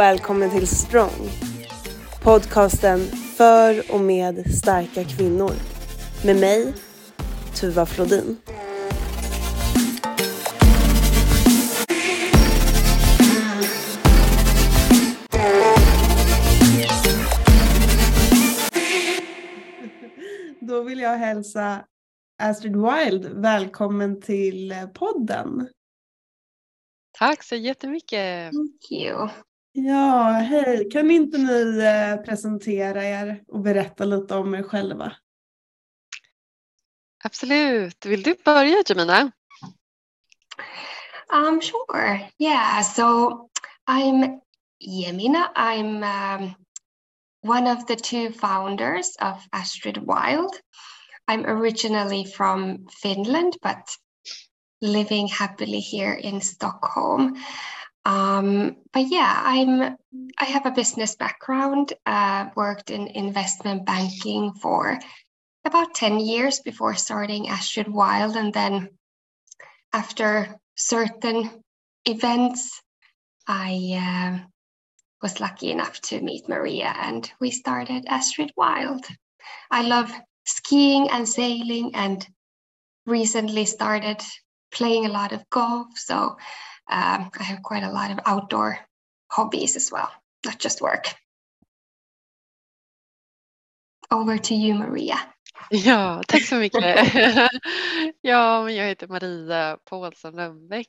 välkommen 0.00 0.50
till 0.50 0.66
Strong. 0.66 1.28
Podcasten 2.22 3.00
för 3.36 3.94
och 3.94 4.00
med 4.00 4.54
starka 4.54 5.04
kvinnor. 5.04 5.52
Med 6.24 6.36
mig, 6.40 6.74
Tuva 7.60 7.86
Flodin. 7.86 8.36
Då 20.60 20.82
vill 20.82 21.00
jag 21.00 21.16
hälsa 21.16 21.84
Astrid 22.38 22.76
Wild 22.76 23.26
välkommen 23.26 24.20
till 24.20 24.74
podden. 24.94 25.68
Tack 27.18 27.42
så 27.42 27.56
jättemycket. 27.56 28.52
Thank 28.52 28.90
you. 28.90 29.28
Ja, 29.72 30.32
hej. 30.32 30.90
Kan 30.90 31.10
inte 31.10 31.38
ni 31.38 31.78
eh, 31.78 32.16
presentera 32.16 33.04
er 33.04 33.42
och 33.48 33.60
berätta 33.60 34.04
lite 34.04 34.34
om 34.34 34.54
er 34.54 34.62
själva? 34.62 35.12
Absolut. 37.24 38.06
Vill 38.06 38.22
du 38.22 38.36
börja 38.44 38.82
Jemina? 38.86 39.32
Um, 41.32 41.60
sure. 41.60 42.30
Yeah. 42.38 42.82
So 42.82 43.30
I'm 43.86 44.40
Yemina. 44.80 45.48
I'm 45.54 46.02
um, 46.02 46.54
one 47.42 47.66
of 47.66 47.86
the 47.86 47.96
two 47.96 48.32
founders 48.32 49.16
of 49.20 49.36
Astrid 49.52 49.98
Wild. 49.98 50.60
I'm 51.28 51.46
originally 51.46 52.24
from 52.24 52.86
Finland, 53.02 53.56
but 53.62 53.96
living 54.82 55.28
happily 55.28 55.80
here 55.80 56.14
in 56.14 56.40
Stockholm. 56.40 57.36
Um, 58.04 58.76
but 58.92 59.06
yeah, 59.10 59.42
I'm 59.44 59.96
I 60.38 60.44
have 60.44 60.66
a 60.66 60.70
business 60.70 61.16
background. 61.16 61.92
Uh, 62.06 62.48
worked 62.56 62.90
in 62.90 63.08
investment 63.08 63.84
banking 63.84 64.52
for 64.54 64.98
about 65.64 65.94
ten 65.94 66.18
years 66.18 66.60
before 66.60 66.94
starting 66.94 67.48
Astrid 67.48 67.88
Wild, 67.88 68.36
and 68.36 68.52
then 68.52 68.88
after 69.92 70.56
certain 70.76 71.50
events, 72.06 72.80
I 73.46 74.40
uh, 74.40 74.46
was 75.22 75.40
lucky 75.40 75.70
enough 75.70 76.00
to 76.02 76.22
meet 76.22 76.48
Maria, 76.48 76.94
and 76.96 77.30
we 77.40 77.50
started 77.50 78.04
Astrid 78.06 78.52
Wild. 78.56 79.04
I 79.70 79.82
love 79.82 80.10
skiing 80.46 81.10
and 81.10 81.28
sailing, 81.28 81.94
and 81.94 82.26
recently 83.04 83.66
started 83.66 84.22
playing 84.72 85.04
a 85.04 85.12
lot 85.12 85.32
of 85.32 85.48
golf. 85.50 85.88
So 85.96 86.36
um, 86.90 87.30
I 87.38 87.42
have 87.42 87.62
quite 87.62 87.82
a 87.82 87.92
lot 87.92 88.10
of 88.10 88.20
outdoor 88.26 88.78
hobbies 89.28 89.76
as 89.76 89.92
well, 89.92 90.10
not 90.44 90.58
just 90.58 90.80
work. 90.80 91.14
Over 94.10 94.38
to 94.38 94.54
you, 94.54 94.74
Maria. 94.74 95.16
Ja, 95.70 96.22
tack 96.28 96.42
så 96.42 96.54
mycket. 96.56 97.14
ja, 98.20 98.64
men 98.64 98.74
jag 98.74 98.86
heter 98.86 99.08
Maria 99.08 99.78
Paulsson 99.84 100.36
Lundbäck. 100.36 100.88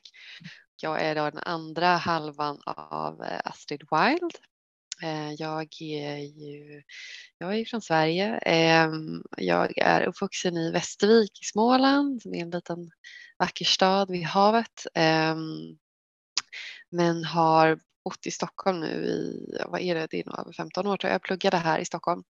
Jag 0.82 1.00
är 1.02 1.14
då 1.14 1.30
den 1.30 1.38
andra 1.38 1.86
halvan 1.86 2.60
av 2.66 3.22
eh, 3.22 3.40
Astrid 3.44 3.82
Wild. 3.90 4.32
Eh, 5.02 5.32
jag 5.32 5.82
är 5.82 6.18
ju 6.18 6.82
jag 7.38 7.58
är 7.58 7.64
från 7.64 7.82
Sverige. 7.82 8.38
Ehm, 8.38 9.22
jag 9.36 9.78
är 9.78 10.02
uppvuxen 10.02 10.56
i 10.56 10.70
Västervik 10.70 11.40
i 11.42 11.44
Småland 11.44 12.22
som 12.22 12.34
är 12.34 12.42
en 12.42 12.50
liten 12.50 12.90
vacker 13.38 13.64
stad 13.64 14.10
vid 14.10 14.24
havet. 14.24 14.86
Ehm, 14.94 15.78
men 16.92 17.24
har 17.24 17.78
bott 18.04 18.26
i 18.26 18.30
Stockholm 18.30 18.80
nu 18.80 19.04
i, 19.04 19.46
vad 19.66 19.80
är 19.80 19.94
det, 19.94 20.06
det 20.10 20.20
är 20.20 20.24
nog 20.24 20.38
över 20.38 20.52
15 20.52 20.86
år 20.86 20.96
tror 20.96 21.08
jag. 21.08 21.14
Jag 21.14 21.22
pluggade 21.22 21.56
här 21.56 21.78
i 21.78 21.84
Stockholm 21.84 22.22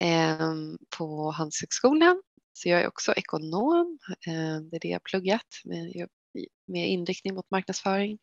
ehm, 0.00 0.78
på 0.98 1.30
Handelshögskolan. 1.30 2.22
Så 2.52 2.68
jag 2.68 2.80
är 2.80 2.88
också 2.88 3.12
ekonom. 3.12 3.98
Ehm, 4.26 4.70
det 4.70 4.76
är 4.76 4.80
det 4.80 4.88
jag 4.88 5.04
pluggat 5.04 5.60
med, 5.64 6.08
med 6.66 6.88
inriktning 6.88 7.34
mot 7.34 7.50
marknadsföring. 7.50 8.18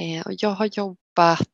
Ehm, 0.00 0.22
och 0.22 0.32
jag 0.36 0.50
har 0.50 0.66
jobbat 0.66 1.48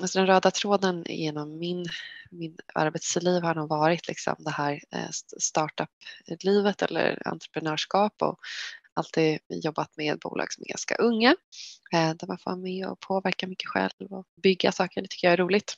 alltså 0.00 0.18
den 0.18 0.26
röda 0.26 0.50
tråden 0.50 1.04
genom 1.08 1.58
min, 1.58 1.86
min 2.30 2.56
arbetsliv 2.74 3.42
har 3.42 3.54
nog 3.54 3.68
varit 3.68 4.08
liksom 4.08 4.34
det 4.38 4.50
här 4.50 4.80
eh, 4.94 5.08
startup-livet 5.40 6.82
eller 6.82 7.28
entreprenörskap 7.28 8.22
och 8.22 8.38
alltid 8.94 9.38
jobbat 9.48 9.96
med 9.96 10.18
bolag 10.18 10.52
som 10.52 10.62
är 10.62 10.68
ganska 10.68 10.94
unga 10.94 11.36
eh, 11.92 12.14
där 12.14 12.26
man 12.26 12.38
får 12.38 12.50
vara 12.50 12.60
med 12.60 12.86
och 12.86 13.00
påverka 13.00 13.46
mycket 13.46 13.68
själv 13.68 14.12
och 14.12 14.26
bygga 14.42 14.72
saker. 14.72 15.02
Det 15.02 15.08
tycker 15.08 15.26
jag 15.26 15.32
är 15.32 15.36
roligt. 15.36 15.74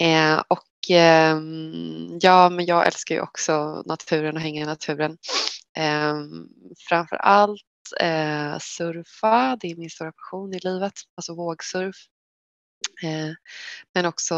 Eh, 0.00 0.42
och 0.48 0.90
ehm, 0.90 2.18
ja, 2.20 2.48
men 2.48 2.66
jag 2.66 2.86
älskar 2.86 3.14
ju 3.14 3.20
också 3.20 3.82
naturen 3.86 4.36
och 4.36 4.42
hänga 4.42 4.62
i 4.62 4.66
naturen. 4.66 5.18
Ehm, 5.76 6.48
Framför 6.88 7.16
allt 7.16 7.62
eh, 8.00 8.58
surfa, 8.58 9.56
det 9.60 9.70
är 9.70 9.76
min 9.76 9.90
stora 9.90 10.12
passion 10.12 10.54
i 10.54 10.58
livet, 10.58 10.92
alltså 11.16 11.34
vågsurf. 11.34 11.96
Eh, 13.02 13.34
men 13.94 14.06
också 14.06 14.36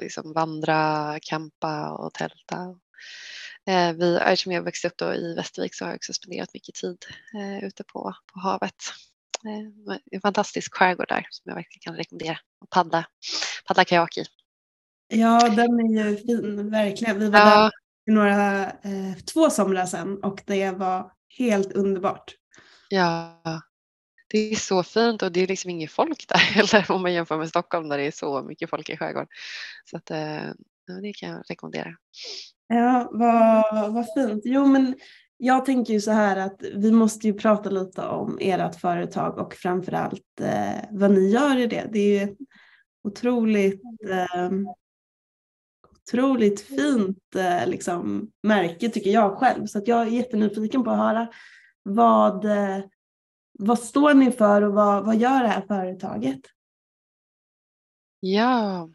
liksom 0.00 0.32
vandra, 0.32 1.14
campa 1.22 1.90
och 1.90 2.14
tälta. 2.14 2.78
Eh, 3.66 3.92
vi, 3.92 4.16
eftersom 4.16 4.52
jag 4.52 4.62
växte 4.62 4.88
upp 4.88 5.02
i 5.02 5.34
Västervik 5.34 5.74
så 5.74 5.84
har 5.84 5.90
jag 5.90 5.96
också 5.96 6.12
spenderat 6.12 6.54
mycket 6.54 6.74
tid 6.74 7.06
eh, 7.34 7.64
ute 7.64 7.84
på, 7.84 8.14
på 8.32 8.40
havet. 8.40 8.74
En 10.10 10.20
fantastisk 10.20 10.74
skärgård 10.74 11.08
där 11.08 11.26
som 11.30 11.42
jag 11.44 11.54
verkligen 11.54 11.80
kan 11.80 11.96
rekommendera 11.96 12.38
att 12.60 12.70
paddla, 12.70 13.06
paddla 13.66 13.84
kajak 13.84 14.18
i. 14.18 14.24
Ja, 15.08 15.48
den 15.48 15.98
är 15.98 16.08
ju 16.08 16.16
fin, 16.16 16.70
verkligen. 16.70 17.18
Vi 17.18 17.30
var 17.30 17.38
ja. 17.38 17.60
där 17.60 17.70
några, 18.06 18.64
eh, 18.64 19.14
två 19.32 19.50
somrar 19.50 19.86
sedan 19.86 20.22
och 20.22 20.42
det 20.46 20.70
var 20.70 21.12
helt 21.38 21.72
underbart. 21.72 22.34
Ja, 22.88 23.42
det 24.28 24.38
är 24.38 24.56
så 24.56 24.82
fint 24.82 25.22
och 25.22 25.32
det 25.32 25.40
är 25.40 25.46
liksom 25.46 25.70
inget 25.70 25.90
folk 25.90 26.28
där 26.28 26.36
heller 26.54 26.90
om 26.90 27.02
man 27.02 27.12
jämför 27.12 27.38
med 27.38 27.48
Stockholm 27.48 27.88
där 27.88 27.98
det 27.98 28.04
är 28.06 28.10
så 28.10 28.42
mycket 28.42 28.70
folk 28.70 28.90
i 28.90 28.96
skärgården. 28.96 29.28
Så 29.84 29.96
att, 29.96 30.10
eh, 30.10 30.42
det 31.02 31.12
kan 31.12 31.30
jag 31.30 31.44
rekommendera. 31.48 31.96
Ja, 32.68 33.08
vad, 33.12 33.92
vad 33.92 34.06
fint. 34.14 34.42
Jo, 34.44 34.66
men 34.66 34.94
jag 35.36 35.64
tänker 35.64 35.92
ju 35.92 36.00
så 36.00 36.10
här 36.10 36.36
att 36.36 36.62
vi 36.74 36.92
måste 36.92 37.26
ju 37.26 37.34
prata 37.34 37.70
lite 37.70 38.02
om 38.02 38.38
ert 38.40 38.80
företag 38.80 39.38
och 39.38 39.54
framförallt 39.54 40.40
eh, 40.40 40.84
vad 40.90 41.10
ni 41.10 41.30
gör 41.30 41.56
i 41.56 41.66
det. 41.66 41.88
Det 41.92 41.98
är 41.98 42.20
ju 42.20 42.32
ett 42.32 42.38
otroligt, 43.04 43.82
eh, 44.10 44.50
otroligt 46.02 46.60
fint 46.60 47.34
eh, 47.36 47.66
liksom, 47.66 48.30
märke 48.42 48.88
tycker 48.88 49.10
jag 49.10 49.38
själv. 49.38 49.66
Så 49.66 49.78
att 49.78 49.88
jag 49.88 50.00
är 50.00 50.10
jättenyfiken 50.10 50.84
på 50.84 50.90
att 50.90 50.98
höra 50.98 51.28
vad, 51.82 52.44
eh, 52.44 52.84
vad 53.58 53.78
står 53.78 54.14
ni 54.14 54.32
för 54.32 54.62
och 54.62 54.72
vad, 54.72 55.04
vad 55.04 55.16
gör 55.16 55.42
det 55.42 55.48
här 55.48 55.66
företaget? 55.68 56.40
Ja, 58.20 58.88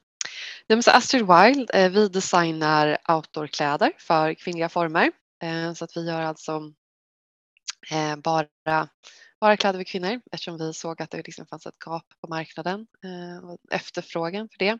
så 0.79 0.91
Astrid 0.91 1.27
Wild, 1.27 1.69
eh, 1.73 1.91
vi 1.91 2.07
designar 2.07 2.97
outdoorkläder 3.07 3.91
för 3.97 4.33
kvinnliga 4.33 4.69
former. 4.69 5.11
Eh, 5.43 5.73
så 5.73 5.85
att 5.85 5.97
vi 5.97 6.07
gör 6.07 6.21
alltså 6.21 6.73
eh, 7.91 8.15
bara, 8.15 8.89
bara 9.39 9.57
kläder 9.57 9.79
för 9.79 9.83
kvinnor 9.83 10.21
eftersom 10.31 10.57
vi 10.57 10.73
såg 10.73 11.01
att 11.01 11.09
det 11.09 11.17
liksom 11.17 11.45
fanns 11.45 11.65
ett 11.65 11.85
gap 11.85 12.05
på 12.21 12.27
marknaden 12.27 12.87
eh, 13.03 13.49
och 13.49 13.57
efterfrågan 13.71 14.49
för 14.49 14.59
det. 14.59 14.79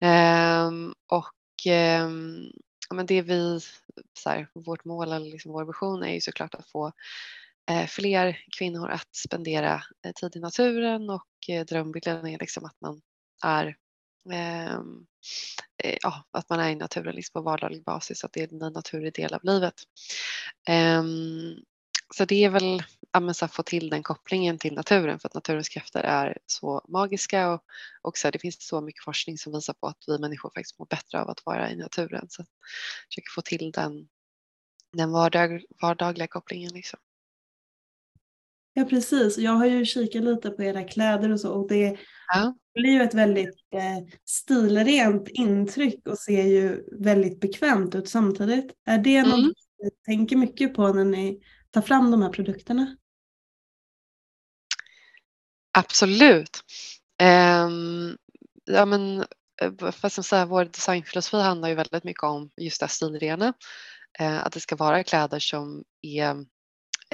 Ehm, 0.00 0.94
och 1.06 1.66
ehm, 1.66 2.52
men 2.94 3.06
det 3.06 3.22
vi, 3.22 3.60
så 4.18 4.30
här, 4.30 4.48
vårt 4.54 4.84
mål 4.84 5.12
eller 5.12 5.30
liksom 5.30 5.52
vår 5.52 5.64
vision 5.64 6.02
är 6.02 6.14
ju 6.14 6.20
såklart 6.20 6.54
att 6.54 6.70
få 6.70 6.92
eh, 7.70 7.86
fler 7.86 8.38
kvinnor 8.58 8.88
att 8.88 9.16
spendera 9.16 9.82
eh, 10.06 10.12
tid 10.12 10.36
i 10.36 10.40
naturen 10.40 11.10
och 11.10 11.26
drömbilden 11.68 12.26
är 12.26 12.38
liksom 12.38 12.64
att 12.64 12.80
man 12.80 13.00
är 13.44 13.76
Ehm, 14.32 15.06
eh, 15.84 15.98
ja, 16.02 16.24
att 16.30 16.50
man 16.50 16.60
är 16.60 16.70
i 16.70 16.74
naturen 16.74 17.14
liksom 17.14 17.32
på 17.32 17.40
vardaglig 17.40 17.84
basis, 17.84 18.24
att 18.24 18.32
det 18.32 18.42
är 18.42 18.64
en 18.64 18.72
naturlig 18.72 19.14
del 19.14 19.34
av 19.34 19.40
livet. 19.44 19.74
Ehm, 20.68 21.54
så 22.14 22.24
det 22.24 22.44
är 22.44 22.50
väl 22.50 22.82
att 23.12 23.54
få 23.54 23.62
till 23.62 23.90
den 23.90 24.02
kopplingen 24.02 24.58
till 24.58 24.74
naturen 24.74 25.18
för 25.18 25.28
att 25.28 25.34
naturens 25.34 25.68
krafter 25.68 26.00
är 26.00 26.38
så 26.46 26.84
magiska 26.88 27.52
och, 27.52 27.62
och 28.02 28.18
så 28.18 28.30
det 28.30 28.38
finns 28.38 28.66
så 28.68 28.80
mycket 28.80 29.04
forskning 29.04 29.38
som 29.38 29.52
visar 29.52 29.74
på 29.74 29.86
att 29.86 30.04
vi 30.06 30.18
människor 30.18 30.50
faktiskt 30.54 30.78
mår 30.78 30.86
bättre 30.86 31.20
av 31.20 31.30
att 31.30 31.46
vara 31.46 31.70
i 31.70 31.76
naturen. 31.76 32.26
Så 32.28 32.42
att 32.42 32.48
försöka 33.08 33.26
få 33.34 33.42
till 33.42 33.72
den, 33.72 34.08
den 34.92 35.12
vardag, 35.12 35.62
vardagliga 35.82 36.26
kopplingen. 36.26 36.72
Liksom. 36.72 36.98
Ja 38.78 38.84
precis, 38.84 39.38
jag 39.38 39.52
har 39.52 39.66
ju 39.66 39.84
kikat 39.84 40.22
lite 40.22 40.50
på 40.50 40.62
era 40.62 40.84
kläder 40.84 41.32
och 41.32 41.40
så 41.40 41.52
och 41.52 41.68
det 41.68 41.96
ja. 42.32 42.54
blir 42.74 42.90
ju 42.90 43.02
ett 43.02 43.14
väldigt 43.14 43.54
eh, 43.74 44.18
stilrent 44.24 45.28
intryck 45.28 46.08
och 46.08 46.18
ser 46.18 46.42
ju 46.42 46.84
väldigt 46.92 47.40
bekvämt 47.40 47.94
ut 47.94 48.08
samtidigt. 48.08 48.72
Är 48.86 48.98
det 48.98 49.16
mm. 49.16 49.30
något 49.30 49.54
ni 49.82 49.90
tänker 50.04 50.36
mycket 50.36 50.74
på 50.74 50.92
när 50.92 51.04
ni 51.04 51.40
tar 51.70 51.82
fram 51.82 52.10
de 52.10 52.22
här 52.22 52.30
produkterna? 52.30 52.96
Absolut. 55.78 56.60
Um, 57.22 58.16
ja, 58.64 58.84
men, 58.86 59.24
eh, 59.62 59.90
fast 59.90 60.14
som 60.14 60.24
säga, 60.24 60.46
vår 60.46 60.64
designfilosofi 60.64 61.42
handlar 61.42 61.68
ju 61.68 61.74
väldigt 61.74 62.04
mycket 62.04 62.22
om 62.22 62.50
just 62.56 62.80
det 62.80 62.88
stilrena. 62.88 63.52
Uh, 64.20 64.46
att 64.46 64.52
det 64.52 64.60
ska 64.60 64.76
vara 64.76 65.04
kläder 65.04 65.38
som, 65.38 65.84
är, 66.02 66.46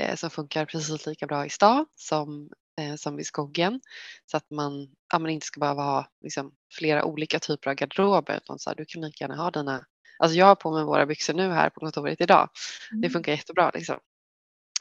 uh, 0.01 0.15
som 0.15 0.31
funkar 0.31 0.67
precis 0.67 1.07
lika 1.07 1.27
bra 1.27 1.47
i 1.47 1.51
stad 1.51 1.87
som, 1.95 2.51
uh, 2.81 2.97
som 2.97 3.21
i 3.21 3.25
skogen. 3.25 3.81
Så 4.27 4.37
att 4.37 4.51
man, 4.51 4.89
ja, 5.13 5.19
man 5.19 5.31
inte 5.31 5.47
ska 5.47 5.61
behöva 5.61 5.83
ha 5.83 6.07
liksom, 6.21 6.53
flera 6.73 7.05
olika 7.05 7.39
typer 7.39 7.71
av 7.71 7.77
garderober. 7.77 8.37
Utan 8.37 8.59
så 8.59 8.71
här, 8.71 8.77
du 8.77 8.85
kan 8.85 9.03
lika 9.03 9.25
gärna 9.25 9.37
ha 9.37 9.51
dina 9.51 9.85
Alltså 10.19 10.39
jag 10.39 10.47
har 10.47 10.55
på 10.55 10.71
mig 10.71 10.85
våra 10.85 11.07
byxor 11.07 11.35
nu 11.35 11.51
här 11.51 11.71
på 11.71 11.81
kontoret 11.81 12.21
idag. 12.21 12.49
Mm. 12.91 13.01
Det 13.01 13.11
funkar 13.11 13.33
jättebra 13.33 13.71
liksom. 13.75 13.99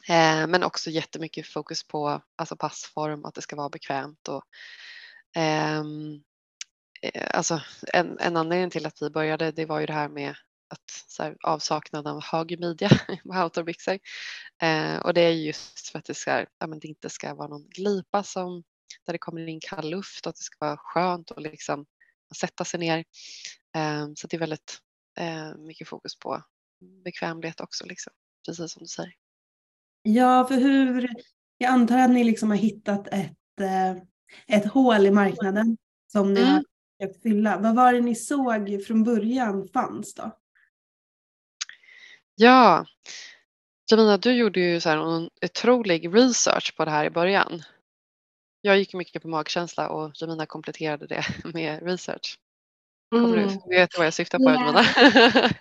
Eh, 0.08 0.46
men 0.46 0.62
också 0.62 0.90
jättemycket 0.90 1.46
fokus 1.46 1.84
på 1.84 2.22
alltså 2.36 2.56
passform, 2.56 3.24
att 3.24 3.34
det 3.34 3.42
ska 3.42 3.56
vara 3.56 3.68
bekvämt. 3.68 4.28
Och, 4.28 4.44
ehm, 5.36 6.22
eh, 7.02 7.26
alltså 7.30 7.60
en, 7.92 8.18
en 8.18 8.36
anledning 8.36 8.70
till 8.70 8.86
att 8.86 9.02
vi 9.02 9.10
började 9.10 9.52
det 9.52 9.66
var 9.66 9.80
ju 9.80 9.86
det 9.86 9.92
här 9.92 10.08
med 10.08 10.34
att, 10.68 10.90
så 11.08 11.22
här, 11.22 11.36
avsaknad 11.42 12.06
av 12.06 12.22
hög 12.22 12.60
midja 12.60 12.88
på 13.24 13.42
outdoorbyxor. 13.42 13.98
Eh, 14.62 14.96
och 14.96 15.14
det 15.14 15.20
är 15.20 15.30
just 15.30 15.88
för 15.88 15.98
att 15.98 16.04
det, 16.04 16.14
ska, 16.14 16.46
ja, 16.58 16.66
men 16.66 16.78
det 16.78 16.88
inte 16.88 17.10
ska 17.10 17.34
vara 17.34 17.48
någon 17.48 17.68
glipa 17.68 18.22
som, 18.22 18.62
där 19.06 19.12
det 19.12 19.18
kommer 19.18 19.46
in 19.46 19.60
kall 19.60 19.90
luft 19.90 20.26
och 20.26 20.30
att 20.30 20.36
det 20.36 20.42
ska 20.42 20.66
vara 20.66 20.76
skönt 20.76 21.30
att 21.30 21.42
liksom 21.42 21.86
sätta 22.36 22.64
sig 22.64 22.80
ner. 22.80 22.98
Eh, 23.76 24.08
så 24.14 24.26
det 24.26 24.36
är 24.36 24.40
väldigt 24.40 24.78
eh, 25.18 25.56
mycket 25.56 25.88
fokus 25.88 26.18
på 26.18 26.42
bekvämlighet 27.04 27.60
också, 27.60 27.86
liksom, 27.86 28.12
precis 28.46 28.72
som 28.72 28.82
du 28.82 28.88
säger. 28.88 29.14
Ja, 30.02 30.46
för 30.48 30.54
hur, 30.54 31.08
jag 31.58 31.70
antar 31.70 31.98
att 31.98 32.10
ni 32.10 32.24
liksom 32.24 32.50
har 32.50 32.56
hittat 32.56 33.08
ett, 33.08 33.60
eh, 33.60 33.96
ett 34.46 34.66
hål 34.66 35.06
i 35.06 35.10
marknaden 35.10 35.76
som 36.12 36.34
ni 36.34 36.40
mm. 36.40 36.52
har 36.52 36.64
försökt 36.98 37.22
fylla. 37.22 37.58
Vad 37.58 37.74
var 37.74 37.92
det 37.92 38.00
ni 38.00 38.14
såg 38.14 38.84
från 38.86 39.04
början 39.04 39.68
fanns 39.68 40.14
då? 40.14 40.30
Ja, 42.34 42.86
Jamina, 43.90 44.16
du 44.16 44.32
gjorde 44.32 44.60
ju 44.60 44.80
så 44.80 44.88
här 44.88 44.96
en 44.96 45.30
otrolig 45.42 46.14
research 46.14 46.76
på 46.76 46.84
det 46.84 46.90
här 46.90 47.04
i 47.04 47.10
början. 47.10 47.62
Jag 48.60 48.78
gick 48.78 48.94
mycket 48.94 49.22
på 49.22 49.28
magkänsla 49.28 49.88
och 49.88 50.12
Jamina 50.14 50.46
kompletterade 50.46 51.06
det 51.06 51.24
med 51.54 51.82
research. 51.82 52.38
Kommer 53.10 53.36
mm. 53.36 53.48
du 53.48 53.76
vet 53.76 53.98
vad 53.98 54.06
jag 54.06 54.14
syftar 54.14 54.38
på, 54.38 54.50
yeah. 54.50 55.50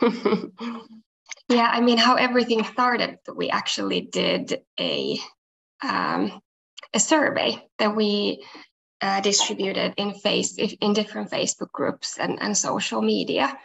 yeah, 1.52 1.78
I 1.78 1.82
mean, 1.82 1.98
how 1.98 2.16
everything 2.16 2.64
started, 2.64 3.18
we 3.36 3.50
actually 3.50 4.00
did 4.12 4.54
a 4.80 5.16
um, 5.82 6.30
a 6.94 6.98
survey 6.98 7.58
that 7.78 7.96
we 7.96 8.42
uh, 9.02 9.20
distributed 9.20 9.94
in 9.96 10.14
face 10.14 10.56
in 10.58 10.92
different 10.94 11.30
Facebook 11.30 11.72
groups 11.72 12.18
and, 12.18 12.38
and 12.40 12.56
social 12.56 13.02
media, 13.02 13.58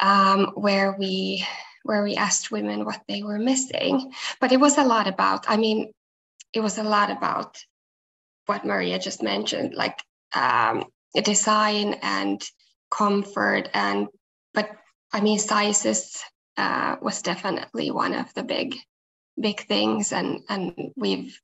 um, 0.00 0.52
where 0.54 0.96
we 0.98 1.46
where 1.82 2.02
we 2.02 2.14
asked 2.14 2.50
women 2.50 2.84
what 2.84 3.00
they 3.08 3.22
were 3.22 3.38
missing. 3.38 4.12
But 4.40 4.52
it 4.52 4.60
was 4.60 4.76
a 4.78 4.84
lot 4.84 5.06
about. 5.06 5.48
I 5.48 5.56
mean, 5.56 5.92
it 6.52 6.60
was 6.60 6.78
a 6.78 6.82
lot 6.82 7.10
about 7.10 7.58
what 8.46 8.64
Maria 8.64 8.98
just 8.98 9.22
mentioned, 9.22 9.74
like 9.74 9.98
um, 10.34 10.84
design 11.14 11.94
and 12.02 12.42
comfort 12.90 13.68
and 13.72 14.08
but 14.52 14.70
I 15.12 15.20
mean 15.20 15.38
sizes 15.38 16.22
uh, 16.56 16.96
was 17.00 17.22
definitely 17.22 17.90
one 17.90 18.14
of 18.14 18.32
the 18.34 18.42
big 18.42 18.76
big 19.40 19.60
things 19.66 20.12
and 20.12 20.40
and 20.48 20.74
we've 20.96 21.40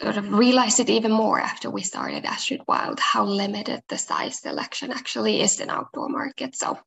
sort 0.00 0.16
of 0.16 0.32
realized 0.32 0.80
it 0.80 0.90
even 0.90 1.12
more 1.12 1.38
after 1.38 1.70
we 1.70 1.82
started 1.82 2.24
Astrid 2.24 2.62
Wild 2.66 2.98
how 2.98 3.24
limited 3.24 3.82
the 3.88 3.98
size 3.98 4.38
selection 4.38 4.90
actually 4.90 5.40
is 5.40 5.60
in 5.60 5.70
outdoor 5.70 6.08
markets. 6.08 6.58
So 6.58 6.78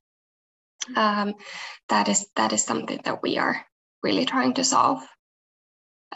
um, 0.87 1.33
that 1.87 2.09
is 2.09 2.33
that 2.33 2.53
is 2.53 2.65
something 2.65 3.01
that 3.03 3.19
we 3.23 3.37
are 3.37 3.55
really 4.03 4.25
trying 4.25 4.53
to 4.53 4.63
solve 4.63 5.01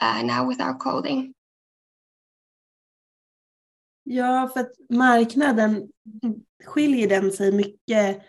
uh, 0.02 0.22
now 0.24 0.50
with 0.50 0.62
our 0.62 0.78
clothing. 0.80 1.34
Ja, 4.04 4.50
för 4.54 4.60
att 4.60 4.72
marknaden 4.90 5.92
skiljer 6.66 7.10
den 7.10 7.32
sig 7.32 7.52
mycket 7.52 8.24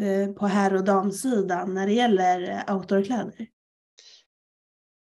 eh, 0.00 0.32
på 0.38 0.46
herr 0.46 0.74
och 0.74 0.84
damsidan 0.84 1.74
när 1.74 1.86
det 1.86 1.92
gäller 1.92 2.64
outdoorkläder? 2.74 3.46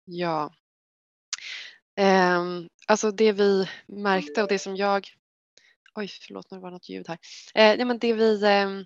Ja. 0.05 0.53
Um, 1.99 2.69
alltså 2.87 3.11
det 3.11 3.31
vi 3.31 3.69
märkte 3.87 4.43
och 4.43 4.49
det 4.49 4.59
som 4.59 4.75
jag... 4.75 5.07
Oj, 5.95 6.07
förlåt, 6.27 6.51
nu 6.51 6.59
var 6.59 6.69
det 6.69 6.73
något 6.73 6.89
ljud 6.89 7.07
här. 7.07 7.17
Eh, 7.53 7.77
nej, 7.77 7.85
men 7.85 7.99
det 7.99 8.13
vi... 8.13 8.45
Um, 8.45 8.85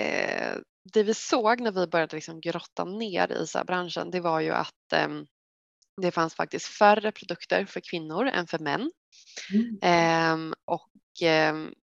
eh, 0.00 0.56
det 0.92 1.02
vi 1.02 1.14
såg 1.14 1.60
när 1.60 1.72
vi 1.72 1.86
började 1.86 2.16
liksom 2.16 2.40
grotta 2.40 2.84
ner 2.84 3.32
i 3.32 3.46
så 3.46 3.64
branschen 3.64 4.10
det 4.10 4.20
var 4.20 4.40
ju 4.40 4.50
att 4.50 5.06
um, 5.06 5.26
det 6.02 6.10
fanns 6.10 6.34
faktiskt 6.34 6.66
färre 6.66 7.12
produkter 7.12 7.66
för 7.66 7.80
kvinnor 7.90 8.26
än 8.26 8.46
för 8.46 8.58
män. 8.58 8.90
Mm. 9.52 10.32
Um, 10.32 10.54
och, 10.64 10.90
um, 11.50 11.74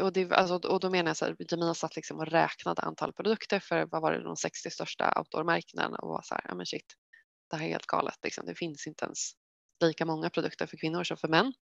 och, 0.00 0.12
det, 0.12 0.32
alltså, 0.32 0.54
och 0.54 0.80
då 0.80 0.90
menar 0.90 1.10
jag 1.10 1.16
så 1.16 1.24
här, 1.24 1.36
Jamina 1.50 1.74
satt 1.74 1.96
liksom 1.96 2.18
och 2.18 2.26
räknade 2.26 2.82
antal 2.82 3.12
produkter 3.12 3.60
för 3.60 3.86
vad 3.86 4.02
var 4.02 4.12
det, 4.12 4.22
de 4.22 4.36
60 4.36 4.70
största 4.70 5.12
outdoor-märkena 5.16 5.88
och 5.88 6.08
var 6.08 6.22
så 6.22 6.34
här, 6.34 6.44
ja 6.48 6.54
men 6.54 6.66
shit, 6.66 6.94
det 7.50 7.56
här 7.56 7.64
är 7.64 7.68
helt 7.68 7.86
galet, 7.86 8.18
liksom. 8.22 8.46
det 8.46 8.54
finns 8.54 8.86
inte 8.86 9.04
ens 9.04 9.32
lika 9.80 10.06
många 10.06 10.30
produkter 10.30 10.66
för 10.66 10.76
kvinnor 10.76 11.04
som 11.04 11.16
för 11.16 11.28
män. 11.28 11.52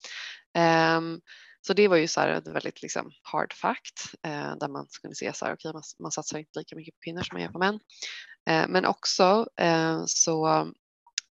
Um, 0.97 1.21
så 1.67 1.73
det 1.73 1.89
var 1.89 1.97
ju 1.97 2.09
så 2.09 2.21
här 2.21 2.29
ett 2.29 2.49
väldigt 2.49 2.83
liksom 2.83 3.11
hard 3.23 3.53
fact 3.53 4.15
eh, 4.23 4.57
där 4.57 4.69
man 4.69 4.87
kunde 5.03 5.17
se 5.17 5.33
så 5.33 5.45
här, 5.45 5.53
okej, 5.55 5.69
okay, 5.69 5.73
man, 5.73 5.83
man 6.03 6.13
satsar 6.13 6.39
inte 6.39 6.59
lika 6.59 6.77
mycket 6.77 6.95
på 6.95 7.01
kvinnor 7.05 7.23
som 7.23 7.35
man 7.35 7.43
gör 7.43 7.53
på 7.53 7.59
män. 7.59 7.81
Eh, 8.51 8.69
men 8.69 8.85
också 8.85 9.47
eh, 9.61 10.03
så 10.07 10.73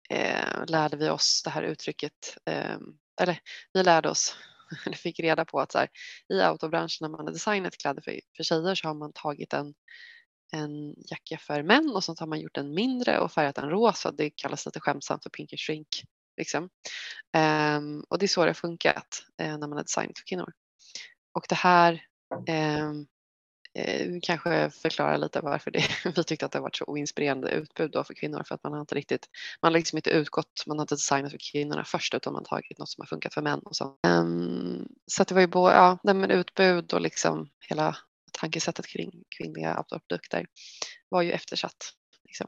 eh, 0.10 0.66
lärde 0.68 0.98
vi 0.98 1.10
oss 1.10 1.42
det 1.44 1.50
här 1.50 1.64
uttrycket, 1.64 2.38
eh, 2.46 2.78
eller 3.22 3.40
vi 3.74 3.84
lärde 3.84 4.10
oss, 4.10 4.36
eller 4.86 4.98
fick 4.98 5.20
reda 5.20 5.46
på 5.46 5.60
att 5.60 5.72
så 5.72 5.78
här, 5.78 5.90
i 6.34 6.42
autobranschen 6.42 6.98
när 7.06 7.10
man 7.10 7.26
har 7.26 7.34
designat 7.34 7.78
kläder 7.78 8.02
för, 8.02 8.20
för 8.38 8.44
tjejer 8.44 8.76
så 8.76 8.88
har 8.88 8.96
man 8.96 9.14
tagit 9.14 9.54
en, 9.54 9.74
en 10.52 10.96
jacka 10.98 11.38
för 11.38 11.64
män 11.64 11.92
och 11.96 12.04
så 12.04 12.16
har 12.20 12.28
man 12.28 12.40
gjort 12.40 12.56
den 12.56 12.74
mindre 12.74 13.20
och 13.20 13.32
färgat 13.32 13.56
den 13.56 13.70
rosa. 13.70 14.12
Det 14.12 14.30
kallas 14.30 14.66
lite 14.66 14.80
skämtsamt 14.80 15.24
för 15.24 15.30
pinky 15.30 15.58
shrink. 15.58 15.88
Liksom. 16.38 16.70
Um, 17.38 18.04
och 18.10 18.20
det 18.20 18.26
är 18.26 18.28
så 18.28 18.42
det 18.42 18.50
har 18.50 18.54
funkat 18.54 19.24
uh, 19.42 19.48
när 19.48 19.68
man 19.68 19.72
har 19.72 19.84
designat 19.84 20.20
för 20.20 20.26
kvinnor. 20.26 20.54
Och 21.34 21.46
det 21.50 21.56
här 21.56 22.04
um, 22.50 23.08
uh, 23.80 24.20
kanske 24.22 24.70
förklarar 24.70 25.18
lite 25.18 25.42
varför 25.42 25.72
det, 25.72 25.84
vi 26.16 26.24
tyckte 26.24 26.46
att 26.46 26.52
det 26.52 26.58
har 26.58 26.64
varit 26.64 26.76
så 26.76 26.86
oinspirerande 26.86 27.52
utbud 27.52 27.92
då 27.92 28.04
för 28.04 28.14
kvinnor 28.14 28.44
för 28.48 28.56
att 28.56 28.64
man 28.64 28.74
har 28.74 28.80
inte 28.80 28.96
riktigt, 28.96 29.28
man 29.62 29.72
har 29.74 29.80
liksom 29.80 29.98
inte 29.98 30.10
utgått, 30.10 30.64
man 30.68 30.78
har 30.78 30.84
inte 30.84 30.96
designat 30.96 31.32
för 31.32 31.40
kvinnorna 31.52 31.84
först 31.86 32.14
utan 32.14 32.34
man 32.34 32.46
har 32.50 32.58
tagit 32.58 32.80
något 32.80 32.90
som 32.90 33.02
har 33.02 33.08
funkat 33.08 33.34
för 33.34 33.42
män 33.42 33.60
och 33.60 33.76
så. 33.76 33.98
Um, 34.08 34.88
så 35.08 35.22
att 35.22 35.28
det 35.28 35.34
var 35.34 35.42
ju 35.42 35.48
både, 35.48 35.76
ja, 35.76 36.00
men 36.04 36.32
utbud 36.32 36.94
och 36.94 37.02
liksom 37.02 37.50
hela 37.70 37.98
tankesättet 38.32 38.88
kring 38.88 39.24
kvinnliga 39.38 39.78
outdoorprodukter 39.78 40.46
var 41.10 41.22
ju 41.22 41.32
eftersatt. 41.32 41.94
Liksom. 42.24 42.48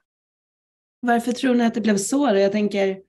Varför 1.00 1.32
tror 1.32 1.56
ni 1.56 1.66
att 1.66 1.74
det 1.74 1.82
blev 1.82 1.98
så? 1.98 2.28
Då? 2.28 2.40
Jag 2.40 2.52
tänker, 2.52 3.02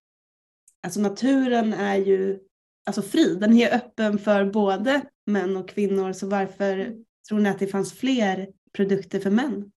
alltså 0.82 1.00
naturen 1.00 1.72
är 1.72 1.96
ju 1.96 2.38
alltså 2.86 3.02
fri, 3.02 3.34
den 3.34 3.52
är 3.52 3.74
öppen 3.74 4.18
för 4.18 4.44
både 4.44 5.02
män 5.26 5.56
och 5.56 5.68
kvinnor 5.68 6.12
så 6.12 6.26
varför 6.26 6.94
Tror 7.28 7.38
ni 7.38 7.48
att 7.48 7.58
det 7.58 7.66
fanns 7.66 7.98
fler 7.98 8.48
produkter 8.72 9.20
för 9.20 9.30
män? 9.30 9.72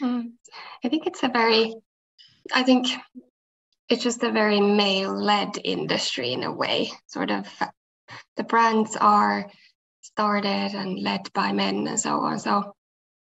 Mm. 0.00 0.38
I 0.82 0.88
think 0.88 1.06
it's 1.06 1.24
a 1.24 1.30
very, 1.32 1.74
I 2.54 2.64
think 2.64 2.86
it's 3.92 4.04
just 4.04 4.22
a 4.22 4.30
very 4.30 4.60
male-led 4.60 5.58
industry 5.64 6.32
in 6.32 6.44
a 6.44 6.52
way. 6.52 6.90
Sort 7.06 7.30
of, 7.30 7.46
the 8.36 8.44
brands 8.44 8.96
are 8.96 9.50
started 10.02 10.74
and 10.74 11.02
led 11.02 11.32
by 11.32 11.52
men 11.52 11.88
and 11.88 12.00
so 12.00 12.10
on. 12.10 12.38
So 12.38 12.74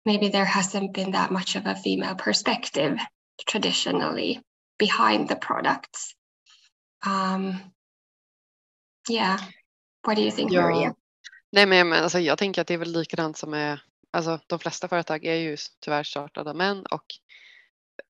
maybe 0.06 0.30
there 0.30 0.46
hasn't 0.46 0.94
been 0.94 1.12
that 1.12 1.32
much 1.32 1.56
of 1.56 1.66
a 1.66 1.76
female 1.76 2.16
perspective 2.16 3.00
traditionally 3.48 4.42
behind 4.78 5.30
the 5.30 5.36
products. 5.36 6.16
Um, 7.06 7.56
yeah. 9.10 9.40
What 10.08 10.16
do 10.16 10.22
you 10.22 10.32
think, 10.32 10.52
ja. 10.52 10.62
Maria? 10.62 10.96
Nej, 11.52 11.66
men, 11.66 11.90
men 11.90 12.04
alltså, 12.04 12.20
jag 12.20 12.38
tänker 12.38 12.62
att 12.62 12.68
det 12.68 12.74
är 12.74 12.78
väl 12.78 12.92
likadant 12.92 13.38
som 13.38 13.52
med, 13.52 13.80
alltså 14.12 14.40
de 14.48 14.60
flesta 14.60 14.88
företag 14.88 15.26
är 15.26 15.36
ju 15.36 15.58
tyvärr 15.80 16.04
startade 16.04 16.50
av 16.50 16.56
män 16.56 16.86
och 16.86 17.06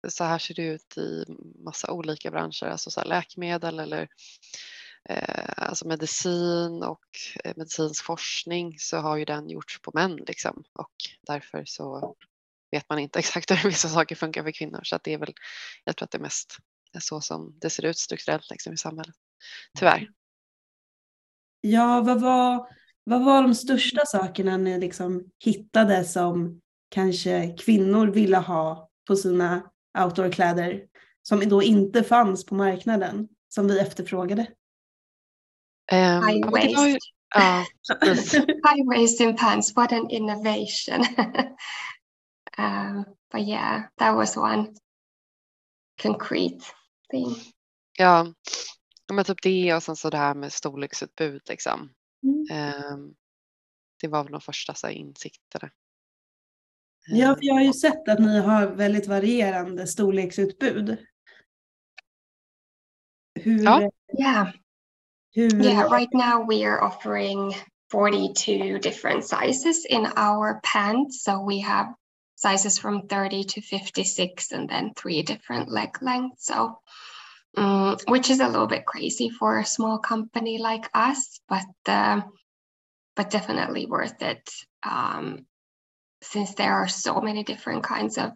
så 0.08 0.24
här 0.24 0.39
ser 0.39 0.53
det 0.53 0.62
ut 0.62 0.98
i 0.98 1.25
massa 1.65 1.91
olika 1.91 2.31
branscher, 2.31 2.65
alltså 2.65 2.91
så 2.91 3.03
läkemedel 3.03 3.79
eller 3.79 4.08
eh, 5.10 5.53
alltså 5.58 5.88
medicin 5.88 6.84
och 6.84 7.05
eh, 7.43 7.53
medicinsk 7.55 8.05
forskning 8.05 8.75
så 8.79 8.98
har 8.98 9.17
ju 9.17 9.25
den 9.25 9.50
gjorts 9.50 9.81
på 9.81 9.91
män 9.93 10.15
liksom 10.15 10.63
och 10.74 10.93
därför 11.22 11.63
så 11.65 12.15
vet 12.72 12.89
man 12.89 13.00
inte 13.00 13.19
exakt 13.19 13.51
hur 13.51 13.69
vissa 13.69 13.89
saker 13.89 14.15
funkar 14.15 14.43
för 14.43 14.51
kvinnor 14.51 14.81
så 14.84 14.96
att 14.96 15.03
det 15.03 15.13
är 15.13 15.17
väl, 15.17 15.34
jag 15.84 15.96
tror 15.98 16.05
att 16.05 16.12
det 16.12 16.17
är 16.17 16.22
mest 16.22 16.58
så 17.00 17.22
som 17.22 17.58
det 17.62 17.69
ser 17.69 17.86
ut 17.86 17.98
strukturellt 17.98 18.50
liksom 18.50 18.74
i 18.74 18.77
samhället. 18.77 19.15
Tyvärr. 19.79 20.10
Ja, 21.62 22.01
vad 22.01 22.22
var, 22.22 22.67
vad 23.03 23.25
var 23.25 23.41
de 23.41 23.55
största 23.55 24.05
sakerna 24.05 24.58
ni 24.58 24.79
liksom 24.79 25.24
hittade 25.39 26.05
som 26.05 26.62
kanske 26.89 27.55
kvinnor 27.58 28.08
ville 28.08 28.38
ha 28.38 28.89
på 29.08 29.15
sina 29.15 29.72
outdoorkläder 30.00 30.84
som 31.22 31.50
då 31.50 31.63
inte 31.63 32.03
fanns 32.03 32.46
på 32.46 32.55
marknaden 32.55 33.27
som 33.50 33.67
vi 33.67 33.79
efterfrågade? 33.79 34.41
Um, 35.91 36.27
High 36.27 36.50
waist. 36.51 36.98
Uh, 37.38 37.63
High 38.63 38.86
waist 38.88 39.22
in 39.22 39.36
pants, 39.36 39.75
what 39.75 39.91
an 39.91 40.10
innovation. 40.10 41.05
um, 42.58 43.05
but 43.31 43.41
yeah, 43.41 43.84
that 43.98 44.15
was 44.15 44.38
one 44.38 44.75
concrete 46.01 46.63
thing. 47.12 47.36
Ja, 47.98 48.34
men 49.13 49.25
typ 49.25 49.42
det 49.42 49.74
och 49.74 49.84
sen 49.84 49.96
så 49.96 50.10
det 50.10 50.18
här 50.18 50.36
med 50.36 50.54
storleksutbud 50.54 51.42
liksom. 51.50 51.94
Mm. 52.24 52.94
Um, 52.94 53.16
det 54.01 54.08
var 54.08 54.24
väl 54.24 54.32
de 54.32 54.42
första 54.42 54.74
så 54.74 54.88
här, 54.88 54.94
insikterna. 54.94 55.70
Ja, 57.08 57.36
för 57.36 57.46
jag 57.46 57.54
har 57.54 57.62
ju 57.62 57.74
sett 57.74 58.10
att 58.10 58.20
ni 58.20 58.39
har 58.39 58.68
väldigt 58.68 59.08
varierande 59.08 59.88
storleksutbud. 59.88 60.98
Hur, 63.39 63.63
ja. 63.63 63.92
Yeah. 64.20 64.50
Hur... 65.32 65.66
Yeah, 65.66 65.92
right 65.92 66.13
now 66.13 66.48
we 66.50 66.66
are 66.66 66.88
offering 66.88 67.54
42 67.92 68.80
different 68.80 69.25
sizes 69.25 69.86
in 69.86 70.06
our 70.06 70.60
pants. 70.74 71.24
So 71.24 71.50
we 71.50 71.60
have 71.60 71.94
sizes 72.39 72.79
from 72.79 73.08
30 73.08 73.43
to 73.43 73.62
56 73.62 74.51
and 74.51 74.69
then 74.69 74.93
three 74.93 75.24
different 75.24 75.69
leg 75.69 76.01
lengths. 76.01 76.46
So 76.46 76.79
um, 77.58 77.98
which 78.08 78.29
is 78.29 78.39
a 78.39 78.48
little 78.48 78.67
bit 78.67 78.86
crazy 78.86 79.29
for 79.29 79.60
a 79.60 79.65
small 79.65 80.00
company 80.00 80.58
like 80.58 80.89
us, 80.93 81.41
but 81.50 81.65
uh, 81.86 82.22
but 83.15 83.29
definitely 83.29 83.88
worth 83.88 84.22
it 84.22 84.50
um, 84.84 85.46
since 86.22 86.55
there 86.55 86.74
are 86.74 86.88
so 86.88 87.19
many 87.22 87.43
different 87.43 87.84
kinds 87.84 88.17
of 88.17 88.31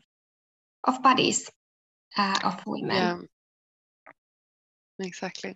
of 0.84 1.02
bodies 1.02 1.50
uh, 2.18 2.40
of 2.44 2.62
women. 2.66 2.90
Yeah. 2.90 3.18
Exactly. 5.00 5.56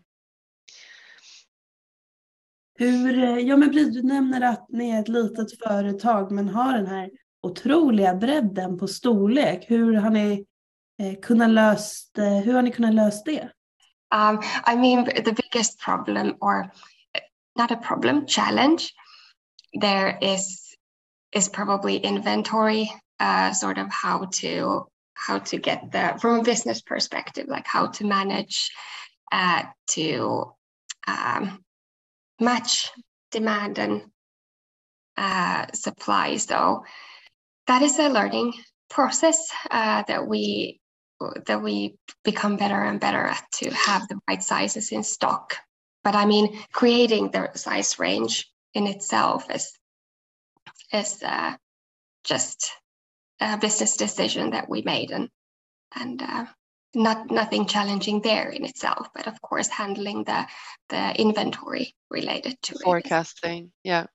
Hur, 2.80 3.24
eh, 3.24 3.40
ja 3.40 3.58
men 3.58 3.72
du 3.72 4.04
nämner 4.04 4.42
att 4.42 4.70
ni 4.70 4.90
är 4.90 5.00
ett 5.00 5.08
litet 5.08 5.60
företag 5.64 6.32
men 6.32 6.50
har 6.50 6.74
den 6.74 6.88
här 6.88 7.10
otroliga 7.48 8.14
bredden 8.16 8.78
på 8.78 8.88
storlek. 8.88 9.66
Hur 9.70 9.94
har 9.94 10.10
ni 10.10 10.46
eh, 11.02 11.20
kunnat 11.22 11.50
löst, 11.50 12.18
eh, 12.18 12.38
hur 12.38 12.54
har 12.54 12.62
ni 12.62 12.72
kunnat 12.72 12.94
lösa 12.94 13.24
det? 13.26 13.50
Um, 14.16 14.42
I 14.66 14.76
mean 14.76 15.06
the 15.06 15.34
biggest 15.34 15.80
problem 15.80 16.38
or 16.42 16.72
not 17.58 17.72
a 17.72 17.76
problem 17.76 18.26
challenge 18.26 18.94
there 19.74 20.18
is 20.22 20.76
is 21.34 21.50
probably 21.50 21.98
inventory 21.98 22.90
uh, 23.20 23.52
sort 23.52 23.78
of 23.78 23.92
how 23.92 24.26
to 24.26 24.86
how 25.14 25.40
to 25.40 25.58
get 25.58 25.92
the 25.92 26.18
from 26.22 26.40
a 26.40 26.44
business 26.44 26.82
perspective 26.82 27.48
like 27.48 27.68
how 27.68 27.88
to 27.88 28.06
manage 28.06 28.72
uh, 29.32 29.64
to 29.88 30.54
um, 31.08 31.60
match 32.40 32.92
demand 33.32 33.80
and 33.80 34.04
uh, 35.18 35.66
supply 35.74 36.38
so 36.38 36.86
that 37.68 37.82
is 37.82 38.00
a 38.00 38.10
learning 38.10 38.54
process 38.90 39.52
uh, 39.72 40.04
that 40.08 40.28
we 40.28 40.80
that 41.48 41.62
we 41.64 41.96
become 42.24 42.58
better 42.58 42.82
and 42.82 43.00
better 43.00 43.24
at 43.24 43.44
to 43.52 43.72
have 43.74 44.08
the 44.08 44.20
right 44.30 44.44
sizes 44.44 44.92
in 44.92 45.04
stock 45.04 45.58
but 46.04 46.16
i 46.16 46.26
mean 46.26 46.60
creating 46.72 47.32
the 47.32 47.50
size 47.56 47.98
range 47.98 48.52
in 48.74 48.86
itself 48.88 49.50
is 49.54 49.74
is 50.94 51.22
uh, 51.24 51.56
just 52.24 52.72
a 53.40 53.58
business 53.58 53.98
decision 53.98 54.52
that 54.52 54.70
we 54.70 54.82
made 54.84 55.12
and 55.12 55.30
and 55.96 56.22
uh, 56.22 56.46
not 56.94 57.32
nothing 57.32 57.66
challenging 57.66 58.22
there 58.22 58.50
in 58.50 58.64
itself 58.64 59.08
but 59.16 59.28
of 59.28 59.42
course 59.42 59.68
handling 59.68 60.24
the 60.24 60.46
the 60.90 61.20
inventory 61.20 61.96
related 62.12 62.56
to 62.62 62.78
forecasting 62.84 63.66
it. 63.66 63.72
yeah 63.84 64.06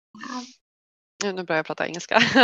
Nu 1.23 1.45
börjar 1.45 1.59
jag 1.59 1.67
prata 1.67 1.87
engelska. 1.87 2.17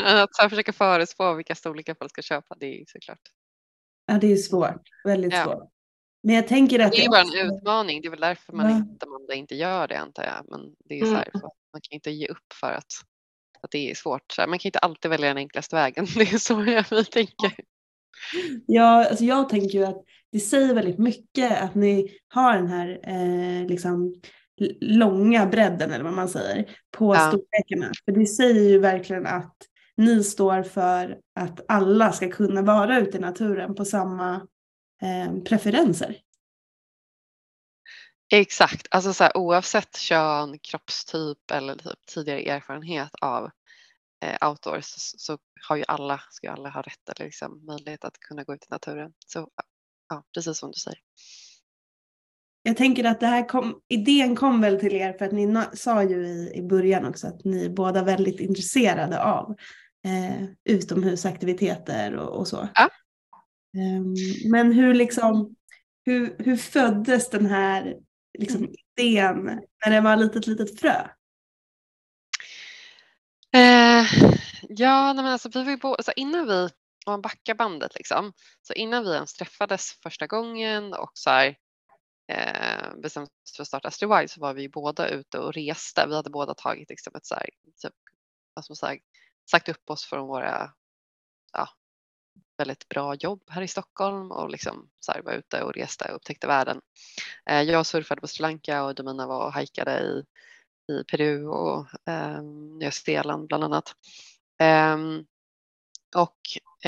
att 0.04 0.36
så 0.36 0.48
försöka 0.48 0.72
förutspå 0.72 1.34
vilka 1.34 1.54
storlekar 1.54 1.94
folk 1.94 2.10
ska 2.10 2.22
köpa, 2.22 2.54
det 2.60 2.80
är 2.80 2.84
såklart. 2.86 3.20
Ja, 4.06 4.18
det 4.18 4.32
är 4.32 4.36
svårt. 4.36 4.82
Väldigt 5.04 5.32
ja. 5.32 5.44
svårt. 5.44 5.70
Men 6.22 6.34
jag 6.34 6.48
tänker 6.48 6.78
att 6.78 6.92
det 6.92 7.04
är 7.04 7.08
bara 7.08 7.20
en 7.20 7.50
utmaning. 7.50 8.00
Det 8.00 8.08
är 8.08 8.10
väl 8.10 8.20
därför 8.20 8.52
man, 8.52 8.70
ja. 8.70 8.76
inte, 8.76 9.06
man 9.06 9.36
inte 9.36 9.54
gör 9.54 9.88
det 9.88 9.98
antar 9.98 10.24
jag. 10.24 10.44
Men 10.48 10.74
det 10.84 11.00
är 11.00 11.04
så 11.04 11.14
här, 11.14 11.28
mm. 11.34 11.42
man 11.72 11.80
kan 11.80 11.94
inte 11.94 12.10
ge 12.10 12.26
upp 12.26 12.52
för 12.60 12.72
att, 12.72 12.92
att 13.62 13.70
det 13.70 13.90
är 13.90 13.94
svårt. 13.94 14.38
Man 14.38 14.58
kan 14.58 14.68
inte 14.68 14.78
alltid 14.78 15.10
välja 15.10 15.28
den 15.28 15.36
enklaste 15.36 15.76
vägen. 15.76 16.06
Det 16.14 16.32
är 16.32 16.38
så 16.38 16.64
jag 16.64 17.10
tänker. 17.10 17.52
Ja, 18.66 19.08
alltså 19.08 19.24
jag 19.24 19.48
tänker 19.48 19.78
ju 19.78 19.84
att 19.84 20.04
det 20.32 20.40
säger 20.40 20.74
väldigt 20.74 20.98
mycket 20.98 21.62
att 21.62 21.74
ni 21.74 22.18
har 22.28 22.54
den 22.54 22.66
här 22.66 23.00
eh, 23.02 23.66
liksom, 23.66 24.14
långa 24.80 25.46
bredden 25.46 25.92
eller 25.92 26.04
vad 26.04 26.12
man 26.12 26.28
säger 26.28 26.70
på 26.90 27.14
ja. 27.14 27.28
storlekarna. 27.28 27.92
För 28.04 28.12
det 28.12 28.26
säger 28.26 28.70
ju 28.70 28.78
verkligen 28.78 29.26
att 29.26 29.56
ni 29.96 30.24
står 30.24 30.62
för 30.62 31.18
att 31.34 31.60
alla 31.68 32.12
ska 32.12 32.30
kunna 32.30 32.62
vara 32.62 32.98
ute 32.98 33.16
i 33.16 33.20
naturen 33.20 33.74
på 33.74 33.84
samma 33.84 34.34
eh, 35.02 35.42
preferenser. 35.42 36.16
Exakt, 38.32 38.86
alltså 38.90 39.12
så 39.12 39.24
här, 39.24 39.36
oavsett 39.36 39.96
kön, 39.96 40.58
kroppstyp 40.58 41.50
eller 41.50 41.74
typ 41.74 42.06
tidigare 42.06 42.40
erfarenhet 42.40 43.10
av 43.20 43.50
eh, 44.24 44.48
outdoors 44.48 44.84
så, 44.84 45.18
så, 45.18 45.38
har 45.68 45.76
ju 45.76 45.84
alla, 45.88 46.20
ska 46.30 46.50
alla 46.50 46.68
ha 46.70 46.82
rätt 46.82 47.08
eller 47.08 47.26
liksom 47.26 47.66
möjlighet 47.66 48.04
att 48.04 48.18
kunna 48.18 48.44
gå 48.44 48.54
ut 48.54 48.64
i 48.64 48.66
naturen. 48.70 49.12
Så 49.26 49.50
ja, 50.08 50.24
precis 50.34 50.58
som 50.58 50.70
du 50.70 50.78
säger. 50.78 51.00
Jag 52.62 52.76
tänker 52.76 53.04
att 53.04 53.20
det 53.20 53.26
här 53.26 53.48
kom, 53.48 53.80
idén 53.88 54.36
kom 54.36 54.60
väl 54.60 54.80
till 54.80 54.94
er 54.94 55.12
för 55.12 55.24
att 55.24 55.32
ni 55.32 55.64
sa 55.72 56.02
ju 56.02 56.26
i, 56.26 56.52
i 56.54 56.62
början 56.62 57.04
också 57.04 57.26
att 57.26 57.44
ni 57.44 57.64
är 57.64 57.68
båda 57.68 58.04
väldigt 58.04 58.40
intresserade 58.40 59.22
av 59.22 59.56
eh, 60.04 60.44
utomhusaktiviteter 60.64 62.16
och, 62.16 62.38
och 62.38 62.48
så. 62.48 62.68
Ja. 62.74 62.90
Um, 63.76 64.14
men 64.50 64.72
hur 64.72 64.94
liksom, 64.94 65.56
hur, 66.04 66.36
hur 66.38 66.56
föddes 66.56 67.30
den 67.30 67.46
här 67.46 67.96
liksom, 68.38 68.58
mm. 68.58 68.74
idén 68.96 69.60
när 69.86 69.92
det 69.92 70.00
var 70.00 70.12
ett 70.12 70.20
litet, 70.20 70.46
litet 70.46 70.80
frö? 70.80 71.08
Eh, 73.56 74.06
ja, 74.68 75.14
men 75.14 75.26
alltså, 75.26 75.48
vi 75.54 75.64
var 75.64 75.70
ju 75.70 75.78
på, 75.78 75.94
alltså, 75.94 76.12
innan 76.16 76.46
vi, 76.46 76.62
om 77.06 77.12
man 77.12 77.22
backar 77.22 77.54
bandet 77.54 77.94
liksom, 77.94 78.32
så 78.62 78.72
innan 78.72 79.04
vi 79.04 79.14
ens 79.14 79.34
träffades 79.34 79.92
första 80.02 80.26
gången 80.26 80.92
och 80.92 81.10
så 81.14 81.30
här, 81.30 81.56
eh, 82.28 82.94
bestämde 83.02 83.30
oss 83.44 83.56
för 83.56 83.62
att 83.62 83.68
starta 83.68 83.88
Astrid 83.88 84.10
Wild 84.10 84.30
så 84.30 84.40
var 84.40 84.54
vi 84.54 84.68
båda 84.68 85.08
ute 85.08 85.38
och 85.38 85.52
reste. 85.52 86.06
Vi 86.08 86.14
hade 86.14 86.30
båda 86.30 86.54
tagit 86.54 86.90
liksom, 86.90 87.12
ett 87.16 87.26
så 87.26 87.34
här, 87.34 87.48
typ, 87.82 87.94
vad 88.54 88.64
som 88.64 88.76
sagt, 88.76 89.04
sagt 89.50 89.68
upp 89.68 89.90
oss 89.90 90.04
från 90.04 90.26
våra 90.26 90.72
ja, 91.52 91.68
väldigt 92.58 92.88
bra 92.88 93.14
jobb 93.14 93.42
här 93.48 93.62
i 93.62 93.68
Stockholm 93.68 94.30
och 94.30 94.50
liksom 94.50 94.90
så 95.00 95.12
här, 95.12 95.22
var 95.22 95.32
ute 95.32 95.62
och 95.62 95.74
reste 95.74 96.04
och 96.04 96.16
upptäckte 96.16 96.46
världen. 96.46 96.80
Eh, 97.50 97.62
jag 97.62 97.86
surfade 97.86 98.20
på 98.20 98.26
Sri 98.28 98.42
Lanka 98.42 98.84
och 98.84 98.94
Domina 98.94 99.26
var 99.26 99.46
och 99.46 99.52
hajkade 99.52 100.00
i, 100.00 100.24
i 100.92 101.04
Peru 101.04 101.46
och 101.46 101.86
eh, 102.08 102.42
Nya 102.42 102.90
Zeeland 102.90 103.48
bland 103.48 103.64
annat. 103.64 103.94
Eh, 104.60 104.96
och 106.16 106.38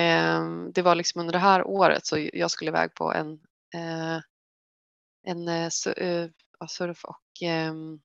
eh, 0.02 0.44
det 0.74 0.82
var 0.82 0.94
liksom 0.94 1.20
under 1.20 1.32
det 1.32 1.38
här 1.38 1.66
året 1.66 2.06
så 2.06 2.28
jag 2.32 2.50
skulle 2.50 2.70
iväg 2.70 2.94
på 2.94 3.12
en, 3.12 3.32
eh, 3.74 4.20
en 5.22 5.48
eh, 5.48 5.68
eh, 5.96 6.28
surf 6.68 7.04
och 7.04 7.42
ehm, 7.42 8.00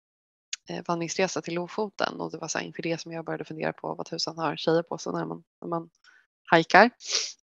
eh, 0.69 0.83
vandringsresa 0.87 1.41
till 1.41 1.53
Lofoten. 1.53 2.21
Och 2.21 2.31
det 2.31 2.37
var 2.37 2.47
så 2.47 2.59
inför 2.59 2.83
det 2.83 3.01
som 3.01 3.11
jag 3.11 3.25
började 3.25 3.45
fundera 3.45 3.73
på 3.73 3.95
vad 3.95 4.05
tusan 4.05 4.37
har 4.37 4.55
tjejer 4.55 4.83
på 4.83 4.97
sig 4.97 5.13
när 5.13 5.25
man, 5.25 5.43
när 5.61 5.67
man 5.67 5.89
hajkar. 6.45 6.89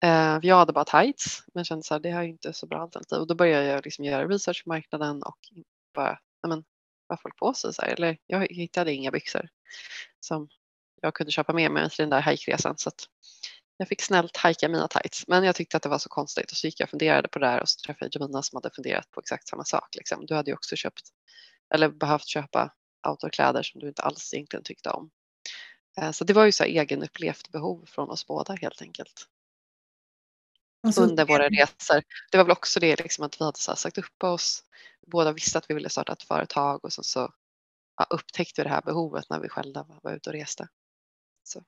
Eh, 0.02 0.38
jag 0.42 0.56
hade 0.56 0.72
bara 0.72 0.84
tights 0.84 1.42
men 1.54 1.64
kände 1.64 1.82
så 1.82 1.94
här, 1.94 2.00
det 2.00 2.10
har 2.10 2.22
ju 2.22 2.28
inte 2.28 2.52
så 2.52 2.66
bra 2.66 2.80
alternativ. 2.80 3.18
Och 3.18 3.26
då 3.26 3.34
började 3.34 3.66
jag 3.66 3.84
liksom 3.84 4.04
göra 4.04 4.28
research 4.28 4.64
på 4.64 4.68
marknaden 4.68 5.22
och 5.22 5.38
bara, 5.94 6.18
men 6.48 6.64
vad 7.06 7.20
folk 7.20 7.36
på 7.36 7.54
sig? 7.54 7.74
Så 7.74 7.82
här, 7.82 7.88
eller 7.88 8.18
jag 8.26 8.46
hittade 8.50 8.92
inga 8.92 9.10
byxor 9.10 9.48
som 10.20 10.48
jag 11.02 11.14
kunde 11.14 11.32
köpa 11.32 11.52
med 11.52 11.70
mig 11.70 11.90
till 11.90 12.02
den 12.02 12.10
där 12.10 12.20
hajkresan. 12.20 12.78
Så 12.78 12.88
att 12.88 13.08
jag 13.78 13.88
fick 13.88 14.02
snällt 14.02 14.36
hajka 14.36 14.68
mina 14.68 14.88
tights 14.88 15.24
men 15.28 15.44
jag 15.44 15.54
tyckte 15.54 15.76
att 15.76 15.82
det 15.82 15.88
var 15.88 15.98
så 15.98 16.08
konstigt 16.08 16.50
och 16.50 16.56
så 16.56 16.66
gick 16.66 16.80
jag 16.80 16.86
och 16.86 16.90
funderade 16.90 17.28
på 17.28 17.38
det 17.38 17.46
här 17.46 17.60
och 17.60 17.68
så 17.68 17.80
träffade 17.86 18.10
jag 18.12 18.22
Jemina 18.22 18.42
som 18.42 18.56
hade 18.56 18.70
funderat 18.74 19.10
på 19.10 19.20
exakt 19.20 19.48
samma 19.48 19.64
sak. 19.64 19.96
Liksom. 19.96 20.26
Du 20.26 20.34
hade 20.34 20.50
ju 20.50 20.54
också 20.54 20.76
köpt 20.76 21.02
eller 21.74 21.88
behövt 21.88 22.26
köpa 22.26 22.72
outdoorkläder 23.08 23.62
som 23.62 23.80
du 23.80 23.88
inte 23.88 24.02
alls 24.02 24.34
egentligen 24.34 24.62
tyckte 24.62 24.90
om. 24.90 25.10
Eh, 26.00 26.10
så 26.10 26.24
det 26.24 26.32
var 26.32 26.44
ju 26.44 26.52
så 26.52 26.64
här 26.64 26.70
egenupplevt 26.70 27.48
behov 27.52 27.86
från 27.86 28.10
oss 28.10 28.26
båda 28.26 28.54
helt 28.54 28.82
enkelt. 28.82 29.26
alltså, 30.86 31.02
under 31.02 31.24
våra 31.24 31.48
resor. 31.48 32.02
Det 32.30 32.38
var 32.38 32.44
väl 32.44 32.52
också 32.52 32.80
det 32.80 33.00
liksom 33.00 33.24
att 33.24 33.40
vi 33.40 33.44
hade 33.44 33.58
så 33.58 33.76
sagt 33.76 33.98
upp 33.98 34.24
oss. 34.24 34.64
Båda 35.06 35.32
visste 35.32 35.58
att 35.58 35.70
vi 35.70 35.74
ville 35.74 35.88
starta 35.88 36.12
ett 36.12 36.22
företag 36.22 36.84
och 36.84 36.92
sen 36.92 37.04
så 37.04 37.34
ja, 37.96 38.06
upptäckte 38.10 38.62
vi 38.62 38.68
det 38.68 38.74
här 38.74 38.82
behovet 38.82 39.30
när 39.30 39.40
vi 39.40 39.48
själva 39.48 39.86
var 40.02 40.12
ute 40.12 40.30
och 40.30 40.34
reste. 40.34 40.68
Så. 41.42 41.64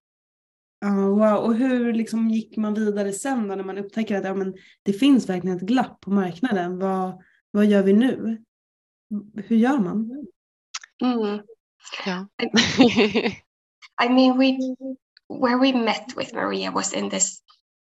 Oh, 0.85 1.19
wow. 1.19 1.37
Och 1.37 1.55
hur 1.55 1.93
liksom 1.93 2.31
gick 2.31 2.57
man 2.57 2.75
vidare 2.75 3.13
sen 3.13 3.49
då 3.49 3.55
när 3.55 3.65
man 3.65 3.79
upptäcker 3.79 4.17
att 4.17 4.25
ja, 4.25 4.35
men 4.35 4.55
det 4.83 4.93
finns 4.93 5.29
verkligen 5.29 5.57
ett 5.57 5.63
glapp 5.63 6.01
på 6.01 6.11
marknaden? 6.11 6.79
Vad, 6.79 7.23
vad 7.51 7.67
gör 7.67 7.83
vi 7.83 7.93
nu? 7.93 8.45
Hur 9.35 9.57
gör 9.57 9.79
man? 9.79 10.27
Mm. 11.03 11.41
Yeah. 12.07 12.25
I 14.03 14.09
mean, 14.09 14.39
we 14.39 14.59
where 15.29 15.59
we 15.59 15.73
met 15.73 16.15
with 16.17 16.35
Maria 16.35 16.71
was 16.71 16.93
in 16.93 17.09
this 17.09 17.43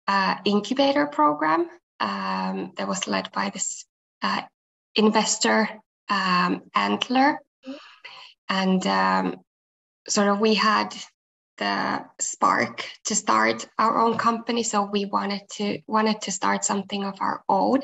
uh, 0.08 0.36
incubator 0.46 1.06
program 1.06 1.70
um, 2.00 2.72
that 2.78 2.88
was 2.88 3.08
led 3.08 3.30
by 3.32 3.50
this 3.50 3.86
uh, 4.22 4.42
investor 4.96 5.68
um, 6.10 6.62
Antler, 6.74 7.40
and 8.50 8.86
um, 8.88 9.36
sort 10.08 10.28
of 10.28 10.40
we 10.40 10.54
had 10.54 10.96
the 11.58 12.06
spark 12.20 12.86
to 13.06 13.16
start 13.16 13.68
our 13.78 13.98
own 13.98 14.18
company. 14.18 14.64
So 14.64 14.84
we 14.84 15.06
wanted 15.06 15.42
to 15.54 15.80
wanted 15.88 16.22
to 16.22 16.32
start 16.32 16.66
something 16.66 17.04
of 17.04 17.18
our 17.22 17.44
own. 17.48 17.82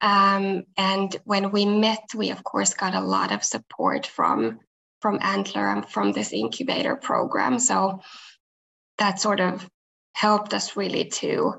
Um, 0.00 0.64
and 0.76 1.14
when 1.24 1.50
we 1.50 1.64
met 1.64 2.04
we 2.14 2.30
of 2.30 2.44
course 2.44 2.74
got 2.74 2.94
a 2.94 3.00
lot 3.00 3.32
of 3.32 3.44
support 3.44 4.06
from 4.06 4.60
from 5.00 5.18
antler 5.20 5.66
and 5.68 5.88
from 5.88 6.12
this 6.12 6.32
incubator 6.32 6.96
program. 6.96 7.58
So 7.58 8.00
that 8.98 9.20
sort 9.20 9.40
of 9.40 9.68
helped 10.14 10.54
us 10.54 10.76
really 10.76 11.06
to 11.06 11.54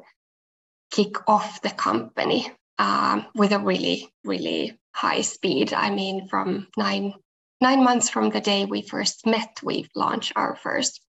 kick 0.92 1.28
off 1.28 1.62
the 1.62 1.72
company 1.72 2.50
um, 2.80 3.26
with 3.36 3.52
a 3.52 3.60
really 3.60 4.10
really 4.24 4.78
high 4.94 5.22
speed. 5.22 5.74
I 5.74 5.90
mean 5.90 6.28
from 6.28 6.68
nine 6.78 7.14
nine 7.60 7.84
months 7.84 8.10
from 8.10 8.30
the 8.30 8.42
day 8.42 8.66
we 8.66 8.82
first 8.82 9.26
met 9.26 9.60
we 9.64 9.88
launched 9.96 10.34
our 10.36 10.56
first 10.56 11.02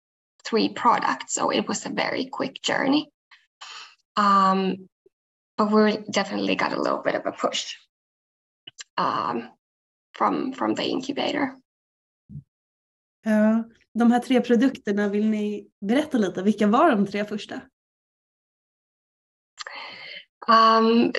three 0.45 0.69
products. 0.69 1.33
So 1.33 1.51
it 1.51 1.67
was 1.67 1.85
a 1.85 1.89
very 1.89 2.25
quick 2.25 2.61
journey. 2.61 3.09
Um, 4.15 4.89
but 5.57 5.71
we 5.71 5.97
definitely 6.11 6.55
got 6.55 6.73
a 6.73 6.81
little 6.81 7.01
bit 7.01 7.15
of 7.15 7.25
a 7.25 7.31
push 7.31 7.75
um, 8.97 9.49
from, 10.13 10.53
from 10.53 10.75
the 10.75 10.83
incubator. 10.83 11.55
Ja, 13.25 13.63
de 13.93 14.11
här 14.11 14.19
tre 14.19 14.41
produkterna, 14.41 15.09
vill 15.09 15.29
ni 15.29 15.67
berätta 15.81 16.17
lite? 16.17 16.43
Vilka 16.43 16.67
var 16.67 16.89
de 16.89 17.07
tre 17.07 17.25
första? 17.25 17.61
Um, 20.47 21.11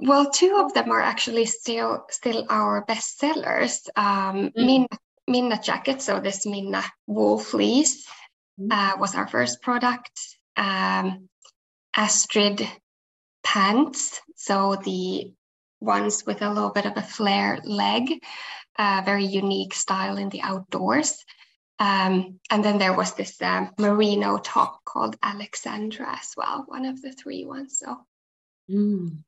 well, 0.00 0.30
two 0.30 0.56
of 0.56 0.72
them 0.74 0.92
are 0.92 1.02
actually 1.02 1.46
still 1.46 2.06
still 2.08 2.46
our 2.48 2.84
best 2.86 3.18
sellers. 3.18 3.88
Um, 3.96 4.50
mm. 4.56 4.66
Minna, 4.66 4.88
Minna 5.26 5.60
jacket, 5.62 6.02
so 6.02 6.20
this 6.20 6.46
Minna 6.46 6.82
wool 7.06 7.38
fleece. 7.38 8.06
Uh, 8.70 8.92
was 8.98 9.14
our 9.14 9.28
first 9.28 9.62
product. 9.62 10.20
Um, 10.56 11.28
Astrid 11.94 12.66
pants, 13.42 14.20
so 14.36 14.76
the 14.84 15.32
ones 15.80 16.24
with 16.26 16.42
a 16.42 16.48
little 16.48 16.70
bit 16.70 16.86
of 16.86 16.96
a 16.96 17.02
flare 17.02 17.60
leg, 17.64 18.22
uh, 18.78 19.02
very 19.04 19.24
unique 19.24 19.74
style 19.74 20.18
in 20.18 20.28
the 20.28 20.42
outdoors. 20.42 21.24
Um, 21.78 22.40
and 22.50 22.64
then 22.64 22.78
there 22.78 22.94
was 22.94 23.14
this 23.14 23.40
uh, 23.42 23.66
merino 23.78 24.38
top 24.38 24.84
called 24.84 25.16
Alexandra 25.22 26.18
as 26.20 26.34
well, 26.36 26.64
one 26.68 26.86
of 26.86 27.02
the 27.02 27.12
three 27.12 27.44
ones. 27.44 27.78
So. 27.78 28.06
Mm. 28.70 29.22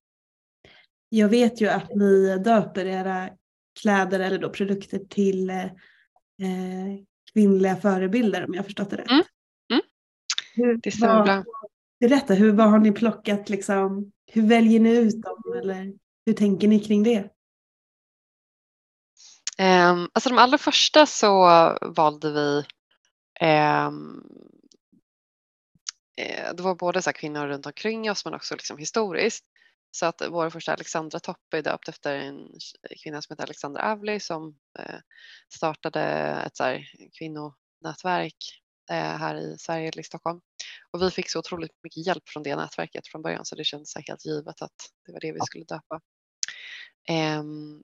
Jag 1.10 1.28
vet 1.28 1.60
ju 1.60 1.68
att 1.68 1.94
ni 1.94 2.38
döper 2.38 2.86
era 2.86 3.30
kläder 3.82 4.20
eller 4.20 4.38
då 4.38 4.50
produkter 4.50 4.98
till 4.98 5.50
eh, 5.50 5.66
kvinnliga 7.38 7.76
förebilder 7.76 8.44
om 8.44 8.54
jag 8.54 8.64
förstått 8.64 8.90
det 8.90 8.96
rätt. 8.96 9.10
Mm. 9.10 9.24
Mm. 9.72 9.82
Hur, 10.54 10.76
det 10.82 10.90
stämmer 10.90 11.22
bra. 11.22 11.44
Berätta, 12.00 12.34
hur, 12.34 12.52
vad 12.52 12.70
har 12.70 12.78
ni 12.78 12.92
plockat 12.92 13.48
liksom? 13.48 14.12
Hur 14.26 14.48
väljer 14.48 14.80
ni 14.80 14.96
ut 14.96 15.22
dem 15.22 15.42
eller 15.62 15.92
hur 16.26 16.32
tänker 16.32 16.68
ni 16.68 16.80
kring 16.80 17.02
det? 17.02 17.20
Um, 19.60 20.10
alltså 20.12 20.28
de 20.28 20.38
allra 20.38 20.58
första 20.58 21.06
så 21.06 21.46
valde 21.82 22.32
vi 22.32 22.64
um, 23.46 24.24
det 26.54 26.62
var 26.62 26.74
både 26.74 27.02
så 27.02 27.12
kvinnor 27.12 27.46
runt 27.46 27.66
omkring 27.66 28.10
oss 28.10 28.24
men 28.24 28.34
också 28.34 28.54
liksom 28.54 28.78
historiskt. 28.78 29.44
Så 29.90 30.06
att 30.06 30.22
vår 30.30 30.50
första 30.50 30.72
Alexandra 30.72 31.20
Topp 31.20 31.54
är 31.54 31.62
döpt 31.62 31.88
efter 31.88 32.16
en 32.16 32.48
kvinna 33.02 33.22
som 33.22 33.32
heter 33.32 33.44
Alexandra 33.44 33.92
Avli 33.92 34.20
som 34.20 34.58
eh, 34.78 35.00
startade 35.54 36.02
ett 36.46 36.56
så 36.56 36.64
här 36.64 36.84
kvinnonätverk 37.18 38.62
eh, 38.90 39.16
här 39.16 39.36
i 39.36 39.58
Sverige, 39.58 39.92
i 39.96 40.02
Stockholm. 40.02 40.40
Och 40.90 41.02
vi 41.02 41.10
fick 41.10 41.30
så 41.30 41.38
otroligt 41.38 41.82
mycket 41.82 42.06
hjälp 42.06 42.28
från 42.28 42.42
det 42.42 42.56
nätverket 42.56 43.08
från 43.08 43.22
början 43.22 43.44
så 43.44 43.54
det 43.54 43.64
kändes 43.64 43.96
helt 43.96 44.26
givet 44.26 44.62
att 44.62 44.90
det 45.06 45.12
var 45.12 45.20
det 45.20 45.32
vi 45.32 45.40
skulle 45.40 45.64
döpa. 45.64 46.00
Ehm, 47.08 47.82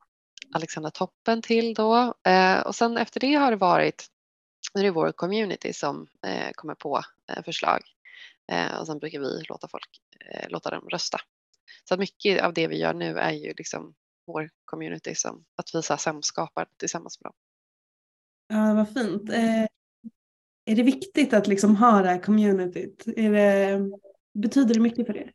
Alexandra 0.55 0.91
Toppen 0.91 1.43
till 1.43 1.75
då 1.75 2.15
eh, 2.27 2.61
och 2.61 2.75
sen 2.75 2.97
efter 2.99 3.21
det 3.21 3.35
har 3.35 3.51
det 3.51 3.57
varit, 3.57 4.07
nu 4.75 4.81
är 4.81 4.85
det 4.85 4.91
vår 4.91 5.13
community 5.13 5.73
som 5.73 6.07
kommer 6.55 6.75
på 6.75 7.03
förslag 7.45 7.83
och 8.81 8.87
sen 8.87 8.99
brukar 8.99 9.21
vi 9.21 9.43
låta 9.49 9.69
folk, 9.69 9.89
låta 10.49 10.71
dem 10.71 10.89
rösta 10.89 11.19
så 11.89 11.97
mycket 11.97 12.43
av 12.43 12.53
det 12.53 12.69
vi 12.69 12.79
gör 12.79 12.95
nu 12.95 13.19
är 13.19 13.33
ju 13.33 13.53
liksom 13.53 13.95
vår 14.27 14.51
community 14.65 15.15
som 15.15 15.45
att 15.57 15.75
vi 15.75 15.83
så 15.83 15.97
samskapar 15.97 16.69
tillsammans 16.77 17.21
med 17.21 17.31
dem. 17.31 17.35
Ja, 18.49 18.75
vad 18.75 18.93
fint. 18.93 19.31
Eh, 19.31 19.67
är 20.65 20.77
det 20.77 20.83
viktigt 20.83 21.33
att 21.33 21.47
liksom 21.47 21.77
ha 21.77 22.03
det 22.03 22.09
här 22.09 22.23
communityt? 22.23 23.05
Det, 23.07 23.81
betyder 24.35 24.75
det 24.75 24.81
mycket 24.81 25.07
för 25.07 25.17
er? 25.17 25.33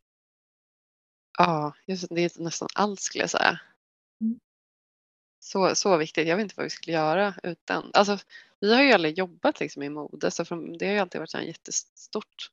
Ja, 1.38 1.74
just, 1.88 2.06
det 2.10 2.22
är 2.22 2.42
nästan 2.42 2.68
allt 2.76 3.00
skulle 3.00 3.24
jag 3.24 3.30
säga. 3.30 3.60
Mm. 4.22 4.39
Så, 5.39 5.76
så 5.76 5.98
viktigt. 5.98 6.28
Jag 6.28 6.36
vet 6.36 6.44
inte 6.44 6.56
vad 6.58 6.63
vi 6.63 6.70
skulle 6.70 6.94
göra 6.94 7.34
utan. 7.44 7.92
Alltså, 7.94 8.18
vi 8.60 8.76
har 8.76 8.84
ju 8.84 8.92
aldrig 8.92 9.18
jobbat 9.18 9.60
liksom 9.60 9.84
i 9.84 9.89
mode 9.89 10.32
så 10.32 10.44
det 10.80 10.86
har 10.86 10.94
ju 10.94 11.00
alltid 11.00 11.20
varit 11.22 11.34
en 11.34 11.48
jättestort 11.48 12.52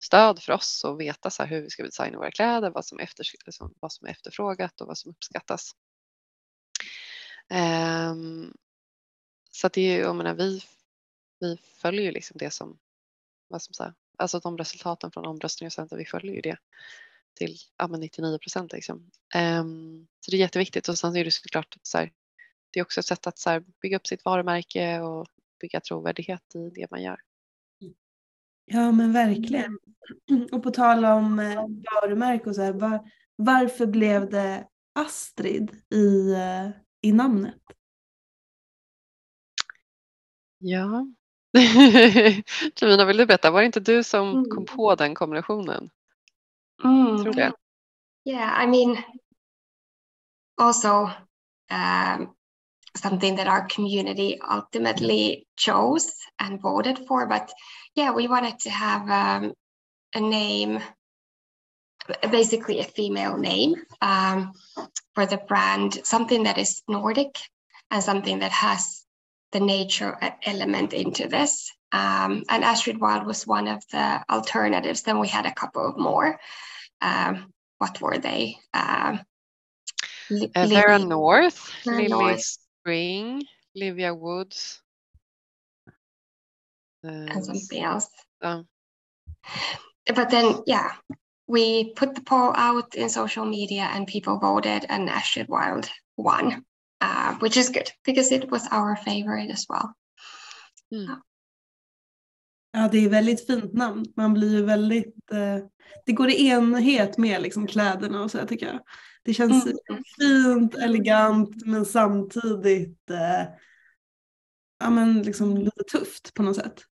stöd 0.00 0.42
för 0.42 0.52
oss 0.52 0.84
att 0.84 0.98
veta 0.98 1.30
så 1.30 1.44
hur 1.44 1.62
vi 1.62 1.70
ska 1.70 1.82
designa 1.82 2.18
våra 2.18 2.30
kläder, 2.30 2.70
vad 2.70 2.84
som, 2.84 2.98
efter, 2.98 3.24
liksom, 3.46 3.74
vad 3.80 3.92
som 3.92 4.06
är 4.06 4.10
efterfrågat 4.10 4.80
och 4.80 4.86
vad 4.86 4.98
som 4.98 5.10
uppskattas. 5.10 5.72
Um, 7.50 8.54
så 9.50 9.66
att 9.66 9.72
det 9.72 9.80
är, 9.80 10.00
jag 10.00 10.16
menar, 10.16 10.34
vi, 10.34 10.62
vi 11.40 11.56
följer 11.56 12.02
ju 12.02 12.10
liksom 12.10 12.36
det 12.38 12.50
som, 12.50 12.78
vad 13.48 13.62
som 13.62 13.74
så 13.74 13.94
alltså 14.16 14.38
de 14.38 14.58
resultaten 14.58 15.10
från 15.10 15.26
omröstningar 15.26 15.68
och 15.68 15.72
sånt, 15.72 15.92
vi 15.92 16.04
följer 16.04 16.34
ju 16.34 16.40
det 16.40 16.56
till 17.34 17.56
ja, 17.76 17.86
99 17.86 18.38
procent. 18.38 18.72
Liksom. 18.72 19.10
Um, 19.36 20.06
så 20.20 20.30
det 20.30 20.36
är 20.36 20.40
jätteviktigt 20.40 20.88
och 20.88 20.98
sen 20.98 21.16
är 21.16 21.24
det 21.24 21.30
såklart 21.30 21.76
så 21.82 21.98
här, 21.98 22.12
det 22.70 22.80
är 22.80 22.84
också 22.84 23.00
ett 23.00 23.06
sätt 23.06 23.26
att 23.26 23.38
så 23.38 23.50
här, 23.50 23.64
bygga 23.82 23.96
upp 23.96 24.06
sitt 24.06 24.24
varumärke 24.24 25.00
och 25.00 25.28
bygga 25.60 25.80
trovärdighet 25.80 26.54
i 26.54 26.70
det 26.70 26.90
man 26.90 27.02
gör. 27.02 27.20
Ja 28.64 28.92
men 28.92 29.12
verkligen. 29.12 29.78
Och 30.52 30.62
på 30.62 30.70
tal 30.70 31.04
om 31.04 31.38
eh, 31.38 31.54
varumärke 31.56 32.48
och 32.48 32.54
så 32.54 32.62
här, 32.62 32.72
var, 32.72 33.10
varför 33.36 33.86
blev 33.86 34.30
det 34.30 34.66
Astrid 34.92 35.70
i, 35.94 36.32
eh, 36.32 36.68
i 37.02 37.12
namnet? 37.12 37.62
Ja. 40.58 41.06
Jemina, 42.80 43.04
vill 43.04 43.16
du 43.16 43.26
berätta? 43.26 43.50
Var 43.50 43.60
det 43.60 43.66
inte 43.66 43.80
du 43.80 44.04
som 44.04 44.30
mm. 44.30 44.44
kom 44.50 44.64
på 44.64 44.94
den 44.94 45.14
kombinationen? 45.14 45.90
Mm. 46.84 47.22
Tror 47.22 47.32
det. 47.32 47.52
Yeah, 48.24 48.64
I 48.64 48.66
mean 48.66 48.96
also 50.56 51.10
um, 51.70 52.34
something 52.96 53.36
that 53.36 53.46
our 53.46 53.66
community 53.66 54.40
ultimately 54.48 55.46
chose 55.56 56.12
and 56.38 56.60
voted 56.60 57.00
for. 57.06 57.26
But 57.26 57.52
yeah, 57.94 58.12
we 58.12 58.28
wanted 58.28 58.58
to 58.60 58.70
have 58.70 59.08
um, 59.08 59.52
a 60.14 60.20
name, 60.20 60.80
basically 62.30 62.80
a 62.80 62.84
female 62.84 63.36
name 63.36 63.74
um, 64.00 64.52
for 65.14 65.26
the 65.26 65.38
brand, 65.38 66.00
something 66.04 66.44
that 66.44 66.58
is 66.58 66.82
Nordic 66.88 67.38
and 67.90 68.02
something 68.02 68.40
that 68.40 68.52
has 68.52 69.04
the 69.52 69.60
nature 69.60 70.16
element 70.44 70.92
into 70.92 71.28
this. 71.28 71.72
Um, 71.92 72.44
and 72.48 72.62
Astrid 72.62 73.00
Wild 73.00 73.26
was 73.26 73.46
one 73.46 73.66
of 73.66 73.82
the 73.90 74.22
alternatives. 74.30 75.02
Then 75.02 75.18
we 75.18 75.28
had 75.28 75.46
a 75.46 75.54
couple 75.54 75.86
of 75.88 75.98
more. 75.98 76.38
Um, 77.00 77.52
what 77.78 78.00
were 78.00 78.18
they? 78.18 78.58
Um, 78.72 79.20
uh, 80.54 80.66
Vera 80.66 80.98
North, 80.98 81.72
North. 81.86 82.58
Spring, 82.90 83.44
Livia 83.76 84.12
Woods. 84.12 84.82
and 87.04 87.44
something 87.44 87.84
else. 87.84 88.08
But 88.40 90.30
then, 90.30 90.62
yeah, 90.66 90.94
we 91.46 91.92
put 91.94 92.16
the 92.16 92.20
poll 92.22 92.52
out 92.56 92.96
in 92.96 93.08
social 93.08 93.44
media 93.44 93.88
and 93.92 94.08
people 94.08 94.38
voted 94.38 94.86
and 94.88 95.08
Astrid 95.08 95.48
Wild 95.48 95.88
won, 96.16 96.64
uh, 97.00 97.36
which 97.36 97.56
is 97.56 97.68
good 97.68 97.92
because 98.04 98.32
it 98.32 98.50
was 98.50 98.66
our 98.72 98.96
favorite 98.96 99.50
as 99.50 99.66
well. 99.68 99.94
Mm. 100.92 101.20
Ja, 102.72 102.88
det 102.92 103.04
är 103.04 103.08
väldigt 103.08 103.46
fint 103.46 103.72
namn. 103.72 104.04
Man 104.16 104.34
blir 104.34 104.56
ju 104.56 104.64
väldigt, 104.64 105.32
eh, 105.32 105.64
det 106.06 106.12
går 106.12 106.30
i 106.30 106.46
enhet 106.46 107.18
med 107.18 107.42
liksom 107.42 107.66
kläderna 107.66 108.22
och 108.22 108.30
så 108.30 108.38
här, 108.38 108.46
tycker 108.46 108.66
jag. 108.66 108.80
Det 109.22 109.34
känns 109.34 109.66
mm. 109.66 110.02
fint, 110.18 110.74
elegant 110.74 111.66
men 111.66 111.84
samtidigt 111.84 113.10
eh, 113.10 113.52
ja, 114.78 114.90
men 114.90 115.22
liksom 115.22 115.56
lite 115.56 115.84
tufft 115.92 116.34
på 116.34 116.42
något 116.42 116.56
sätt. 116.56 116.84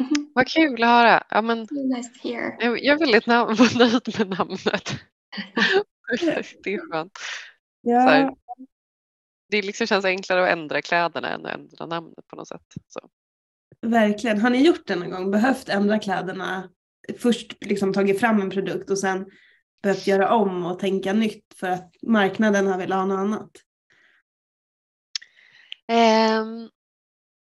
Mm. 0.00 0.30
Vad 0.34 0.48
kul 0.48 0.82
att 0.82 0.88
höra. 0.88 1.26
Ja, 1.30 1.42
men, 1.42 1.58
nice 1.58 2.10
jag, 2.22 2.84
jag 2.84 2.94
är 2.94 2.98
väldigt 2.98 3.26
nöjd 3.78 4.18
med 4.18 4.38
namnet. 4.38 5.00
det 6.64 6.74
är 6.74 6.90
skönt. 6.90 7.12
Ja. 7.80 8.00
Här, 8.00 8.34
det 9.48 9.62
liksom 9.62 9.86
känns 9.86 10.04
enklare 10.04 10.44
att 10.44 10.52
ändra 10.52 10.82
kläderna 10.82 11.28
än 11.28 11.46
att 11.46 11.54
ändra 11.54 11.86
namnet 11.86 12.26
på 12.26 12.36
något 12.36 12.48
sätt. 12.48 12.66
Så. 12.88 13.00
Verkligen. 13.82 14.40
Har 14.40 14.50
ni 14.50 14.66
gjort 14.66 14.86
det 14.86 14.96
någon 14.96 15.10
gång? 15.10 15.30
Behövt 15.30 15.68
ändra 15.68 15.98
kläderna? 15.98 16.70
Först 17.18 17.64
liksom 17.64 17.92
tagit 17.92 18.20
fram 18.20 18.40
en 18.40 18.50
produkt 18.50 18.90
och 18.90 18.98
sen 18.98 19.26
behövt 19.82 20.06
göra 20.06 20.34
om 20.34 20.66
och 20.66 20.78
tänka 20.78 21.12
nytt 21.12 21.54
för 21.56 21.70
att 21.70 21.94
marknaden 22.02 22.66
har 22.66 22.78
velat 22.78 22.98
ha 22.98 23.04
något 23.04 23.18
annat? 23.18 23.50
Um, 25.92 26.70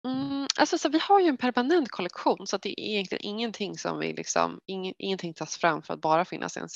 mm, 0.08 0.48
alltså 0.58 0.78
så 0.78 0.90
vi 0.90 1.00
har 1.00 1.20
ju 1.20 1.28
en 1.28 1.38
permanent 1.38 1.90
kollektion 1.90 2.48
så 2.48 2.56
att 2.56 2.62
det 2.62 2.82
är 2.82 2.84
egentligen 2.84 3.26
ingenting 3.26 3.78
som 3.78 4.00
vi 4.00 4.14
liksom, 4.14 4.60
ing, 4.66 4.94
ingenting 4.98 5.34
tas 5.34 5.58
fram 5.58 5.82
för 5.82 5.94
att 5.94 6.02
bara 6.02 6.26
finnas 6.26 6.58
en, 6.58 6.68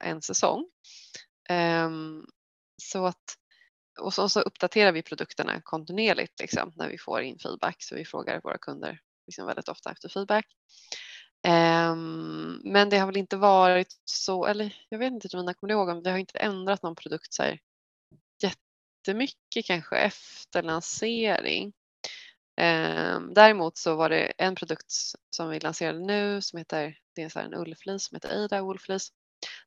en 0.00 0.22
säsong. 0.22 0.66
Um, 1.50 2.26
så 2.82 3.06
att 3.06 3.36
och 4.00 4.14
så, 4.14 4.28
så, 4.28 4.40
uppdaterar 4.40 4.92
vi 4.92 5.02
produkterna 5.02 5.60
kontinuerligt 5.60 6.40
liksom, 6.40 6.72
när 6.76 6.88
vi 6.88 6.98
får 6.98 7.20
in 7.20 7.38
feedback. 7.38 7.76
Så 7.78 7.94
vi 7.94 8.04
frågar 8.04 8.40
våra 8.40 8.58
kunder 8.58 9.00
liksom 9.26 9.46
väldigt 9.46 9.68
ofta 9.68 9.90
efter 9.90 10.08
feedback. 10.08 10.46
Um, 11.46 12.60
men 12.64 12.90
det 12.90 12.98
har 12.98 13.06
väl 13.06 13.16
inte 13.16 13.36
varit 13.36 14.00
så, 14.04 14.46
eller 14.46 14.76
jag 14.88 14.98
vet 14.98 15.12
inte 15.12 15.28
Jemina, 15.32 15.54
kommer 15.54 15.68
du 15.68 15.74
ihåg 15.74 15.88
om 15.88 16.02
det 16.02 16.10
har 16.10 16.18
inte 16.18 16.38
ändrat 16.38 16.82
någon 16.82 16.96
produkt 16.96 17.32
så 17.32 17.42
här 17.42 17.58
jättemycket 18.42 19.66
kanske 19.66 19.96
efter 19.96 20.62
lansering. 20.62 21.72
Um, 22.60 23.34
däremot 23.34 23.76
så 23.76 23.96
var 23.96 24.08
det 24.08 24.32
en 24.38 24.54
produkt 24.54 24.92
som 25.30 25.50
vi 25.50 25.60
lanserade 25.60 25.98
nu 25.98 26.42
som 26.42 26.58
heter, 26.58 26.98
det 27.14 27.22
är 27.22 27.28
så 27.28 27.38
en 27.38 27.54
ullflis 27.54 28.04
som 28.04 28.16
heter 28.16 28.44
Ada 28.44 28.60
ullflis 28.60 29.12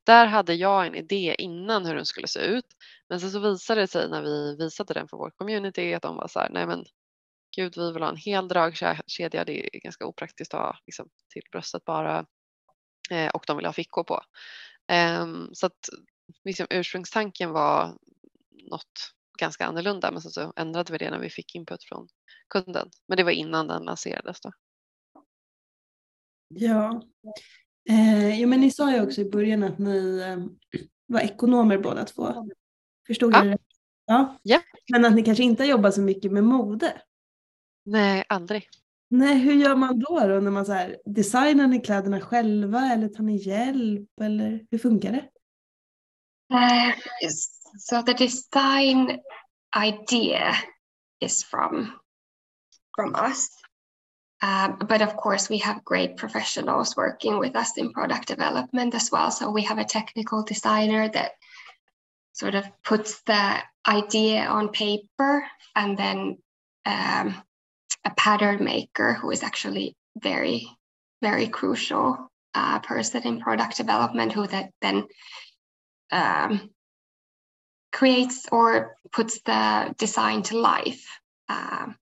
där 0.04 0.26
hade 0.26 0.54
jag 0.54 0.86
en 0.86 0.94
idé 0.94 1.34
innan 1.38 1.86
hur 1.86 1.94
den 1.94 2.06
skulle 2.06 2.26
se 2.26 2.40
ut. 2.40 2.66
Men 3.08 3.20
sen 3.20 3.30
så 3.30 3.38
visade 3.38 3.80
det 3.80 3.86
sig 3.86 4.08
när 4.08 4.22
vi 4.22 4.56
visade 4.56 4.94
den 4.94 5.08
för 5.08 5.16
vår 5.16 5.30
community 5.30 5.94
att 5.94 6.02
de 6.02 6.16
var 6.16 6.28
så 6.28 6.40
här, 6.40 6.50
nej 6.50 6.66
men 6.66 6.84
gud 7.56 7.76
vi 7.76 7.92
vill 7.92 8.02
ha 8.02 8.10
en 8.10 8.16
hel 8.16 8.48
dragkedja, 8.48 9.44
det 9.44 9.76
är 9.76 9.80
ganska 9.80 10.06
opraktiskt 10.06 10.54
att 10.54 10.60
ha 10.60 10.78
liksom, 10.86 11.08
till 11.28 11.42
bröstet 11.52 11.84
bara. 11.84 12.26
Eh, 13.10 13.28
och 13.28 13.44
de 13.46 13.56
vill 13.56 13.66
ha 13.66 13.72
fickor 13.72 14.04
på. 14.04 14.20
Eh, 14.92 15.26
så 15.52 15.66
att 15.66 15.88
liksom, 16.44 16.66
ursprungstanken 16.70 17.50
var 17.50 17.98
något 18.70 19.14
ganska 19.38 19.66
annorlunda 19.66 20.10
men 20.10 20.22
sen 20.22 20.30
så 20.30 20.52
ändrade 20.56 20.92
vi 20.92 20.98
det 20.98 21.10
när 21.10 21.18
vi 21.18 21.30
fick 21.30 21.54
input 21.54 21.84
från 21.84 22.08
kunden. 22.48 22.90
Men 23.06 23.16
det 23.16 23.24
var 23.24 23.30
innan 23.30 23.66
den 23.66 23.82
lanserades 23.82 24.40
då. 24.40 24.52
Ja, 26.48 27.02
Eh, 27.88 28.40
ja, 28.40 28.46
men 28.46 28.60
ni 28.60 28.70
sa 28.70 28.94
ju 28.94 29.02
också 29.02 29.20
i 29.20 29.30
början 29.30 29.62
att 29.62 29.78
ni 29.78 30.20
eh, 30.20 30.44
var 31.06 31.20
ekonomer 31.20 31.78
båda 31.78 32.04
två. 32.04 32.48
Förstod 33.06 33.34
ja. 33.34 33.44
det? 33.44 33.58
Ja. 34.06 34.38
ja. 34.42 34.60
Men 34.92 35.04
att 35.04 35.14
ni 35.14 35.22
kanske 35.22 35.44
inte 35.44 35.64
jobbar 35.64 35.90
så 35.90 36.00
mycket 36.00 36.32
med 36.32 36.44
mode? 36.44 37.02
Nej, 37.84 38.24
aldrig. 38.28 38.68
Nej, 39.08 39.38
hur 39.38 39.52
gör 39.52 39.76
man 39.76 39.98
då? 39.98 40.20
då 40.20 40.40
när 40.40 40.50
man 40.50 40.66
så 40.66 40.72
här, 40.72 40.96
designar 41.04 41.66
ni 41.66 41.80
kläderna 41.80 42.20
själva 42.20 42.80
eller 42.80 43.08
tar 43.08 43.24
ni 43.24 43.36
hjälp 43.36 44.20
eller 44.20 44.66
hur 44.70 44.78
funkar 44.78 45.12
det? 45.12 45.28
Uh, 46.54 46.94
so 47.78 48.02
the 48.02 48.12
design 48.12 49.20
idea 49.86 50.54
is 51.20 51.44
from 51.44 51.90
from 52.96 53.14
us 53.14 53.48
Um, 54.44 54.76
but 54.76 55.00
of 55.00 55.16
course, 55.16 55.48
we 55.48 55.56
have 55.58 55.86
great 55.86 56.18
professionals 56.18 56.98
working 56.98 57.38
with 57.38 57.56
us 57.56 57.78
in 57.78 57.94
product 57.94 58.28
development 58.28 58.94
as 58.94 59.10
well. 59.10 59.30
So 59.30 59.50
we 59.50 59.62
have 59.62 59.78
a 59.78 59.86
technical 59.86 60.42
designer 60.42 61.08
that 61.08 61.32
sort 62.34 62.54
of 62.54 62.66
puts 62.82 63.22
the 63.22 63.62
idea 63.88 64.44
on 64.44 64.68
paper 64.68 65.46
and 65.74 65.96
then 65.96 66.36
um, 66.84 67.42
a 68.04 68.10
pattern 68.18 68.62
maker 68.62 69.14
who 69.14 69.30
is 69.30 69.42
actually 69.42 69.96
very, 70.20 70.68
very 71.22 71.48
crucial 71.48 72.30
uh, 72.54 72.80
person 72.80 73.22
in 73.22 73.40
product 73.40 73.78
development 73.78 74.32
who 74.32 74.46
that 74.46 74.72
then 74.82 75.04
um, 76.12 76.68
creates 77.92 78.44
or 78.52 78.94
puts 79.10 79.40
the 79.46 79.94
design 79.96 80.42
to 80.42 80.58
life. 80.58 81.18
Um, 81.48 81.96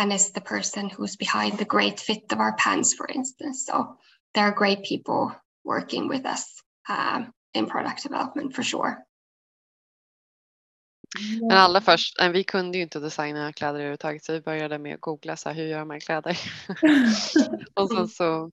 and 0.00 0.12
is 0.12 0.32
the 0.32 0.40
person 0.40 0.90
who's 0.90 1.16
behind 1.16 1.58
the 1.58 1.64
great 1.64 2.00
fit 2.00 2.32
of 2.32 2.40
our 2.40 2.56
pants, 2.56 2.94
for 2.94 3.06
instance. 3.08 3.66
So 3.66 3.96
there 4.34 4.44
are 4.44 4.54
great 4.54 4.82
people 4.82 5.32
working 5.64 6.08
with 6.08 6.26
us 6.26 6.62
um, 6.88 7.32
in 7.54 7.66
product 7.66 8.02
development 8.02 8.54
for 8.54 8.62
sure. 8.62 8.96
Men 11.40 11.52
allra 11.52 11.80
först, 11.80 12.22
vi 12.32 12.44
kunde 12.44 12.78
ju 12.78 12.82
inte 12.82 13.00
designa 13.00 13.52
kläder 13.52 13.74
överhuvudtaget 13.74 14.24
så 14.24 14.32
vi 14.32 14.40
började 14.40 14.78
med 14.78 14.94
att 14.94 15.00
googla 15.00 15.36
så 15.36 15.48
här, 15.48 15.56
hur 15.56 15.66
gör 15.66 15.84
man 15.84 16.00
kläder? 16.00 16.38
och 17.74 17.90
sen 17.90 18.08
så 18.08 18.50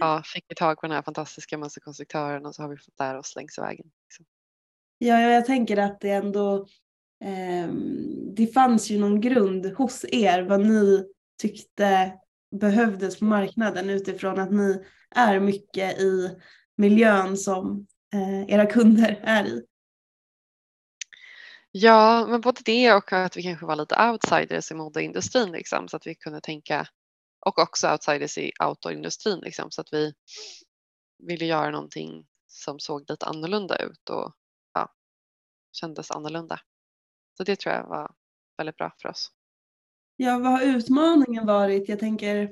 ja, 0.00 0.22
fick 0.24 0.44
vi 0.48 0.54
tag 0.54 0.80
på 0.80 0.86
den 0.86 0.96
här 0.96 1.02
fantastiska 1.02 1.58
mönsterkonstruktören 1.58 2.46
och 2.46 2.54
så 2.54 2.62
har 2.62 2.68
vi 2.68 2.76
fått 2.76 2.98
lära 2.98 3.18
oss 3.18 3.36
längs 3.36 3.58
vägen. 3.58 3.90
Liksom. 4.04 4.26
Ja, 4.98 5.20
jag 5.20 5.46
tänker 5.46 5.76
att 5.76 6.00
det 6.00 6.10
ändå 6.10 6.66
Ehm, 7.24 8.34
det 8.34 8.46
fanns 8.46 8.90
ju 8.90 8.98
någon 8.98 9.20
grund 9.20 9.66
hos 9.66 10.04
er 10.04 10.42
vad 10.42 10.60
ni 10.60 11.04
tyckte 11.42 12.12
behövdes 12.60 13.18
på 13.18 13.24
marknaden 13.24 13.90
utifrån 13.90 14.38
att 14.38 14.52
ni 14.52 14.84
är 15.10 15.40
mycket 15.40 16.00
i 16.00 16.36
miljön 16.76 17.36
som 17.36 17.86
eh, 18.14 18.54
era 18.54 18.66
kunder 18.66 19.20
är 19.24 19.44
i. 19.44 19.62
Ja, 21.72 22.26
men 22.28 22.40
både 22.40 22.60
det 22.64 22.92
och 22.92 23.12
att 23.12 23.36
vi 23.36 23.42
kanske 23.42 23.66
var 23.66 23.76
lite 23.76 24.10
outsiders 24.10 24.70
i 24.70 24.74
modeindustrin 24.74 25.52
liksom, 25.52 25.88
så 25.88 25.96
att 25.96 26.06
vi 26.06 26.14
kunde 26.14 26.40
tänka 26.40 26.86
och 27.46 27.58
också 27.58 27.92
outsiders 27.92 28.38
i 28.38 28.52
outdoorindustrin 28.60 29.38
liksom, 29.38 29.70
så 29.70 29.80
att 29.80 29.92
vi 29.92 30.14
ville 31.18 31.44
göra 31.44 31.70
någonting 31.70 32.26
som 32.46 32.78
såg 32.78 33.10
lite 33.10 33.26
annorlunda 33.26 33.76
ut 33.76 34.10
och 34.10 34.34
ja, 34.74 34.94
kändes 35.72 36.10
annorlunda. 36.10 36.60
Så 37.40 37.44
det 37.44 37.56
tror 37.56 37.74
jag 37.74 37.86
var 37.86 38.14
väldigt 38.56 38.76
bra 38.76 38.92
för 39.02 39.08
oss. 39.08 39.32
Ja, 40.16 40.38
vad 40.38 40.52
har 40.52 40.62
utmaningen 40.62 41.46
varit? 41.46 41.88
Jag 41.88 41.98
tänker, 41.98 42.42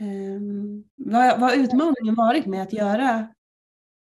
eh, 0.00 0.40
vad, 0.94 1.40
vad 1.40 1.50
har 1.50 1.56
utmaningen 1.56 2.14
varit 2.14 2.46
med 2.46 2.62
att 2.62 2.72
göra 2.72 3.34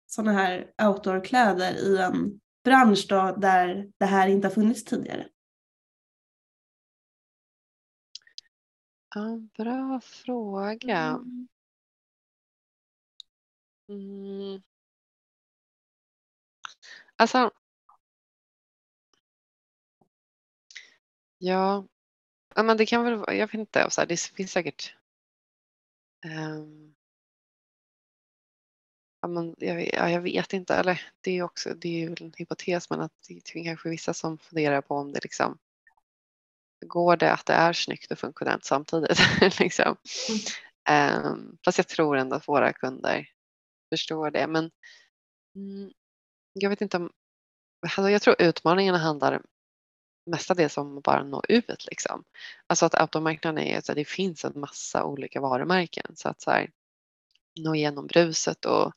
sådana 0.06 0.32
här 0.32 0.72
outdoorkläder 0.82 1.74
i 1.74 1.98
en 1.98 2.40
bransch 2.64 3.06
då 3.08 3.36
där 3.36 3.92
det 3.98 4.06
här 4.06 4.28
inte 4.28 4.46
har 4.48 4.54
funnits 4.54 4.84
tidigare? 4.84 5.28
Ja, 9.14 9.40
bra 9.56 10.00
fråga. 10.00 11.20
Mm. 13.88 14.62
Alltså, 17.16 17.50
Ja, 21.46 21.86
ja 22.54 22.62
men 22.62 22.76
det 22.76 22.86
kan 22.86 23.04
väl 23.04 23.14
vara, 23.14 23.34
jag 23.34 23.46
vet 23.46 23.54
inte, 23.54 23.90
så 23.90 24.00
här, 24.00 24.08
det 24.08 24.20
finns 24.20 24.52
säkert 24.52 24.96
um, 26.24 26.94
ja, 29.20 29.28
men 29.28 29.54
jag, 29.58 29.94
ja, 29.94 30.10
jag 30.10 30.20
vet 30.20 30.52
inte, 30.52 30.74
eller 30.74 31.10
det 31.20 31.38
är 31.38 31.42
också, 31.42 31.74
det 31.74 31.88
är 31.88 32.08
ju 32.08 32.14
en 32.20 32.32
hypotes 32.36 32.90
men 32.90 33.00
att 33.00 33.12
det 33.28 33.34
är 33.54 33.64
kanske 33.64 33.88
vissa 33.88 34.14
som 34.14 34.38
funderar 34.38 34.80
på 34.80 34.94
om 34.94 35.12
det 35.12 35.20
liksom 35.22 35.58
går 36.86 37.16
det 37.16 37.32
att 37.32 37.46
det 37.46 37.52
är 37.52 37.72
snyggt 37.72 38.10
och 38.10 38.18
funktionellt 38.18 38.64
samtidigt. 38.64 39.18
liksom. 39.60 39.96
Mm. 40.88 41.26
Um, 41.26 41.58
fast 41.64 41.78
jag 41.78 41.88
tror 41.88 42.16
ändå 42.16 42.36
att 42.36 42.48
våra 42.48 42.72
kunder 42.72 43.28
förstår 43.92 44.30
det. 44.30 44.46
Men 44.46 44.70
mm, 45.54 45.92
jag 46.52 46.70
vet 46.70 46.80
inte 46.80 46.96
om, 46.96 47.10
alltså 47.82 48.10
jag 48.10 48.22
tror 48.22 48.42
utmaningarna 48.42 48.98
handlar 48.98 49.42
mestadels 50.26 50.76
om 50.76 50.98
att 50.98 51.04
bara 51.04 51.24
nå 51.24 51.42
ut. 51.48 51.86
Liksom. 51.90 52.24
Alltså 52.66 52.86
att 52.86 53.00
outdoormarknaden 53.00 53.64
är 53.64 53.80
så 53.80 53.94
det 53.94 54.04
finns 54.04 54.44
en 54.44 54.60
massa 54.60 55.04
olika 55.04 55.40
varumärken. 55.40 56.16
Så 56.16 56.28
att 56.28 56.40
så 56.40 56.50
här, 56.50 56.70
nå 57.60 57.74
igenom 57.74 58.06
bruset 58.06 58.64
och, 58.64 58.92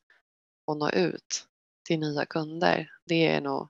och 0.66 0.78
nå 0.78 0.90
ut 0.90 1.48
till 1.84 2.00
nya 2.00 2.26
kunder. 2.26 2.92
Det 3.06 3.28
är 3.28 3.42
nog 3.42 3.70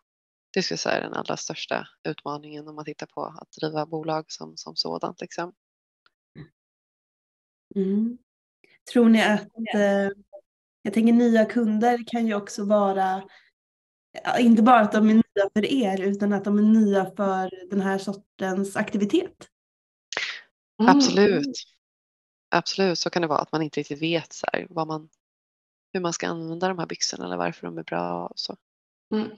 det 0.52 0.64
skulle 0.64 0.74
jag 0.74 0.80
säga 0.80 0.98
är 0.98 1.02
den 1.02 1.14
allra 1.14 1.38
största 1.38 1.88
utmaningen 2.04 2.68
om 2.68 2.76
man 2.76 2.86
tittar 2.86 3.08
på 3.08 3.24
att 3.24 3.52
driva 3.52 3.86
bolag 3.86 4.32
som, 4.32 4.58
som 4.58 4.76
sådant. 4.76 5.22
Liksom. 5.22 5.54
Mm. 7.76 8.18
Tror 8.92 9.10
ni 9.10 9.22
att, 9.22 9.48
eh, 9.76 10.10
jag 10.82 10.94
tänker 10.94 11.14
nya 11.14 11.46
kunder 11.46 12.04
kan 12.08 12.28
ju 12.28 12.34
också 12.34 12.66
vara, 12.66 13.24
inte 14.40 14.62
bara 14.62 14.80
att 14.80 14.92
de 14.92 15.10
är 15.10 15.24
nya 15.40 15.50
för 15.54 15.66
er 15.66 16.02
utan 16.02 16.34
att 16.34 16.44
de 16.44 16.58
är 16.58 16.62
nya 16.62 17.06
för 17.06 17.70
den 17.70 17.82
här 17.82 17.98
sortens 17.98 18.76
aktivitet? 18.76 19.50
Mm. 20.82 20.98
Absolut. 20.98 21.58
Absolut, 22.52 23.00
så 23.00 23.10
kan 23.10 23.22
det 23.22 23.28
vara 23.28 23.40
att 23.40 23.52
man 23.52 23.62
inte 23.62 23.80
riktigt 23.80 24.02
vet 24.02 24.34
så 24.34 24.48
här, 24.54 24.68
vad 24.70 24.88
man, 24.88 25.10
hur 25.94 26.02
man 26.02 26.14
ska 26.14 26.28
använda 26.28 26.68
de 26.68 26.80
här 26.80 26.86
byxorna 26.86 27.26
eller 27.26 27.38
varför 27.38 27.68
de 27.68 27.78
är 27.78 27.84
bra 27.84 28.28
och 28.28 28.40
så. 28.40 28.56
Mm. 29.14 29.32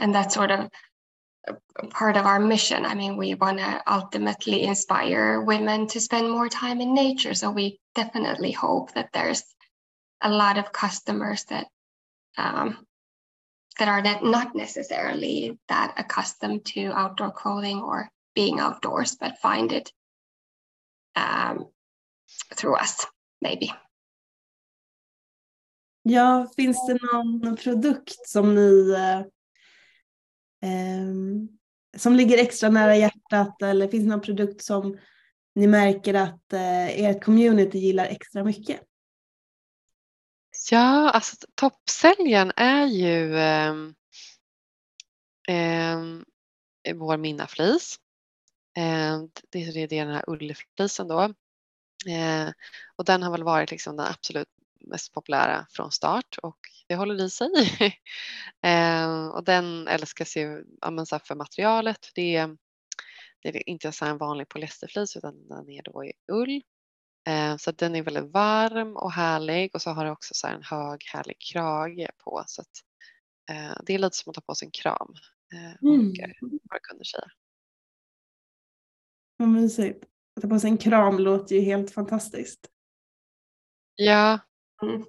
And 0.00 0.16
that's 0.16 0.30
sort 0.30 0.50
of 0.50 0.70
part 1.90 2.16
of 2.16 2.26
our 2.26 2.38
mission. 2.38 2.86
I 2.86 2.94
mean, 2.94 3.16
we 3.16 3.34
want 3.34 3.58
to 3.58 3.82
ultimately 3.86 4.60
inspire 4.62 5.40
women 5.40 5.86
to 5.88 6.00
spend 6.00 6.30
more 6.30 6.48
time 6.48 6.80
in 6.80 6.94
nature. 6.94 7.34
So 7.34 7.50
we 7.50 7.78
definitely 7.94 8.52
hope 8.52 8.94
that 8.94 9.12
there's 9.12 9.42
a 10.20 10.30
lot 10.30 10.58
of 10.58 10.72
customers 10.72 11.44
that 11.44 11.66
um, 12.38 12.86
that 13.78 13.88
are 13.88 14.02
not 14.22 14.54
necessarily 14.54 15.58
that 15.68 15.94
accustomed 15.96 16.64
to 16.64 16.92
outdoor 16.92 17.30
clothing 17.30 17.80
or 17.80 18.10
being 18.34 18.60
outdoors, 18.60 19.16
but 19.16 19.38
find 19.38 19.72
it 19.72 19.92
um, 21.16 21.66
through 22.56 22.76
us, 22.76 23.06
maybe. 23.40 23.72
Ja, 26.04 26.46
finns 26.56 26.86
det 26.86 26.98
någon 27.12 27.56
produkt 27.56 28.28
som 28.28 28.54
ni 28.54 28.92
eh, 28.92 29.22
ehm, 30.70 31.48
som 31.96 32.14
ligger 32.16 32.38
extra 32.38 32.68
nära 32.68 32.96
hjärtat 32.96 33.62
eller 33.62 33.88
finns 33.88 34.04
det 34.04 34.10
någon 34.10 34.20
produkt 34.20 34.62
som 34.62 34.98
ni 35.54 35.66
märker 35.66 36.14
att 36.14 36.52
eh, 36.52 37.00
ert 37.04 37.24
community 37.24 37.78
gillar 37.78 38.04
extra 38.04 38.44
mycket? 38.44 38.80
Ja, 40.70 41.10
alltså 41.10 41.36
toppsäljaren 41.54 42.52
är 42.56 42.86
ju 42.86 43.36
eh, 43.38 43.74
eh, 45.48 45.98
vår 46.94 47.16
minnaflis. 47.16 47.98
Eh, 48.76 49.22
det 49.50 49.58
är 49.58 49.88
den 49.88 50.14
här 50.14 50.24
ullflisen 50.30 51.08
då. 51.08 51.22
Eh, 52.06 52.50
och 52.96 53.04
den 53.04 53.22
har 53.22 53.30
väl 53.30 53.42
varit 53.44 53.70
liksom 53.70 53.96
den 53.96 54.06
absolut 54.06 54.48
mest 54.80 55.12
populära 55.12 55.66
från 55.70 55.92
start 55.92 56.38
och 56.42 56.58
det 56.88 56.94
håller 56.94 57.24
i 57.24 57.30
sig. 57.30 57.48
eh, 58.62 59.26
och 59.26 59.44
den 59.44 59.88
älskas 59.88 60.36
ju 60.36 60.64
ja, 60.80 61.06
så 61.06 61.18
för 61.18 61.34
materialet. 61.34 62.10
Det 62.14 62.36
är, 62.36 62.56
det 63.42 63.48
är 63.48 63.68
inte 63.68 63.92
så 63.92 64.04
en 64.04 64.18
vanlig 64.18 64.48
polyesterflis 64.48 65.16
utan 65.16 65.48
den 65.48 65.70
är 65.70 65.82
då 65.82 66.04
i 66.04 66.12
ull. 66.32 66.62
Eh, 67.26 67.56
så 67.56 67.70
den 67.70 67.94
är 67.94 68.02
väldigt 68.02 68.32
varm 68.32 68.96
och 68.96 69.12
härlig 69.12 69.74
och 69.74 69.82
så 69.82 69.90
har 69.90 70.04
det 70.04 70.10
också 70.10 70.34
så 70.34 70.46
en 70.46 70.62
hög 70.62 71.04
härlig 71.04 71.36
krage 71.40 72.10
på. 72.18 72.44
Så 72.46 72.62
att, 72.62 72.84
eh, 73.50 73.82
det 73.86 73.94
är 73.94 73.98
lite 73.98 74.16
som 74.16 74.30
att 74.30 74.34
ta 74.34 74.40
på 74.40 74.54
sig 74.54 74.66
en 74.66 74.72
kram. 74.72 75.14
Eh, 75.54 75.88
mm. 75.88 76.12
Våra 76.40 76.78
kunder 76.82 77.04
säger. 77.04 77.32
Vad 79.36 79.48
mysigt. 79.48 80.04
Att 80.36 80.42
ta 80.42 80.48
på 80.48 80.60
sig 80.60 80.70
en 80.70 80.78
kram 80.78 81.18
låter 81.18 81.56
ju 81.56 81.60
helt 81.60 81.90
fantastiskt. 81.90 82.68
Ja, 83.94 84.38
Mm. 84.82 85.04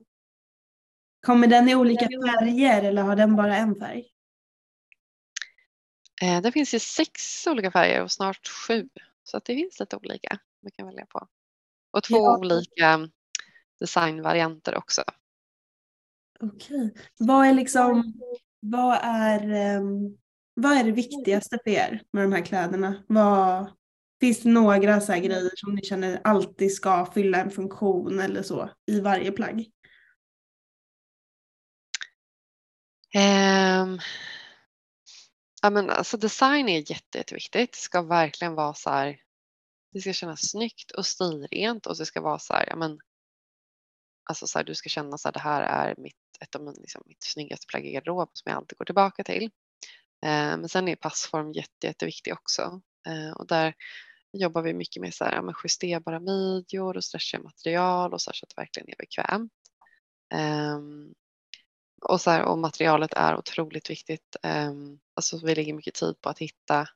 Kommer 1.25 1.47
den 1.47 1.69
i 1.69 1.75
olika 1.75 2.05
färger 2.05 2.83
eller 2.83 3.01
har 3.01 3.15
den 3.15 3.35
bara 3.35 3.57
en 3.57 3.75
färg? 3.75 4.05
Eh, 6.21 6.41
det 6.41 6.51
finns 6.51 6.73
ju 6.73 6.79
sex 6.79 7.47
olika 7.47 7.71
färger 7.71 8.03
och 8.03 8.11
snart 8.11 8.47
sju. 8.47 8.89
Så 9.23 9.37
att 9.37 9.45
det 9.45 9.55
finns 9.55 9.79
lite 9.79 9.97
olika 9.97 10.39
man 10.61 10.71
kan 10.71 10.85
välja 10.85 11.05
på. 11.05 11.27
Och 11.93 12.03
två 12.03 12.17
ja. 12.17 12.37
olika 12.37 13.09
designvarianter 13.79 14.77
också. 14.77 15.03
Okej. 16.39 16.93
Vad 17.19 17.45
är 17.45 17.53
liksom, 17.53 18.13
vad 18.59 18.99
är, 19.01 19.77
um, 19.77 20.17
vad 20.53 20.71
är 20.71 20.83
det 20.83 20.91
viktigaste 20.91 21.59
för 21.63 21.71
er 21.71 22.01
med 22.11 22.23
de 22.23 22.33
här 22.33 22.45
kläderna? 22.45 23.03
Vad, 23.07 23.67
Finns 24.23 24.43
det 24.43 24.49
några 24.49 25.01
så 25.01 25.13
grejer 25.13 25.51
som 25.55 25.75
ni 25.75 25.81
känner 25.81 26.21
alltid 26.23 26.73
ska 26.73 27.05
fylla 27.05 27.37
en 27.37 27.51
funktion 27.51 28.19
eller 28.19 28.43
så 28.43 28.69
i 28.85 28.99
varje 28.99 29.31
plagg? 29.31 29.59
Um, 33.15 33.99
ja, 35.61 35.69
men 35.69 35.89
alltså 35.89 36.17
design 36.17 36.69
är 36.69 36.91
jätte, 36.91 37.17
jätteviktigt. 37.17 37.71
Det 37.71 37.77
ska 37.77 38.01
verkligen 38.01 38.55
vara 38.55 38.73
så 38.73 38.89
här. 38.89 39.17
Det 39.93 40.01
ska 40.01 40.13
kännas 40.13 40.49
snyggt 40.49 40.91
och 40.91 41.05
stilrent 41.05 41.85
och 41.85 41.97
det 41.97 42.05
ska 42.05 42.21
vara 42.21 42.39
så 42.39 42.53
här. 42.53 42.65
Ja, 42.69 42.75
men, 42.75 42.99
alltså 44.23 44.47
så 44.47 44.59
här, 44.59 44.63
du 44.63 44.75
ska 44.75 44.89
känna 44.89 45.17
så 45.17 45.27
här. 45.27 45.33
Det 45.33 45.39
här 45.39 45.61
är 45.61 45.95
mitt, 45.97 46.15
ett 46.41 46.55
av 46.55 46.73
liksom, 46.77 47.03
mitt 47.05 47.23
snyggaste 47.23 47.65
plagg 47.67 47.85
i 47.85 47.91
garderoben 47.91 48.31
som 48.33 48.49
jag 48.49 48.57
alltid 48.57 48.77
går 48.77 48.85
tillbaka 48.85 49.23
till. 49.23 49.43
Eh, 50.25 50.57
men 50.57 50.69
sen 50.69 50.87
är 50.87 50.95
passform 50.95 51.51
jätte, 51.51 51.87
jätteviktig 51.87 52.33
också. 52.33 52.81
Eh, 53.07 53.31
och 53.31 53.47
där 53.47 53.73
jobbar 54.33 54.61
vi 54.61 54.73
mycket 54.73 55.01
med, 55.01 55.13
så 55.13 55.25
här, 55.25 55.41
med 55.41 55.55
justerbara 55.63 56.19
midjor 56.19 56.97
och 56.97 57.03
stretchiga 57.03 57.41
material 57.41 58.13
och 58.13 58.21
så, 58.21 58.29
här, 58.29 58.35
så 58.35 58.45
att 58.45 58.49
det 58.55 58.61
verkligen 58.61 58.89
är 58.89 58.95
bekvämt. 58.97 59.51
Eh, 60.33 60.79
och, 62.01 62.21
så 62.21 62.31
här, 62.31 62.43
och 62.43 62.57
materialet 62.57 63.13
är 63.13 63.37
otroligt 63.37 63.89
viktigt. 63.89 64.35
Um, 64.43 64.99
alltså 65.13 65.45
vi 65.45 65.55
lägger 65.55 65.73
mycket 65.73 65.93
tid 65.93 66.21
på 66.21 66.29
att 66.29 66.39
hitta 66.39 66.87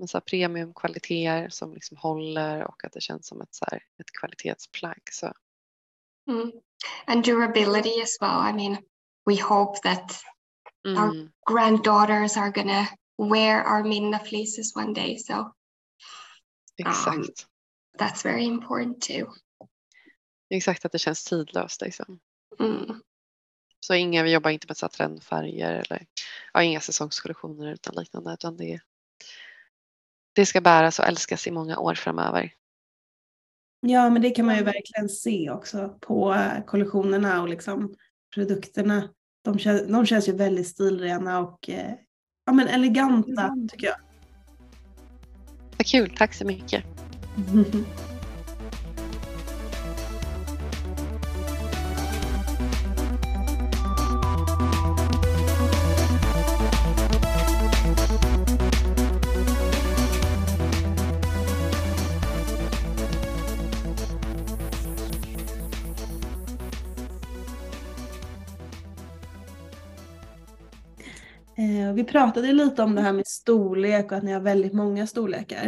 ja, 0.00 0.06
så 0.06 0.16
här, 0.16 0.20
premiumkvaliteter 0.20 1.48
som 1.48 1.74
liksom 1.74 1.96
håller 1.96 2.64
och 2.64 2.84
att 2.84 2.92
det 2.92 3.00
känns 3.00 3.26
som 3.26 3.40
ett, 3.40 3.54
så 3.54 3.64
här, 3.70 3.78
ett 3.78 4.12
kvalitetsplagg. 4.20 5.02
Så. 5.10 5.32
Mm. 6.30 6.52
And 7.06 7.24
durability 7.24 8.02
as 8.02 8.16
well. 8.20 8.50
I 8.50 8.52
mean, 8.52 8.76
we 9.26 9.42
hope 9.42 9.78
that 9.82 10.12
mm. 10.86 10.98
our 10.98 11.28
granddaughters 11.50 12.36
are 12.36 12.50
gonna 12.50 12.86
wear 13.18 13.64
our 13.64 13.84
Minna 13.84 14.18
fleeces 14.18 14.76
one 14.76 14.92
day. 14.94 15.18
So 15.18 15.52
Exakt. 16.78 17.16
Um, 17.16 17.26
that's 17.98 18.22
very 18.22 18.44
important 18.44 19.00
too. 19.00 19.26
Exakt, 20.50 20.84
att 20.84 20.92
det 20.92 20.98
känns 20.98 21.24
tidlöst. 21.24 21.80
Liksom. 21.80 22.20
Mm. 22.60 23.02
Så 23.80 23.94
inga, 23.94 24.22
vi 24.22 24.32
jobbar 24.32 24.50
inte 24.50 24.66
med 24.68 24.76
så 24.76 24.88
trendfärger 24.88 25.72
eller 25.72 26.06
ja, 26.52 26.62
inga 26.62 26.80
säsongskollektioner 26.80 27.72
utan 27.72 27.94
liknande. 27.94 28.32
Utan 28.32 28.56
det, 28.56 28.80
det 30.32 30.46
ska 30.46 30.60
bäras 30.60 30.98
och 30.98 31.06
älskas 31.06 31.46
i 31.46 31.50
många 31.50 31.78
år 31.78 31.94
framöver. 31.94 32.52
Ja, 33.86 34.10
men 34.10 34.22
det 34.22 34.30
kan 34.30 34.46
man 34.46 34.56
ju 34.56 34.62
verkligen 34.62 35.08
se 35.08 35.50
också 35.50 35.98
på 36.00 36.34
eh, 36.34 36.64
kollektionerna 36.66 37.42
och 37.42 37.48
liksom 37.48 37.94
produkterna. 38.34 39.08
De, 39.44 39.58
känns, 39.58 39.88
de 39.88 40.06
känns 40.06 40.28
ju 40.28 40.32
väldigt 40.32 40.66
stilrena 40.66 41.40
och 41.40 41.68
eh, 41.70 41.92
ja, 42.46 42.52
men 42.52 42.68
eleganta 42.68 43.56
tycker 43.70 43.86
jag. 43.86 43.96
Vad 45.78 45.86
kul, 45.86 46.14
tack 46.16 46.34
så 46.34 46.46
mycket. 46.46 46.84
vi 72.02 72.08
pratade 72.08 72.52
lite 72.52 72.82
om 72.82 72.94
det 72.94 73.02
här 73.02 73.12
med 73.12 73.26
storlek 73.26 74.12
och 74.12 74.18
att 74.18 74.22
ni 74.22 74.32
har 74.32 74.40
väldigt 74.40 74.72
många 74.72 75.06
storlekar. 75.06 75.66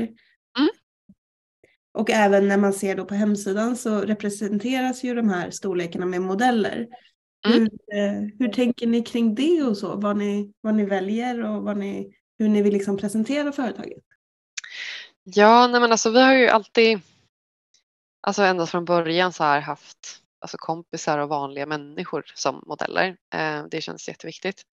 Mm. 0.58 0.68
Och 1.94 2.10
även 2.10 2.48
när 2.48 2.56
man 2.56 2.72
ser 2.72 2.96
då 2.96 3.04
på 3.04 3.14
hemsidan 3.14 3.76
så 3.76 4.00
representeras 4.00 5.04
ju 5.04 5.14
de 5.14 5.28
här 5.28 5.50
storlekarna 5.50 6.06
med 6.06 6.22
modeller. 6.22 6.88
Mm. 7.46 7.58
Hur, 7.58 7.68
eh, 7.98 8.28
hur 8.38 8.48
tänker 8.48 8.86
ni 8.86 9.02
kring 9.02 9.34
det 9.34 9.62
och 9.62 9.78
så? 9.78 9.96
Vad 9.96 10.16
ni, 10.16 10.52
vad 10.60 10.74
ni 10.74 10.84
väljer 10.84 11.44
och 11.44 11.62
vad 11.62 11.76
ni, 11.76 12.16
hur 12.38 12.48
ni 12.48 12.62
vill 12.62 12.72
liksom 12.72 12.96
presentera 12.96 13.52
företaget? 13.52 14.04
Ja, 15.24 15.66
nej 15.66 15.80
men 15.80 15.92
alltså 15.92 16.10
vi 16.10 16.22
har 16.22 16.34
ju 16.34 16.48
alltid, 16.48 17.00
alltså 18.20 18.42
ända 18.42 18.66
från 18.66 18.84
början 18.84 19.32
så 19.32 19.44
här 19.44 19.60
haft 19.60 20.22
alltså 20.38 20.56
kompisar 20.56 21.18
och 21.18 21.28
vanliga 21.28 21.66
människor 21.66 22.24
som 22.34 22.64
modeller. 22.66 23.16
Eh, 23.34 23.64
det 23.70 23.80
känns 23.80 24.08
jätteviktigt. 24.08 24.66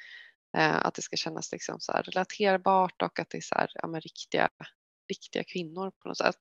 Eh, 0.57 0.85
att 0.85 0.93
det 0.93 1.01
ska 1.01 1.17
kännas 1.17 1.51
liksom 1.51 1.79
så 1.79 1.91
relaterbart 1.91 3.01
och 3.01 3.19
att 3.19 3.29
det 3.29 3.37
är 3.37 3.41
så 3.41 3.55
här, 3.55 3.71
ja, 3.73 3.87
riktiga, 3.87 4.49
riktiga 5.09 5.43
kvinnor 5.43 5.91
på 5.91 6.07
något 6.07 6.17
sätt. 6.17 6.35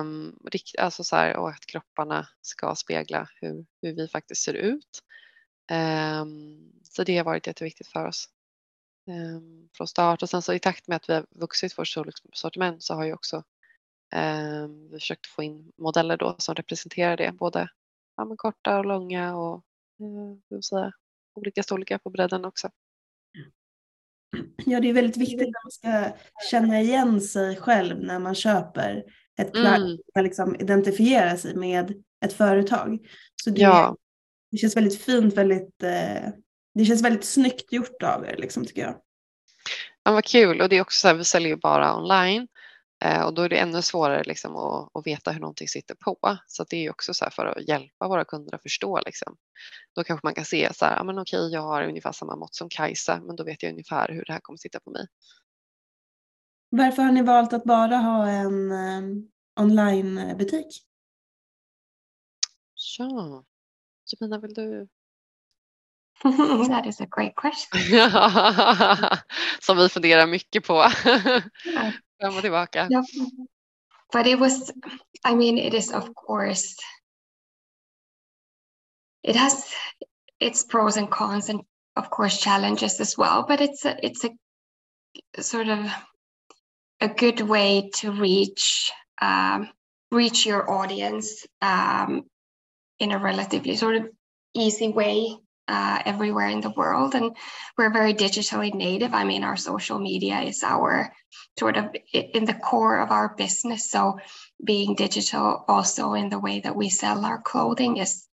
Um, 0.00 0.38
alltså 0.78 1.04
så 1.04 1.16
här, 1.16 1.36
och 1.36 1.50
att 1.50 1.66
kropparna 1.66 2.28
ska 2.40 2.74
spegla 2.74 3.28
hur, 3.40 3.66
hur 3.82 3.94
vi 3.96 4.08
faktiskt 4.08 4.42
ser 4.42 4.54
ut. 4.54 5.02
Um, 5.72 6.72
så 6.82 7.04
det 7.04 7.16
har 7.16 7.24
varit 7.24 7.46
jätteviktigt 7.46 7.88
för 7.88 8.06
oss 8.06 8.28
um, 9.06 9.68
från 9.76 9.86
start. 9.86 10.22
Och 10.22 10.30
sen 10.30 10.42
så 10.42 10.52
i 10.52 10.58
takt 10.58 10.88
med 10.88 10.96
att 10.96 11.08
vi 11.08 11.12
har 11.12 11.26
vuxit 11.30 11.78
vårt 11.78 11.88
sortiment 12.32 12.82
så 12.82 12.94
har 12.94 13.04
ju 13.04 13.12
också 13.12 13.44
vi 14.90 14.98
försökt 14.98 15.26
få 15.26 15.42
in 15.42 15.72
modeller 15.76 16.16
då 16.16 16.36
som 16.38 16.54
representerar 16.54 17.16
det, 17.16 17.32
både 17.32 17.68
ja, 18.16 18.34
korta 18.36 18.78
och 18.78 18.84
långa 18.84 19.36
och 19.36 19.64
eh, 20.00 20.60
säga, 20.60 20.92
olika 21.34 21.62
storlekar 21.62 21.98
på 21.98 22.10
bredden 22.10 22.44
också. 22.44 22.70
Ja, 24.64 24.80
det 24.80 24.88
är 24.88 24.92
väldigt 24.92 25.16
viktigt 25.16 25.48
att 25.48 25.64
man 25.64 25.70
ska 25.70 26.16
känna 26.50 26.80
igen 26.80 27.20
sig 27.20 27.56
själv 27.56 27.98
när 27.98 28.18
man 28.18 28.34
köper 28.34 29.04
ett 29.40 29.52
plagg. 29.52 29.80
Mm. 29.80 29.98
Man 30.14 30.24
liksom 30.24 30.56
identifiera 30.56 31.36
sig 31.36 31.54
med 31.54 32.02
ett 32.24 32.32
företag. 32.32 32.98
Så 33.44 33.50
det, 33.50 33.60
ja. 33.60 33.96
det 34.50 34.56
känns 34.56 34.76
väldigt 34.76 35.02
fint, 35.02 35.34
väldigt, 35.34 35.82
eh, 35.82 36.30
det 36.74 36.84
känns 36.84 37.02
väldigt 37.02 37.24
snyggt 37.24 37.72
gjort 37.72 38.02
av 38.02 38.24
er 38.24 38.36
liksom, 38.38 38.64
tycker 38.64 38.82
jag. 38.82 38.96
Ja, 40.04 40.12
vad 40.12 40.24
kul 40.24 40.60
och 40.60 40.68
det 40.68 40.76
är 40.76 40.82
också 40.82 41.00
så 41.00 41.08
här, 41.08 41.14
vi 41.14 41.24
säljer 41.24 41.48
ju 41.48 41.56
bara 41.56 41.96
online. 41.96 42.48
Eh, 43.04 43.22
och 43.22 43.34
då 43.34 43.42
är 43.42 43.48
det 43.48 43.58
ännu 43.58 43.82
svårare 43.82 44.22
liksom 44.24 44.56
att, 44.56 44.96
att, 44.96 45.06
veta 45.06 45.32
hur 45.32 45.40
någonting 45.40 45.68
sitter 45.68 45.94
på. 45.94 46.38
Så 46.46 46.64
det 46.70 46.76
är 46.76 46.90
också 46.90 47.14
så 47.14 47.30
för 47.30 47.46
att 47.46 47.68
hjälpa 47.68 48.08
våra 48.08 48.24
kunder 48.24 48.54
att 48.54 48.62
förstå. 48.62 49.00
Liksom. 49.06 49.36
Då 49.94 50.04
kanske 50.04 50.26
man 50.26 50.34
kan 50.34 50.44
se 50.44 50.74
så 50.74 50.84
här, 50.84 50.96
ja, 50.96 51.04
men 51.04 51.18
okej, 51.18 51.52
jag 51.52 51.62
har 51.62 51.82
ungefär 51.82 52.12
samma 52.12 52.36
mått 52.36 52.54
som 52.54 52.68
Kajsa, 52.68 53.20
men 53.20 53.36
då 53.36 53.44
vet 53.44 53.62
jag 53.62 53.72
ungefär 53.72 54.08
hur 54.08 54.24
det 54.24 54.32
här 54.32 54.40
kommer 54.40 54.56
sitta 54.56 54.80
på 54.80 54.90
mig. 54.90 55.06
Varför 56.70 57.02
har 57.02 57.12
ni 57.12 57.22
valt 57.22 57.52
att 57.52 57.64
bara 57.64 57.96
ha 57.96 58.28
en 58.28 58.72
um, 58.72 59.30
onlinebutik? 59.60 60.66
Ja, 62.98 63.44
Jemina, 64.12 64.38
vill 64.38 64.54
du? 64.54 64.88
That 66.68 66.86
is 66.86 67.00
a 67.00 67.06
great 67.16 67.34
question. 67.36 67.80
Som 69.60 69.76
vi 69.76 69.88
funderar 69.88 70.26
mycket 70.26 70.66
på. 70.66 70.84
Fram 72.20 72.36
och 72.36 72.42
tillbaka. 72.42 72.88
Yeah. 72.90 73.02
But 74.12 74.26
it 74.26 74.38
was, 74.38 74.72
I 75.24 75.34
mean, 75.34 75.58
it 75.58 75.74
is 75.74 75.92
of 75.92 76.14
course, 76.14 76.74
it 79.22 79.36
has 79.36 79.72
its 80.40 80.64
pros 80.64 80.96
and 80.96 81.10
cons 81.10 81.48
and 81.48 81.60
of 81.96 82.10
course 82.10 82.40
challenges 82.40 83.00
as 83.00 83.16
well, 83.16 83.44
but 83.46 83.60
it's 83.60 83.84
a, 83.84 83.96
it's 84.02 84.24
a 84.24 85.42
sort 85.42 85.68
of 85.68 85.86
a 87.00 87.08
good 87.08 87.40
way 87.40 87.90
to 87.94 88.10
reach 88.10 88.90
um, 89.22 89.68
reach 90.10 90.46
your 90.46 90.70
audience 90.70 91.46
um, 91.62 92.24
in 92.98 93.12
a 93.12 93.18
relatively 93.18 93.76
sort 93.76 93.96
of 93.96 94.08
easy 94.54 94.88
way 94.88 95.36
uh, 95.70 96.02
everywhere 96.04 96.48
in 96.48 96.60
the 96.60 96.70
world. 96.70 97.14
And 97.14 97.36
we're 97.78 97.92
very 97.92 98.12
digitally 98.12 98.74
native. 98.74 99.14
I 99.14 99.24
mean, 99.24 99.44
our 99.44 99.56
social 99.56 100.00
media 100.00 100.40
is 100.40 100.64
our 100.64 101.12
sort 101.58 101.76
of 101.76 101.94
in 102.12 102.44
the 102.44 102.54
core 102.54 102.98
of 102.98 103.12
our 103.12 103.34
business. 103.36 103.88
So 103.88 104.18
being 104.62 104.96
digital 104.96 105.64
also 105.68 106.14
in 106.14 106.28
the 106.28 106.40
way 106.40 106.60
that 106.60 106.74
we 106.74 106.90
sell 106.90 107.24
our 107.24 107.40
clothing 107.40 107.98
is 107.98 108.26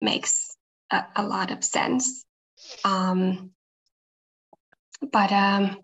makes 0.00 0.56
a, 0.90 1.04
a 1.14 1.22
lot 1.22 1.52
of 1.52 1.62
sense. 1.62 2.24
Um, 2.84 3.52
but 5.00 5.30
um, 5.30 5.78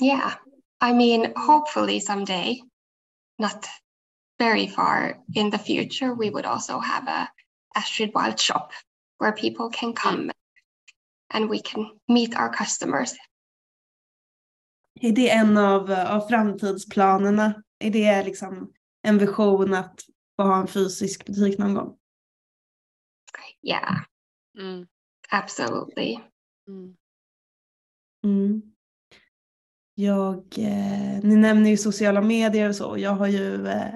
yeah, 0.00 0.34
I 0.80 0.94
mean, 0.94 1.34
hopefully 1.36 2.00
someday, 2.00 2.62
not 3.38 3.66
very 4.38 4.66
far 4.66 5.18
in 5.34 5.50
the 5.50 5.58
future, 5.58 6.14
we 6.14 6.30
would 6.30 6.46
also 6.46 6.78
have 6.78 7.06
a 7.06 7.28
Astrid 7.74 8.10
Wild 8.14 8.40
shop 8.40 8.68
where 9.18 9.32
people 9.32 9.68
can 9.72 9.92
come 9.92 10.30
and 11.34 11.50
we 11.50 11.58
can 11.58 11.86
meet 12.08 12.36
our 12.36 12.52
customers. 12.52 13.14
Är 15.00 15.12
det 15.12 15.30
en 15.30 15.56
av, 15.56 15.90
av 15.90 16.28
framtidsplanerna? 16.28 17.62
Är 17.78 17.90
det 17.90 18.24
liksom 18.24 18.72
en 19.02 19.18
vision 19.18 19.74
att 19.74 20.00
få 20.36 20.42
ha 20.42 20.60
en 20.60 20.66
fysisk 20.66 21.26
butik 21.26 21.58
någon 21.58 21.74
gång? 21.74 21.96
Yeah, 23.62 23.96
mm. 24.58 24.86
absolutely. 25.30 26.18
Mm. 26.68 26.96
Mm. 28.24 28.62
Jag, 29.94 30.58
eh, 30.58 31.20
ni 31.22 31.36
nämner 31.36 31.70
ju 31.70 31.76
sociala 31.76 32.20
medier 32.20 32.68
och 32.68 32.76
så. 32.76 32.98
Jag 32.98 33.10
har 33.10 33.26
ju 33.26 33.66
eh, 33.66 33.94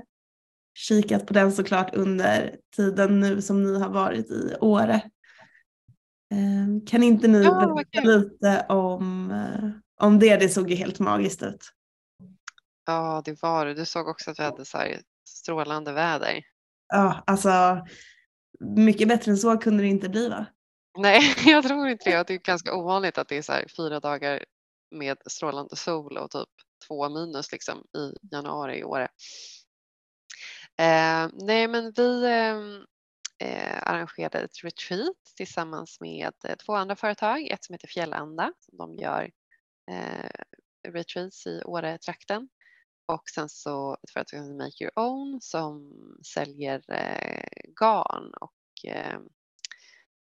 kikat 0.74 1.26
på 1.26 1.34
den 1.34 1.52
såklart 1.52 1.94
under 1.94 2.56
tiden 2.76 3.20
nu 3.20 3.42
som 3.42 3.62
ni 3.62 3.78
har 3.78 3.88
varit 3.88 4.30
i 4.30 4.56
Åre. 4.60 4.94
Eh, 6.32 6.86
kan 6.86 7.02
inte 7.02 7.28
ni 7.28 7.42
ja, 7.42 7.50
berätta 7.50 7.72
okay. 7.72 8.04
lite 8.04 8.66
om, 8.68 9.30
eh, 9.30 9.70
om 10.06 10.18
det? 10.18 10.36
Det 10.36 10.48
såg 10.48 10.70
ju 10.70 10.76
helt 10.76 10.98
magiskt 10.98 11.42
ut. 11.42 11.70
Ja, 12.86 13.22
det 13.24 13.42
var 13.42 13.66
det. 13.66 13.74
Du 13.74 13.84
såg 13.84 14.08
också 14.08 14.30
att 14.30 14.38
vi 14.38 14.42
hade 14.42 14.64
så 14.64 14.78
strålande 15.28 15.92
väder. 15.92 16.42
Ja, 16.88 17.22
alltså 17.26 17.86
mycket 18.60 19.08
bättre 19.08 19.30
än 19.30 19.38
så 19.38 19.56
kunde 19.56 19.82
det 19.82 19.88
inte 19.88 20.08
bli 20.08 20.28
va? 20.28 20.46
Nej, 20.98 21.34
jag 21.46 21.64
tror 21.64 21.88
inte 21.88 22.10
det. 22.10 22.26
Det 22.26 22.34
är 22.34 22.38
ganska 22.38 22.74
ovanligt 22.74 23.18
att 23.18 23.28
det 23.28 23.36
är 23.36 23.42
så 23.42 23.52
fyra 23.76 24.00
dagar 24.00 24.44
med 24.90 25.18
strålande 25.26 25.76
sol 25.76 26.16
och 26.16 26.30
typ 26.30 26.48
två 26.88 27.08
minus 27.08 27.52
liksom 27.52 27.78
i 27.78 28.34
januari 28.34 28.78
i 28.78 28.84
Åre. 28.84 29.08
Eh, 30.76 31.28
nej, 31.32 31.68
men 31.68 31.92
vi 31.96 32.26
ehm, 32.26 32.86
eh, 33.38 33.82
arrangerade 33.82 34.38
ett 34.38 34.64
retreat 34.64 35.16
tillsammans 35.36 36.00
med 36.00 36.32
eh, 36.44 36.56
två 36.56 36.74
andra 36.74 36.96
företag. 36.96 37.48
Ett 37.48 37.64
som 37.64 37.72
heter 37.72 37.88
Fjällanda. 37.88 38.52
De 38.72 38.94
gör 38.94 39.30
eh, 39.90 40.30
retreats 40.88 41.46
i 41.46 41.62
Åre-trakten. 41.64 42.48
Och 43.06 43.28
sen 43.28 43.48
så 43.48 43.94
ett 44.02 44.10
företag 44.10 44.40
som 44.40 44.46
heter 44.46 44.64
Make 44.64 44.84
Your 44.84 44.98
Own 44.98 45.40
som 45.40 45.92
säljer 46.34 46.82
eh, 46.92 47.70
garn 47.80 48.34
och 48.40 48.90
eh, 48.90 49.18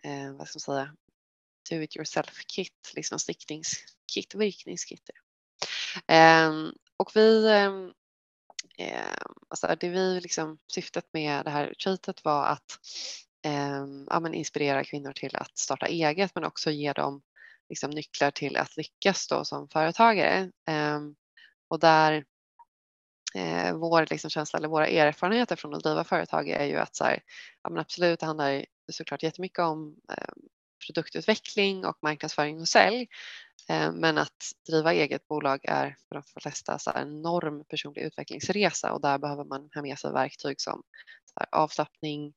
eh, 0.04 0.32
vad 0.32 0.48
ska 0.48 0.56
man 0.56 0.60
säga, 0.60 0.96
do 1.70 1.82
it 1.82 1.96
yourself 1.96 2.44
kit, 2.46 2.92
liksom 2.96 3.18
stickningskit, 3.18 4.34
virkningskit. 4.34 5.10
Eh, 6.06 6.50
och 6.96 7.10
vi 7.14 7.50
ehm, 7.50 7.92
eh, 8.80 9.22
alltså 9.48 9.76
det 9.80 9.88
vi 9.88 10.20
liksom, 10.20 10.58
syftet 10.72 11.04
med 11.12 11.44
det 11.44 11.50
här 11.50 11.66
retreatet 11.66 12.24
var 12.24 12.46
att 12.46 12.78
eh, 13.44 13.86
ja, 14.06 14.20
men 14.20 14.34
inspirera 14.34 14.84
kvinnor 14.84 15.12
till 15.12 15.36
att 15.36 15.58
starta 15.58 15.86
eget 15.86 16.34
men 16.34 16.44
också 16.44 16.70
ge 16.70 16.92
dem 16.92 17.22
liksom, 17.68 17.90
nycklar 17.90 18.30
till 18.30 18.56
att 18.56 18.76
lyckas 18.76 19.28
då 19.28 19.44
som 19.44 19.68
företagare. 19.68 20.50
Eh, 20.68 21.00
och 21.68 21.80
där 21.80 22.24
eh, 23.34 23.74
vår 23.74 24.06
liksom, 24.10 24.30
känsla 24.30 24.58
eller 24.58 24.68
våra 24.68 24.86
erfarenheter 24.86 25.56
från 25.56 25.74
att 25.74 25.82
driva 25.82 26.04
företag 26.04 26.48
är 26.48 26.64
ju 26.64 26.76
att 26.76 26.96
så 26.96 27.04
här, 27.04 27.22
ja, 27.62 27.70
men 27.70 27.78
absolut 27.78 28.20
det 28.20 28.26
handlar 28.26 28.64
såklart 28.92 29.22
jättemycket 29.22 29.58
om 29.58 29.96
eh, 30.12 30.32
produktutveckling 30.86 31.84
och 31.84 31.98
marknadsföring 32.02 32.60
och 32.60 32.68
sälj. 32.68 33.08
Eh, 33.70 33.92
men 33.92 34.18
att 34.18 34.52
driva 34.66 34.92
eget 34.92 35.28
bolag 35.28 35.60
är 35.64 35.96
för 36.08 36.14
de 36.14 36.22
flesta 36.40 36.78
så 36.78 36.90
en 36.90 37.08
enorm 37.08 37.64
personlig 37.64 38.02
utvecklingsresa 38.02 38.92
och 38.92 39.00
där 39.00 39.18
behöver 39.18 39.44
man 39.44 39.70
ha 39.74 39.82
med 39.82 39.98
sig 39.98 40.12
verktyg 40.12 40.60
som 40.60 40.82
avslappning, 41.50 42.34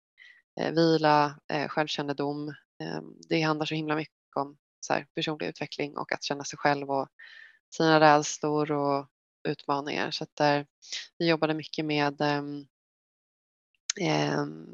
eh, 0.60 0.72
vila, 0.72 1.40
eh, 1.48 1.68
självkännedom. 1.68 2.50
Ehm, 2.84 3.16
det 3.30 3.42
handlar 3.42 3.66
så 3.66 3.76
himla 3.76 3.96
mycket 3.96 4.14
om 4.36 4.58
personlig 5.16 5.48
utveckling 5.48 5.98
och 5.98 6.12
att 6.12 6.24
känna 6.24 6.44
sig 6.44 6.58
själv 6.60 6.92
och 6.92 7.08
sina 7.76 8.00
rädslor 8.00 8.72
och 8.72 9.08
utmaningar. 9.48 10.12
Så 10.12 10.24
att 10.24 10.36
där, 10.36 10.66
vi 11.18 11.30
jobbade 11.30 11.54
mycket 11.54 11.86
med 11.86 12.22
eh, 12.22 12.44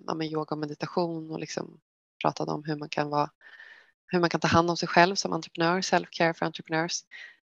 ja, 0.08 0.14
med 0.16 0.28
yoga 0.28 0.56
och 0.56 0.58
meditation 0.58 1.32
och 1.32 1.40
liksom 1.40 1.80
pratade 2.24 2.52
om 2.52 2.64
hur 2.64 2.76
man 2.76 2.90
kan 2.90 3.10
vara 3.10 3.30
hur 4.12 4.20
man 4.20 4.30
kan 4.30 4.40
ta 4.40 4.48
hand 4.48 4.70
om 4.70 4.78
sig 4.78 4.88
själv 4.88 5.16
som 5.16 5.34
entreprenör, 5.34 5.82
self-care 5.82 6.34
för 6.34 6.46
entreprenörs. 6.46 7.04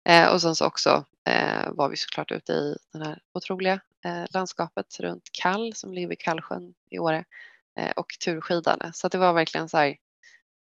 Eh, 0.09 0.33
och 0.33 0.41
sen 0.41 0.55
så 0.55 0.65
också 0.65 1.05
eh, 1.23 1.71
var 1.71 1.89
vi 1.89 1.97
såklart 1.97 2.31
ute 2.31 2.53
i 2.53 2.77
det 2.91 3.05
här 3.05 3.19
otroliga 3.33 3.79
eh, 4.05 4.23
landskapet 4.29 4.99
runt 4.99 5.29
Kall 5.31 5.75
som 5.75 5.93
ligger 5.93 6.07
vid 6.07 6.19
Kallsjön 6.19 6.73
i 6.89 6.99
Åre 6.99 7.25
eh, 7.79 7.91
och 7.91 8.07
turskidande. 8.25 8.91
Så 8.93 9.07
det 9.07 9.17
var 9.17 9.33
verkligen 9.33 9.69
så 9.69 9.77
här, 9.77 9.97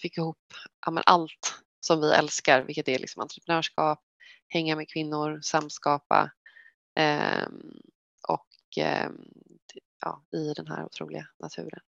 fick 0.01 0.19
ihop 0.19 0.55
ja, 0.87 1.03
allt 1.07 1.63
som 1.81 2.01
vi 2.01 2.13
älskar, 2.13 2.63
vilket 2.63 2.89
är 2.89 2.99
liksom 2.99 3.23
entreprenörskap, 3.23 4.03
hänga 4.49 4.77
med 4.77 4.89
kvinnor, 4.89 5.41
samskapa 5.43 6.31
ehm, 6.95 7.81
och 8.29 8.49
ehm, 8.77 9.25
ja, 10.01 10.23
i 10.33 10.53
den 10.53 10.67
här 10.67 10.85
otroliga 10.85 11.27
naturen. 11.39 11.81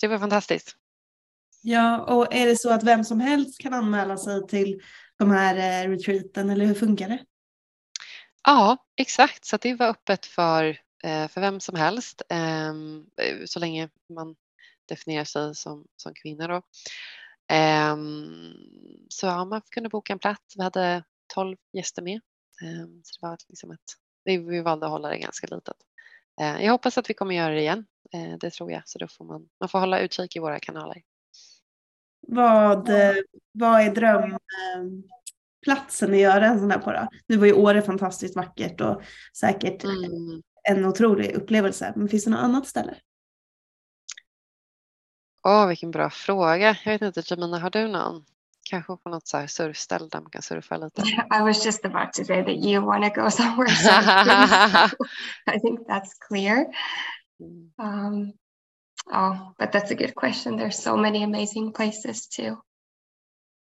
Så 0.00 0.06
det 0.06 0.08
var 0.08 0.18
fantastiskt. 0.18 0.76
Ja, 1.66 2.00
och 2.02 2.34
är 2.34 2.46
det 2.46 2.56
så 2.56 2.72
att 2.72 2.82
vem 2.82 3.04
som 3.04 3.20
helst 3.20 3.60
kan 3.60 3.74
anmäla 3.74 4.16
sig 4.16 4.46
till 4.46 4.82
de 5.18 5.30
här 5.30 5.56
eh, 5.56 5.90
retreaten 5.90 6.50
eller 6.50 6.66
hur 6.66 6.74
funkar 6.74 7.08
det? 7.08 7.24
Ja, 8.44 8.86
exakt. 8.96 9.44
Så 9.44 9.56
det 9.56 9.74
var 9.74 9.88
öppet 9.88 10.26
för, 10.26 10.64
eh, 11.04 11.28
för 11.28 11.40
vem 11.40 11.60
som 11.60 11.76
helst 11.76 12.22
ehm, 12.28 13.06
eh, 13.16 13.44
så 13.44 13.58
länge 13.58 13.88
man 14.14 14.36
definierar 14.88 15.24
sig 15.24 15.54
som, 15.54 15.86
som 15.96 16.14
kvinna. 16.14 16.48
Då. 16.48 16.62
Ehm, 17.52 18.54
så 19.08 19.26
ja, 19.26 19.44
man 19.44 19.62
kunde 19.70 19.88
boka 19.88 20.12
en 20.12 20.18
plats. 20.18 20.56
Vi 20.56 20.62
hade 20.62 21.04
12 21.34 21.56
gäster 21.72 22.02
med. 22.02 22.20
Ehm, 22.62 23.00
så 23.04 23.20
det 23.20 23.26
var 23.26 23.38
liksom 23.48 23.70
ett, 23.70 23.80
vi, 24.24 24.38
vi 24.38 24.60
valde 24.60 24.86
att 24.86 24.92
hålla 24.92 25.08
det 25.08 25.18
ganska 25.18 25.46
litet. 25.46 25.76
Jag 26.36 26.72
hoppas 26.72 26.98
att 26.98 27.10
vi 27.10 27.14
kommer 27.14 27.34
göra 27.34 27.54
det 27.54 27.60
igen. 27.60 27.86
Det 28.40 28.50
tror 28.50 28.72
jag. 28.72 28.82
Så 28.88 28.98
då 28.98 29.08
får 29.08 29.24
man, 29.24 29.48
man 29.60 29.68
får 29.68 29.78
hålla 29.78 30.00
utkik 30.00 30.36
i 30.36 30.38
våra 30.38 30.60
kanaler. 30.60 31.02
Vad, 32.28 32.90
vad 33.52 33.80
är 33.80 33.94
dröm, 33.94 34.38
platsen 35.64 36.10
att 36.10 36.20
göra 36.20 36.46
en 36.46 36.58
sån 36.58 36.70
här 36.70 36.78
på 36.78 36.92
då? 36.92 37.08
Nu 37.26 37.36
var 37.36 37.46
ju 37.46 37.52
Åre 37.52 37.82
fantastiskt 37.82 38.36
vackert 38.36 38.80
och 38.80 39.02
säkert 39.36 39.84
mm. 39.84 40.42
en 40.68 40.84
otrolig 40.84 41.34
upplevelse. 41.34 41.92
Men 41.96 42.08
finns 42.08 42.24
det 42.24 42.30
något 42.30 42.40
annat 42.40 42.66
ställe? 42.66 42.94
Åh, 45.46 45.64
oh, 45.64 45.68
vilken 45.68 45.90
bra 45.90 46.10
fråga. 46.10 46.76
Jag 46.84 46.92
vet 46.92 47.02
inte, 47.02 47.22
Jamina, 47.26 47.58
har 47.58 47.70
du 47.70 47.88
någon? 47.88 48.24
Kanske 48.70 48.96
på 48.96 49.08
något 49.08 49.28
så 49.28 49.36
här 49.36 49.46
surfställe 49.46 50.08
där 50.10 50.20
man 50.20 50.30
kan 50.30 50.42
surfa 50.42 50.76
lite? 50.76 51.02
I 51.38 51.40
was 51.40 51.66
just 51.66 51.84
about 51.84 52.12
to 52.12 52.24
say 52.24 52.42
that 52.42 52.64
you 52.66 52.86
want 52.86 53.14
to 53.14 53.22
go 53.22 53.30
somewhere 53.30 53.68
I 55.56 55.60
think 55.60 55.80
that's 55.88 56.10
clear. 56.28 56.66
Mm. 57.40 57.70
Um, 57.78 58.32
oh, 59.12 59.52
but 59.58 59.72
that's 59.72 59.90
a 59.90 59.94
good 59.94 60.14
question. 60.14 60.56
There's 60.56 60.82
so 60.82 60.96
many 60.96 61.22
amazing 61.22 61.72
places 61.72 62.28
too 62.28 62.56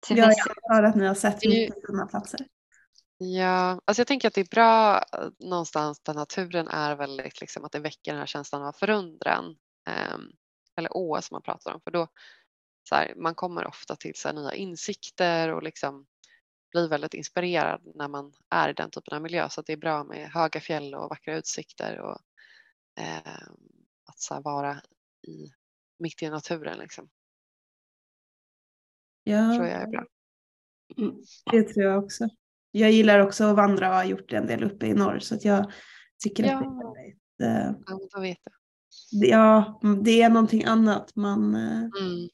till 0.00 0.18
ja, 0.18 0.32
jag 0.36 0.74
har 0.74 0.82
att 0.82 0.96
ni 0.96 1.06
har 1.06 1.14
sett 1.14 1.44
mycket 1.44 1.86
fina 1.86 2.06
platser. 2.06 2.40
Ja, 3.18 3.80
alltså 3.84 4.00
jag 4.00 4.06
tänker 4.06 4.28
att 4.28 4.34
det 4.34 4.40
är 4.40 4.54
bra 4.54 4.96
eh, 4.96 5.28
någonstans 5.38 6.00
där 6.00 6.14
naturen 6.14 6.68
är 6.68 6.96
väldigt, 6.96 7.40
liksom, 7.40 7.64
att 7.64 7.72
det 7.72 7.78
väcker 7.78 8.12
den 8.12 8.18
här 8.18 8.26
känslan 8.26 8.62
av 8.62 8.72
förundran. 8.72 9.56
Eh, 9.88 10.18
eller 10.76 10.96
åh 10.96 11.20
som 11.20 11.34
man 11.34 11.42
pratar 11.42 11.74
om, 11.74 11.80
för 11.80 11.90
då 11.90 12.08
så 12.88 12.94
här, 12.94 13.14
man 13.16 13.34
kommer 13.34 13.66
ofta 13.66 13.96
till 13.96 14.14
så 14.14 14.28
här, 14.28 14.34
nya 14.34 14.54
insikter 14.54 15.48
och 15.48 15.62
liksom 15.62 16.06
blir 16.70 16.88
väldigt 16.88 17.14
inspirerad 17.14 17.82
när 17.94 18.08
man 18.08 18.32
är 18.50 18.68
i 18.68 18.72
den 18.72 18.90
typen 18.90 19.16
av 19.16 19.22
miljö. 19.22 19.48
Så 19.48 19.62
det 19.62 19.72
är 19.72 19.76
bra 19.76 20.04
med 20.04 20.30
höga 20.30 20.60
fjäll 20.60 20.94
och 20.94 21.10
vackra 21.10 21.36
utsikter 21.36 21.98
och 21.98 22.18
eh, 22.98 23.42
att 24.06 24.20
så 24.20 24.34
här, 24.34 24.40
vara 24.40 24.82
i, 25.22 25.52
mitt 25.98 26.22
i 26.22 26.30
naturen. 26.30 26.78
Liksom. 26.78 27.08
Ja. 29.24 29.54
tror 29.54 29.66
jag 29.66 29.82
är 29.82 29.86
bra. 29.86 30.06
Mm, 30.98 31.14
det 31.52 31.62
tror 31.62 31.84
jag 31.84 32.04
också. 32.04 32.28
Jag 32.70 32.90
gillar 32.90 33.18
också 33.18 33.44
att 33.44 33.56
vandra 33.56 33.88
och 33.88 33.94
har 33.94 34.04
gjort 34.04 34.30
det 34.30 34.36
en 34.36 34.46
del 34.46 34.64
uppe 34.64 34.86
i 34.86 34.94
norr 34.94 35.18
så 35.18 35.34
att 35.34 35.44
jag 35.44 35.72
tycker 36.24 36.44
ja. 36.44 36.54
att 36.54 36.60
det 36.60 36.66
är 36.66 36.94
väldigt... 36.94 37.40
Eh, 37.42 37.82
ja, 37.86 38.08
då 38.14 38.20
vet 38.20 38.38
jag. 38.44 38.54
Ja, 39.10 39.80
det 40.04 40.22
är 40.22 40.30
någonting 40.30 40.64
annat. 40.64 41.16
Man, 41.16 41.54
eh, 41.54 41.78
mm. 41.78 42.28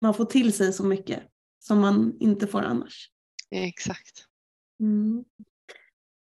man 0.00 0.14
får 0.14 0.24
till 0.24 0.52
sig 0.52 0.72
så 0.72 0.84
mycket 0.84 1.22
som 1.58 1.80
man 1.80 2.16
inte 2.20 2.46
får 2.46 2.62
annars. 2.62 3.10
Exakt. 3.50 4.26
Mm. 4.80 5.24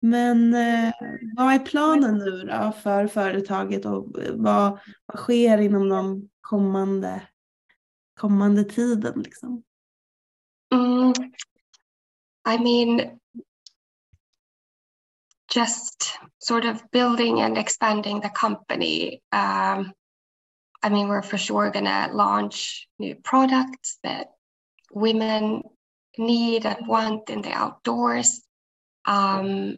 Men 0.05 0.55
eh, 0.55 0.93
vad 1.37 1.55
är 1.55 1.59
planen 1.59 2.19
nu 2.19 2.43
då 2.43 2.73
för 2.83 3.07
företaget 3.07 3.85
och 3.85 4.17
vad, 4.33 4.79
vad 5.07 5.19
sker 5.19 5.59
inom 5.59 5.89
de 5.89 6.29
kommande, 6.41 7.23
kommande 8.21 8.65
tiden? 8.65 9.23
Liksom? 9.23 9.63
Mm, 10.75 11.13
I 12.49 12.59
mean, 12.59 13.19
just 15.55 16.19
sort 16.39 16.65
of 16.65 16.91
building 16.91 17.41
and 17.41 17.59
expanding 17.59 18.21
the 18.21 18.31
company. 18.31 19.23
Um, 19.33 19.93
I 20.83 20.89
mean, 20.89 21.09
we're 21.09 21.23
for 21.23 21.39
sure 21.39 21.71
going 21.71 21.85
to 21.85 22.11
launch 22.13 22.89
new 22.99 23.15
products 23.15 23.99
that 24.03 24.33
women 24.93 25.63
need 26.19 26.67
and 26.67 26.89
want 26.89 27.31
in 27.31 27.43
the 27.43 27.53
outdoors. 27.53 28.43
Um, 29.05 29.77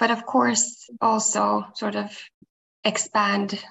but 0.00 0.10
of 0.10 0.24
course, 0.24 0.88
also 1.00 1.66
sort 1.74 1.94
of 1.94 2.10
expand 2.82 3.62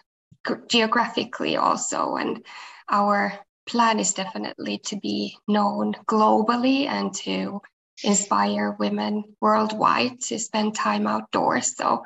geographically 0.69 1.57
also. 1.57 2.15
And 2.15 2.45
our 2.87 3.33
plan 3.67 3.99
is 3.99 4.13
definitely 4.13 4.77
to 4.85 4.97
be 4.97 5.35
known 5.47 5.95
globally 6.05 6.85
and 6.85 7.13
to 7.15 7.61
inspire 8.03 8.77
women 8.79 9.23
worldwide 9.41 10.21
to 10.21 10.37
spend 10.39 10.75
time 10.75 11.07
outdoors. 11.07 11.75
So, 11.75 12.05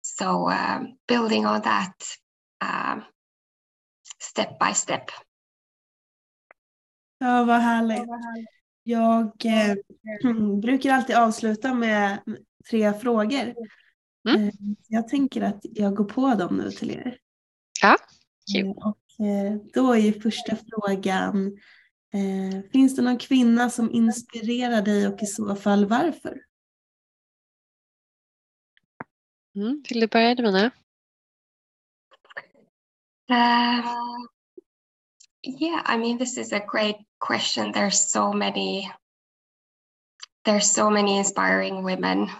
so 0.00 0.48
um, 0.48 0.96
building 1.08 1.44
on 1.44 1.62
that 1.62 1.92
um, 2.60 3.04
step 4.20 4.60
by 4.60 4.72
step. 4.72 5.10
Ja, 7.18 7.44
vad 7.44 7.60
härligt. 7.60 8.04
Jag 8.82 9.44
eh, 9.44 9.74
brukar 10.62 10.94
alltid 10.94 11.16
avsluta 11.16 11.74
med 11.74 12.20
tre 12.70 12.94
frågor. 12.94 13.54
Mm. 14.28 14.48
Eh, 14.48 14.54
jag 14.88 15.08
tänker 15.08 15.42
att 15.42 15.60
jag 15.62 15.94
går 15.94 16.04
på 16.04 16.34
dem 16.34 16.56
nu 16.56 16.70
till 16.70 16.90
er. 16.90 17.18
Ja, 17.82 17.96
kul. 18.52 18.68
Eh, 18.68 18.92
Eh, 19.18 19.56
då 19.72 19.92
är 19.92 19.98
ju 19.98 20.20
första 20.20 20.56
frågan, 20.56 21.58
finns 22.72 22.96
det 22.96 23.02
någon 23.02 23.18
kvinna 23.18 23.70
som 23.70 23.90
inspirerar 23.90 24.82
dig 24.82 25.08
och 25.08 25.22
i 25.22 25.26
så 25.26 25.56
fall 25.56 25.86
varför? 25.86 26.40
Mm, 29.56 29.82
vill 29.88 30.00
du 30.00 30.06
börja 30.06 30.34
Domina? 30.34 30.70
Uh, 33.30 33.86
yeah, 35.60 35.94
I 35.94 35.98
mean 35.98 36.18
this 36.18 36.38
is 36.38 36.52
a 36.52 36.66
great 36.72 36.96
question. 37.18 37.72
There's 37.72 38.10
so 38.10 38.32
many 38.32 38.92
there's 40.42 40.74
so 40.74 40.90
many 40.90 41.18
inspiring 41.18 41.84
women 41.84 42.30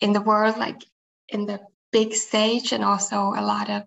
in 0.00 0.12
the 0.12 0.20
world, 0.20 0.56
like 0.56 0.84
in 1.28 1.46
the 1.46 1.60
big 1.92 2.14
stage 2.14 2.72
and 2.72 2.84
also 2.84 3.32
a 3.36 3.42
lot 3.42 3.70
of 3.70 3.84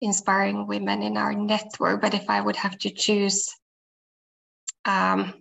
inspiring 0.00 0.66
women 0.66 1.02
in 1.02 1.16
our 1.16 1.32
network. 1.32 2.00
But 2.00 2.14
if 2.14 2.28
I 2.28 2.40
would 2.40 2.56
have 2.56 2.78
to 2.78 2.90
choose 2.90 3.54
um, 4.84 5.34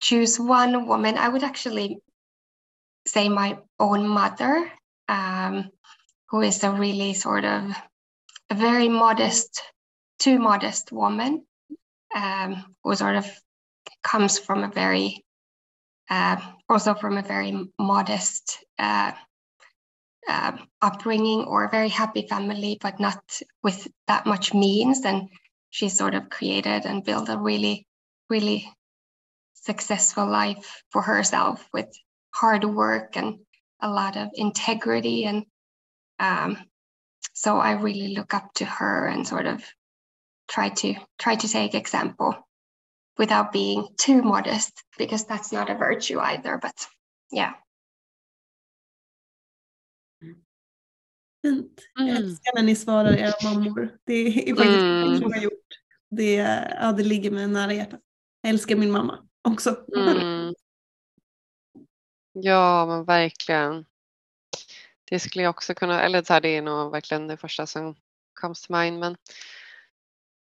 choose 0.00 0.38
one 0.38 0.86
woman, 0.86 1.18
I 1.18 1.28
would 1.28 1.42
actually 1.42 1.98
say 3.06 3.28
my 3.28 3.58
own 3.78 4.08
mother, 4.08 4.70
um, 5.08 5.70
who 6.30 6.40
is 6.42 6.64
a 6.64 6.70
really 6.70 7.14
sort 7.14 7.44
of 7.44 7.70
a 8.50 8.54
very 8.54 8.88
modest, 8.88 9.62
too 10.18 10.38
modest 10.38 10.92
woman, 10.92 11.44
um, 12.14 12.64
who 12.82 12.94
sort 12.94 13.16
of 13.16 13.26
comes 14.02 14.38
from 14.38 14.64
a 14.64 14.68
very, 14.68 15.24
uh, 16.10 16.36
also 16.68 16.94
from 16.94 17.18
a 17.18 17.22
very 17.22 17.68
modest 17.78 18.64
uh, 18.78 19.12
uh, 20.28 20.52
upbringing 20.82 21.44
or 21.44 21.64
a 21.64 21.70
very 21.70 21.88
happy 21.88 22.26
family, 22.28 22.78
but 22.80 23.00
not 23.00 23.22
with 23.62 23.86
that 24.06 24.26
much 24.26 24.54
means. 24.54 25.04
And 25.04 25.28
she 25.70 25.88
sort 25.88 26.14
of 26.14 26.30
created 26.30 26.84
and 26.84 27.04
built 27.04 27.28
a 27.28 27.38
really, 27.38 27.86
really 28.30 28.70
successful 29.54 30.26
life 30.26 30.82
for 30.90 31.02
herself 31.02 31.68
with 31.72 31.88
hard 32.34 32.64
work 32.64 33.16
and 33.16 33.38
a 33.80 33.90
lot 33.90 34.16
of 34.16 34.28
integrity. 34.34 35.24
And 35.24 35.44
um, 36.18 36.58
so 37.32 37.58
I 37.58 37.72
really 37.72 38.14
look 38.14 38.32
up 38.32 38.52
to 38.54 38.64
her 38.64 39.06
and 39.06 39.26
sort 39.26 39.46
of 39.46 39.64
try 40.48 40.68
to 40.68 40.94
try 41.18 41.34
to 41.34 41.48
take 41.48 41.74
example 41.74 42.45
without 43.18 43.52
being 43.52 43.86
too 44.06 44.22
modest 44.22 44.72
because 44.98 45.26
that's 45.26 45.52
not 45.52 45.70
a 45.70 45.74
virtue 45.74 46.18
either. 46.20 46.58
But 46.58 46.74
yeah. 47.32 47.54
Fint. 51.42 51.80
Mm. 51.98 52.08
Jag 52.08 52.16
älskar 52.16 52.54
när 52.54 52.62
ni 52.62 52.76
svarar 52.76 53.12
era 53.12 53.54
mammor. 53.54 53.98
Det 54.04 54.50
är 54.50 54.54
faktiskt 54.54 54.78
mm. 54.78 55.20
som 55.20 55.32
har 55.32 55.40
gjort. 55.40 55.52
Det, 56.10 56.34
ja, 56.80 56.92
det 56.92 57.02
ligger 57.02 57.30
mig 57.30 57.46
nära 57.46 57.72
hjärtat. 57.72 58.00
Jag 58.40 58.50
älskar 58.50 58.76
min 58.76 58.90
mamma 58.90 59.18
också. 59.42 59.76
Mm. 59.96 60.54
Ja, 62.38 62.86
men 62.86 63.04
verkligen. 63.04 63.86
Det 65.10 65.20
skulle 65.20 65.44
jag 65.44 65.50
också 65.50 65.74
kunna, 65.74 66.02
eller 66.02 66.22
så 66.22 66.32
här, 66.32 66.40
det 66.40 66.48
är 66.48 66.62
nog 66.62 66.92
verkligen 66.92 67.26
det 67.26 67.36
första 67.36 67.66
som 67.66 67.94
comes 68.40 68.62
to 68.62 68.72
mind. 68.72 68.98
Men 68.98 69.16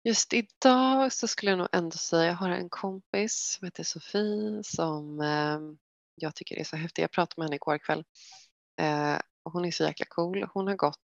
just 0.05 0.33
idag 0.33 1.13
så 1.13 1.29
skulle 1.29 1.51
jag 1.51 1.59
nog 1.59 1.69
ändå 1.73 1.97
säga, 1.97 2.25
jag 2.25 2.35
har 2.35 2.51
en 2.51 2.69
kompis 2.69 3.57
som 3.59 3.67
heter 3.67 3.85
Sofie 3.85 4.63
som 4.65 5.21
eh, 5.21 5.59
jag 6.15 6.35
tycker 6.35 6.57
är 6.57 6.65
så 6.65 6.77
häftig. 6.77 7.03
Jag 7.03 7.11
pratade 7.11 7.41
med 7.41 7.47
henne 7.47 7.57
igår 7.57 7.79
kväll. 7.79 8.05
Eh, 8.81 9.19
och 9.43 9.53
hon 9.53 9.65
är 9.65 9.71
så 9.71 9.85
jäkla 9.85 10.07
cool. 10.09 10.47
Hon 10.53 10.67
har 10.67 10.77
gått 10.77 10.99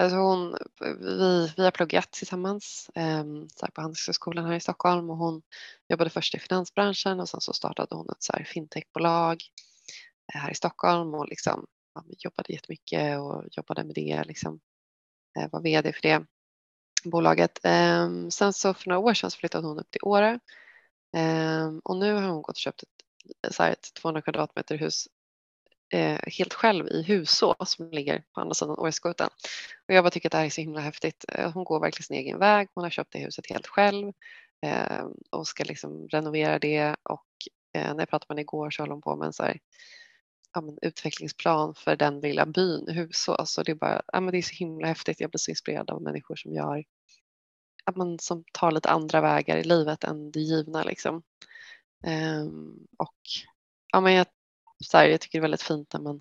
Alltså 0.00 0.16
hon, 0.16 0.56
vi, 0.80 1.52
vi 1.56 1.64
har 1.64 1.70
pluggat 1.70 2.10
tillsammans 2.12 2.90
eh, 2.94 3.24
på 3.74 3.80
Handelshögskolan 3.80 4.44
här 4.44 4.54
i 4.54 4.60
Stockholm 4.60 5.10
och 5.10 5.16
hon 5.16 5.42
jobbade 5.88 6.10
först 6.10 6.34
i 6.34 6.38
finansbranschen 6.38 7.20
och 7.20 7.28
sen 7.28 7.40
så 7.40 7.52
startade 7.52 7.94
hon 7.94 8.10
ett 8.10 8.22
så 8.22 8.32
här 8.32 8.44
fintechbolag 8.44 9.42
eh, 10.34 10.40
här 10.40 10.50
i 10.50 10.54
Stockholm 10.54 11.14
och 11.14 11.28
liksom, 11.28 11.66
ja, 11.94 12.04
jobbade 12.18 12.52
jättemycket 12.52 13.20
och 13.20 13.44
jobbade 13.50 13.84
med 13.84 13.94
det. 13.94 14.24
Liksom, 14.24 14.60
eh, 15.38 15.50
var 15.50 15.62
vd 15.62 15.92
för 15.92 16.02
det 16.02 16.26
bolaget. 17.04 17.60
Ehm, 17.64 18.30
sen 18.30 18.52
så 18.52 18.74
för 18.74 18.88
några 18.88 19.00
år 19.00 19.14
sedan 19.14 19.30
så 19.30 19.38
flyttade 19.38 19.66
hon 19.66 19.78
upp 19.78 19.90
till 19.90 20.00
Åre 20.02 20.40
ehm, 21.16 21.80
och 21.84 21.96
nu 21.96 22.14
har 22.14 22.22
hon 22.22 22.42
gått 22.42 22.56
och 22.56 22.56
köpt 22.56 22.82
ett, 22.82 23.54
så 23.54 23.62
ett 23.62 23.94
200 23.94 24.22
kvadratmeter 24.22 24.78
hus 24.78 25.08
eh, 25.92 26.18
helt 26.38 26.54
själv 26.54 26.86
i 26.88 27.02
Huså 27.02 27.54
som 27.66 27.90
ligger 27.90 28.22
på 28.34 28.40
andra 28.40 28.54
sidan 28.54 28.78
Åreskutan. 28.78 29.30
Och 29.88 29.94
jag 29.94 30.04
bara 30.04 30.10
tycker 30.10 30.28
att 30.28 30.32
det 30.32 30.38
här 30.38 30.44
är 30.46 30.50
så 30.50 30.60
himla 30.60 30.80
häftigt. 30.80 31.24
Eh, 31.28 31.52
hon 31.52 31.64
går 31.64 31.80
verkligen 31.80 32.04
sin 32.04 32.16
egen 32.16 32.38
väg. 32.38 32.68
Hon 32.74 32.84
har 32.84 32.90
köpt 32.90 33.12
det 33.12 33.18
huset 33.18 33.50
helt 33.50 33.66
själv 33.66 34.12
ehm, 34.66 35.12
och 35.30 35.46
ska 35.46 35.64
liksom 35.64 36.08
renovera 36.08 36.58
det 36.58 36.96
och 37.02 37.26
eh, 37.74 37.94
när 37.94 37.98
jag 37.98 38.08
pratade 38.08 38.26
med 38.28 38.34
henne 38.34 38.42
igår 38.42 38.70
så 38.70 38.82
håller 38.82 38.92
hon 38.92 39.02
på 39.02 39.16
med 39.16 39.26
en 39.26 39.32
så 39.32 39.42
här, 39.42 39.58
ja, 40.52 40.60
men, 40.60 40.78
utvecklingsplan 40.82 41.74
för 41.74 41.96
den 41.96 42.20
lilla 42.20 42.46
byn 42.46 42.88
Huså. 42.88 43.46
Så 43.46 43.62
det 43.62 43.72
är 43.72 43.76
bara, 43.76 44.02
ja, 44.12 44.20
men 44.20 44.32
det 44.32 44.38
är 44.38 44.42
så 44.42 44.54
himla 44.54 44.86
häftigt. 44.86 45.20
Jag 45.20 45.30
blir 45.30 45.38
så 45.38 45.50
inspirerad 45.50 45.90
av 45.90 46.02
människor 46.02 46.36
som 46.36 46.52
gör, 46.52 46.84
ja, 47.84 47.92
men, 47.96 48.18
som 48.18 48.44
tar 48.52 48.70
lite 48.70 48.90
andra 48.90 49.20
vägar 49.20 49.56
i 49.56 49.64
livet 49.64 50.04
än 50.04 50.30
det 50.30 50.40
givna 50.40 50.82
liksom. 50.82 51.22
Um, 52.06 52.86
och 52.98 53.18
ja, 53.92 54.00
men 54.00 54.12
jag 54.12 54.26
så 54.84 54.98
här, 54.98 55.08
jag 55.08 55.20
tycker 55.20 55.38
det 55.38 55.40
är 55.40 55.42
väldigt 55.42 55.62
fint 55.62 55.92
när 55.92 56.00
man 56.00 56.20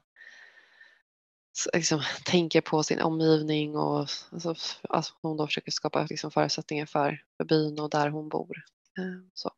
liksom, 1.74 2.02
tänker 2.26 2.62
på 2.62 2.84
sin 2.84 3.02
omgivning 3.02 3.76
och 3.76 4.00
alltså, 4.32 4.56
alltså 4.90 5.14
hon 5.22 5.38
då 5.38 5.48
försöker 5.48 5.72
skapa 5.72 6.08
liksom, 6.10 6.32
förutsättningar 6.32 6.86
för, 6.86 7.24
för 7.38 7.44
byn 7.44 7.80
och 7.80 7.90
där 7.90 8.10
hon 8.10 8.30
bor. 8.30 8.64
Um, 9.00 9.32
så, 9.34 9.52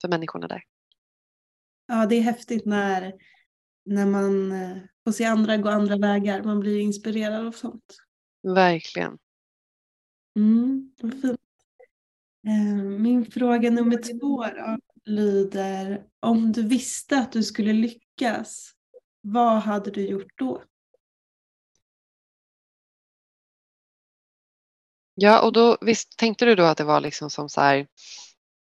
för 0.00 0.08
människorna 0.08 0.48
där. 0.48 0.64
Ja, 1.86 2.06
det 2.06 2.16
är 2.16 2.22
häftigt 2.22 2.66
när, 2.66 3.12
när 3.84 4.06
man 4.06 4.52
eh, 4.52 4.76
får 5.04 5.12
se 5.12 5.24
andra 5.24 5.56
gå 5.56 5.68
andra 5.68 5.96
vägar. 5.96 6.42
Man 6.42 6.60
blir 6.60 6.80
inspirerad 6.80 7.46
av 7.46 7.52
sånt. 7.52 7.96
Verkligen. 8.42 9.18
Mm, 10.36 10.94
vad 11.00 11.12
fint. 11.20 11.40
Eh, 12.46 12.84
min 12.84 13.30
fråga 13.30 13.70
nummer 13.70 13.96
två 13.96 14.42
då, 14.42 14.78
lyder 15.04 16.06
om 16.20 16.52
du 16.52 16.68
visste 16.68 17.18
att 17.18 17.32
du 17.32 17.42
skulle 17.42 17.72
lyckas, 17.72 18.72
vad 19.20 19.62
hade 19.62 19.90
du 19.90 20.08
gjort 20.08 20.38
då? 20.38 20.62
Ja, 25.14 25.42
och 25.42 25.52
då 25.52 25.78
visst, 25.80 26.18
tänkte 26.18 26.44
du 26.44 26.54
då 26.54 26.62
att 26.62 26.78
det 26.78 26.84
var 26.84 27.00
liksom 27.00 27.30
som 27.30 27.48
så 27.48 27.60
här, 27.60 27.86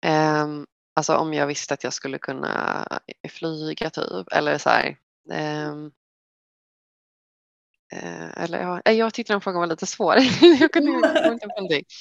eh, 0.04 0.46
alltså 0.94 1.16
om 1.16 1.34
jag 1.34 1.46
visste 1.46 1.74
att 1.74 1.84
jag 1.84 1.92
skulle 1.92 2.18
kunna 2.18 2.86
flyga 3.28 3.90
typ, 3.90 4.28
eller 4.32 4.58
så 4.58 4.68
här, 4.70 4.98
eller 8.36 8.80
ja, 8.84 8.92
jag 8.92 9.14
tyckte 9.14 9.32
den 9.32 9.40
frågan 9.40 9.60
var 9.60 9.66
lite 9.66 9.86
svår. 9.86 10.16
jag 10.60 10.72
kunde 10.72 10.90
inte 10.90 11.38
på 11.40 11.46
någonting. 11.56 11.84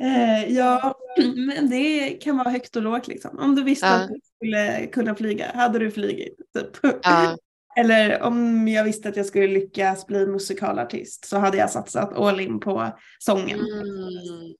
Eh, 0.00 0.52
ja, 0.52 0.98
men 1.36 1.70
det 1.70 2.10
kan 2.10 2.36
vara 2.36 2.50
högt 2.50 2.76
och 2.76 2.82
lågt 2.82 3.08
liksom. 3.08 3.38
Om 3.38 3.54
du 3.54 3.62
visste 3.62 3.86
ja. 3.86 3.94
att 3.94 4.08
du 4.08 4.20
skulle 4.36 4.86
kunna 4.86 5.14
flyga, 5.14 5.52
hade 5.54 5.78
du 5.78 5.90
flygit? 5.90 6.36
Typ. 6.54 6.98
Ja. 7.02 7.36
Eller 7.78 8.22
om 8.22 8.68
jag 8.68 8.84
visste 8.84 9.08
att 9.08 9.16
jag 9.16 9.26
skulle 9.26 9.46
lyckas 9.46 10.06
bli 10.06 10.26
musikalartist 10.26 11.24
så 11.24 11.38
hade 11.38 11.56
jag 11.58 11.70
satsat 11.70 12.12
all 12.12 12.40
in 12.40 12.60
på 12.60 12.98
sången. 13.18 13.60
Mm. 13.60 14.54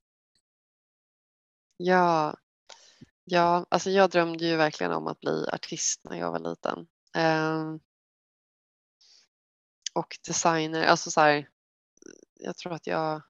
Ja. 1.77 2.37
ja, 3.25 3.67
alltså 3.69 3.91
jag 3.91 4.11
drömde 4.11 4.47
ju 4.47 4.57
verkligen 4.57 4.93
om 4.93 5.07
att 5.07 5.21
bli 5.21 5.47
artist 5.53 6.01
när 6.05 6.19
jag 6.19 6.33
var 6.33 6.39
liten. 6.39 6.87
Um, 7.17 7.81
och 9.95 10.19
designer, 10.27 10.87
alltså 10.87 11.11
så 11.11 11.21
här, 11.21 11.49
jag 12.35 12.57
tror 12.57 12.73
att 12.73 12.87
jag 12.87 13.23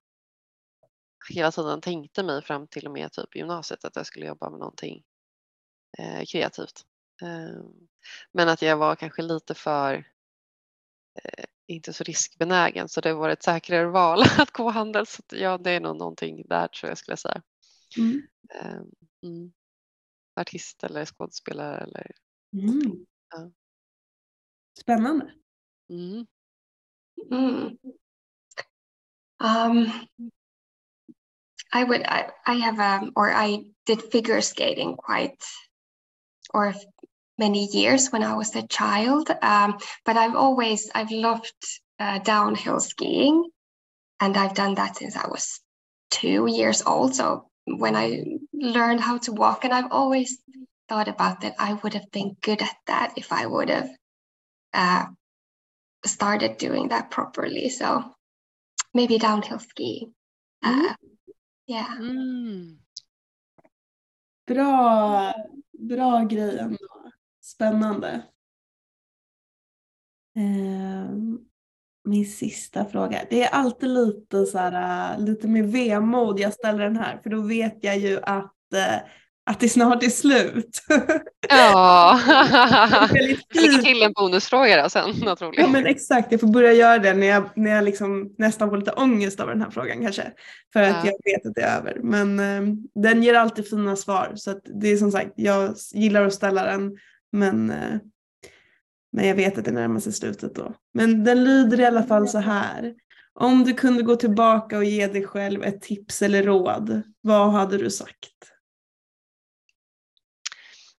hela 1.29 1.51
tiden 1.51 1.81
tänkte 1.81 2.23
mig 2.23 2.43
fram 2.43 2.67
till 2.67 2.85
och 2.85 2.91
med 2.93 3.11
typ 3.11 3.35
gymnasiet 3.35 3.85
att 3.85 3.95
jag 3.95 4.05
skulle 4.05 4.25
jobba 4.25 4.49
med 4.49 4.59
någonting 4.59 5.03
eh, 5.97 6.25
kreativt. 6.25 6.85
Eh, 7.21 7.63
men 8.31 8.49
att 8.49 8.61
jag 8.61 8.77
var 8.77 8.95
kanske 8.95 9.21
lite 9.21 9.53
för 9.53 9.93
eh, 11.23 11.45
inte 11.67 11.93
så 11.93 12.03
riskbenägen 12.03 12.89
så 12.89 13.01
det 13.01 13.13
var 13.13 13.29
ett 13.29 13.43
säkrare 13.43 13.87
val 13.87 14.23
att 14.37 14.51
gå 14.51 14.69
handel. 14.69 15.07
Så 15.07 15.23
ja, 15.29 15.57
det 15.57 15.71
är 15.71 15.79
nog 15.79 15.97
någonting 15.97 16.47
där 16.47 16.67
tror 16.67 16.89
jag 16.89 16.97
skulle 16.97 17.17
säga. 17.17 17.41
Mm. 17.97 18.21
Ehm, 18.49 18.91
mm. 19.23 19.53
Artist 20.35 20.83
eller 20.83 21.05
skådespelare 21.05 21.77
eller 21.77 22.11
mm. 22.53 23.05
ja. 23.29 23.51
Spännande. 24.77 25.33
Mm. 25.89 26.27
Mm. 27.31 27.77
Um, 29.39 30.07
I 31.73 31.83
would 31.83 32.03
I, 32.05 32.29
I 32.45 32.53
have 32.55 32.79
um 32.79 33.11
or 33.15 33.33
I 33.33 33.63
did 33.85 34.01
figure 34.01 34.41
skating 34.41 34.95
quite 34.95 35.43
or 36.53 36.73
many 37.37 37.65
years 37.65 38.09
when 38.09 38.23
I 38.23 38.35
was 38.35 38.55
a 38.55 38.67
child. 38.67 39.29
Um, 39.41 39.77
but 40.05 40.17
I've 40.17 40.35
always 40.35 40.89
I've 40.93 41.11
loved 41.11 41.53
uh, 41.99 42.19
downhill 42.19 42.79
skiing, 42.79 43.49
and 44.19 44.37
I've 44.37 44.53
done 44.53 44.75
that 44.75 44.97
since 44.97 45.15
I 45.15 45.27
was 45.27 45.59
two 46.11 46.47
years 46.47 46.83
old. 46.83 47.15
So 47.15 47.49
when 47.65 47.95
I 47.95 48.23
learned 48.53 49.01
how 49.01 49.17
to 49.19 49.33
walk, 49.33 49.65
and 49.65 49.73
I've 49.73 49.91
always 49.91 50.37
thought 50.87 51.07
about 51.07 51.41
that 51.41 51.55
I 51.59 51.73
would 51.73 51.93
have 51.93 52.11
been 52.11 52.37
good 52.41 52.61
at 52.61 52.77
that 52.85 53.13
if 53.17 53.31
I 53.31 53.45
would 53.45 53.69
have 53.69 53.89
uh, 54.73 55.05
started 56.05 56.57
doing 56.57 56.89
that 56.89 57.11
properly. 57.11 57.69
So 57.69 58.03
maybe 58.93 59.17
downhill. 59.17 59.59
Mm. 59.79 60.13
Uh, 60.65 60.93
Yeah. 61.67 61.99
Mm. 61.99 62.77
Bra, 64.47 65.33
bra 65.79 66.23
grej 66.23 66.59
ändå. 66.59 67.11
Spännande. 67.41 68.23
Eh, 70.35 71.11
min 72.03 72.25
sista 72.25 72.85
fråga. 72.85 73.25
Det 73.29 73.43
är 73.43 73.49
alltid 73.49 73.89
lite, 73.89 74.45
så 74.45 74.57
här, 74.57 75.17
lite 75.17 75.47
med 75.47 75.71
vemod 75.71 76.39
jag 76.39 76.53
ställer 76.53 76.83
den 76.83 76.97
här 76.97 77.17
för 77.17 77.29
då 77.29 77.41
vet 77.41 77.83
jag 77.83 77.97
ju 77.97 78.19
att 78.23 78.73
eh, 78.73 79.09
att 79.47 79.59
det 79.59 79.69
snart 79.69 80.03
är 80.03 80.09
slut. 80.09 80.81
Ja, 81.49 82.19
lägga 83.53 83.77
till 83.83 84.03
en 84.03 84.13
bonusfråga 84.13 84.83
då 84.83 84.89
sen 84.89 85.09
naturligtvis. 85.09 85.65
Ja 85.65 85.67
men 85.71 85.85
exakt, 85.85 86.31
jag 86.31 86.41
får 86.41 86.47
börja 86.47 86.73
göra 86.73 86.97
det 86.99 87.13
när 87.13 87.27
jag, 87.27 87.49
när 87.55 87.71
jag 87.71 87.83
liksom 87.83 88.35
nästan 88.37 88.69
får 88.69 88.77
lite 88.77 88.91
ångest 88.91 89.39
av 89.39 89.47
den 89.47 89.61
här 89.61 89.69
frågan 89.69 90.01
kanske. 90.01 90.31
För 90.73 90.81
att 90.81 91.05
ja. 91.05 91.11
jag 91.11 91.33
vet 91.33 91.45
att 91.45 91.55
det 91.55 91.61
är 91.61 91.77
över. 91.77 91.99
Men 92.03 92.39
eh, 92.39 92.75
den 92.95 93.23
ger 93.23 93.33
alltid 93.33 93.69
fina 93.69 93.95
svar 93.95 94.31
så 94.35 94.51
att 94.51 94.61
det 94.81 94.87
är 94.87 94.97
som 94.97 95.11
sagt, 95.11 95.31
jag 95.35 95.75
gillar 95.93 96.23
att 96.23 96.33
ställa 96.33 96.63
den 96.63 96.97
men, 97.31 97.69
eh, 97.69 97.99
men 99.11 99.27
jag 99.27 99.35
vet 99.35 99.57
att 99.57 99.65
det 99.65 99.71
närmar 99.71 99.99
sig 99.99 100.13
slutet 100.13 100.55
då. 100.55 100.73
Men 100.93 101.23
den 101.23 101.43
lyder 101.43 101.79
i 101.79 101.85
alla 101.85 102.03
fall 102.03 102.27
så 102.27 102.37
här. 102.37 102.93
Om 103.33 103.63
du 103.63 103.73
kunde 103.73 104.03
gå 104.03 104.15
tillbaka 104.15 104.77
och 104.77 104.85
ge 104.85 105.07
dig 105.07 105.25
själv 105.25 105.63
ett 105.63 105.81
tips 105.81 106.21
eller 106.21 106.43
råd, 106.43 107.01
vad 107.21 107.51
hade 107.51 107.77
du 107.77 107.89
sagt? 107.89 108.33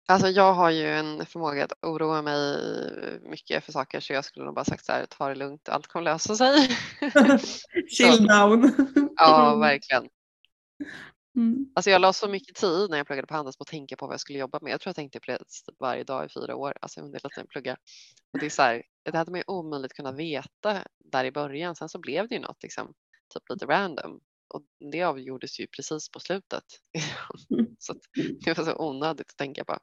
Alltså 0.10 0.28
jag 0.28 0.54
har 0.54 0.70
ju 0.70 0.88
en 0.88 1.26
förmåga 1.26 1.64
att 1.64 1.74
oroa 1.82 2.22
mig 2.22 2.60
mycket 3.22 3.64
för 3.64 3.72
saker 3.72 4.00
så 4.00 4.14
jag 4.14 4.26
skulle 4.26 4.46
nog 4.46 4.56
bara 4.56 4.66
sagt 4.66 4.86
så 4.86 4.92
här, 4.92 5.06
ta 5.06 5.30
det 5.30 5.36
lugnt, 5.36 5.70
allt 5.70 5.88
kommer 5.88 6.04
lösa 6.04 6.36
sig. 6.36 6.78
Chill 7.90 8.28
down. 8.28 8.74
ja, 9.18 9.56
verkligen. 9.62 10.10
Mm. 11.36 11.72
Alltså 11.76 11.90
jag 11.90 12.02
la 12.02 12.14
så 12.14 12.28
mycket 12.28 12.56
tid 12.56 12.90
när 12.90 12.98
jag 12.98 13.08
pluggade 13.08 13.28
på 13.28 13.34
Handels 13.34 13.58
på 13.58 13.62
att 13.62 13.68
tänka 13.68 13.96
på 13.96 14.06
vad 14.06 14.14
jag 14.14 14.20
skulle 14.20 14.40
jobba 14.40 14.60
med. 14.62 14.72
Jag 14.72 14.82
tror 14.82 14.90
jag 14.90 14.96
tänkte 14.96 15.20
på 15.20 15.32
det 15.32 15.44
varje 15.80 16.04
dag 16.04 16.26
i 16.26 16.30
fyra 16.30 16.56
år, 16.56 16.74
alltså 16.82 17.02
under 17.02 17.20
hela 17.20 17.30
tiden 17.30 17.48
plugga. 17.48 17.78
Och 18.34 18.40
det, 18.40 18.46
är 18.46 18.50
så 18.50 18.62
här, 18.62 18.84
det 19.12 19.18
hade 19.18 19.32
man 19.32 19.40
ju 19.40 19.44
omöjligt 19.48 19.94
kunnat 19.94 20.16
veta 20.16 20.84
där 21.12 21.26
i 21.26 21.32
början. 21.32 21.76
Sen 21.76 21.90
så 21.90 22.00
blev 22.00 22.28
det 22.28 22.36
ju 22.36 22.42
något 22.42 22.64
liksom, 22.64 22.94
typ 23.34 23.44
lite 23.50 23.66
random 23.66 24.20
och 24.48 24.62
det 24.92 25.04
avgjordes 25.04 25.60
ju 25.60 25.68
precis 25.68 26.10
på 26.10 26.20
slutet. 26.20 26.64
så 27.78 27.94
det 28.46 28.58
var 28.58 28.66
så 28.66 28.76
onödigt 28.78 29.30
att 29.30 29.38
tänka 29.38 29.66
på. 29.66 29.78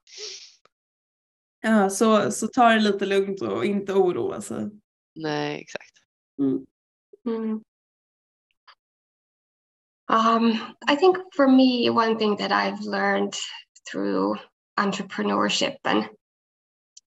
Ja, 1.60 1.90
så, 1.90 2.30
så 2.30 2.46
ta 2.46 2.68
det 2.68 2.80
lite 2.80 3.06
lugnt 3.06 3.42
och 3.42 3.64
inte 3.64 3.92
oroa 3.92 4.40
sig. 4.40 4.70
Nej, 5.14 5.60
exakt. 5.60 5.92
Mm. 6.38 6.66
Mm. 7.26 7.62
Um, 10.08 10.52
I 10.90 10.96
think 10.96 11.16
for 11.36 11.48
me, 11.48 11.90
one 11.90 12.18
thing 12.18 12.36
that 12.36 12.52
I've 12.52 12.80
learned 12.80 13.34
through 13.90 14.36
entrepreneurship 14.76 15.76
and 15.84 16.08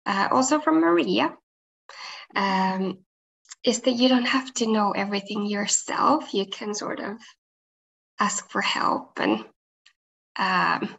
uh, 0.06 0.28
also 0.30 0.58
from 0.58 0.80
Maria 0.80 1.32
um, 2.34 2.98
is 3.64 3.80
that 3.82 3.92
you 3.92 4.08
don't 4.08 4.26
have 4.26 4.52
to 4.54 4.66
know 4.66 4.92
everything 4.92 5.46
yourself. 5.46 6.34
You 6.34 6.46
can 6.46 6.74
sort 6.74 7.00
of 7.00 7.18
ask 8.18 8.50
for 8.50 8.60
help 8.60 9.20
and 9.20 9.44
um, 10.38 10.96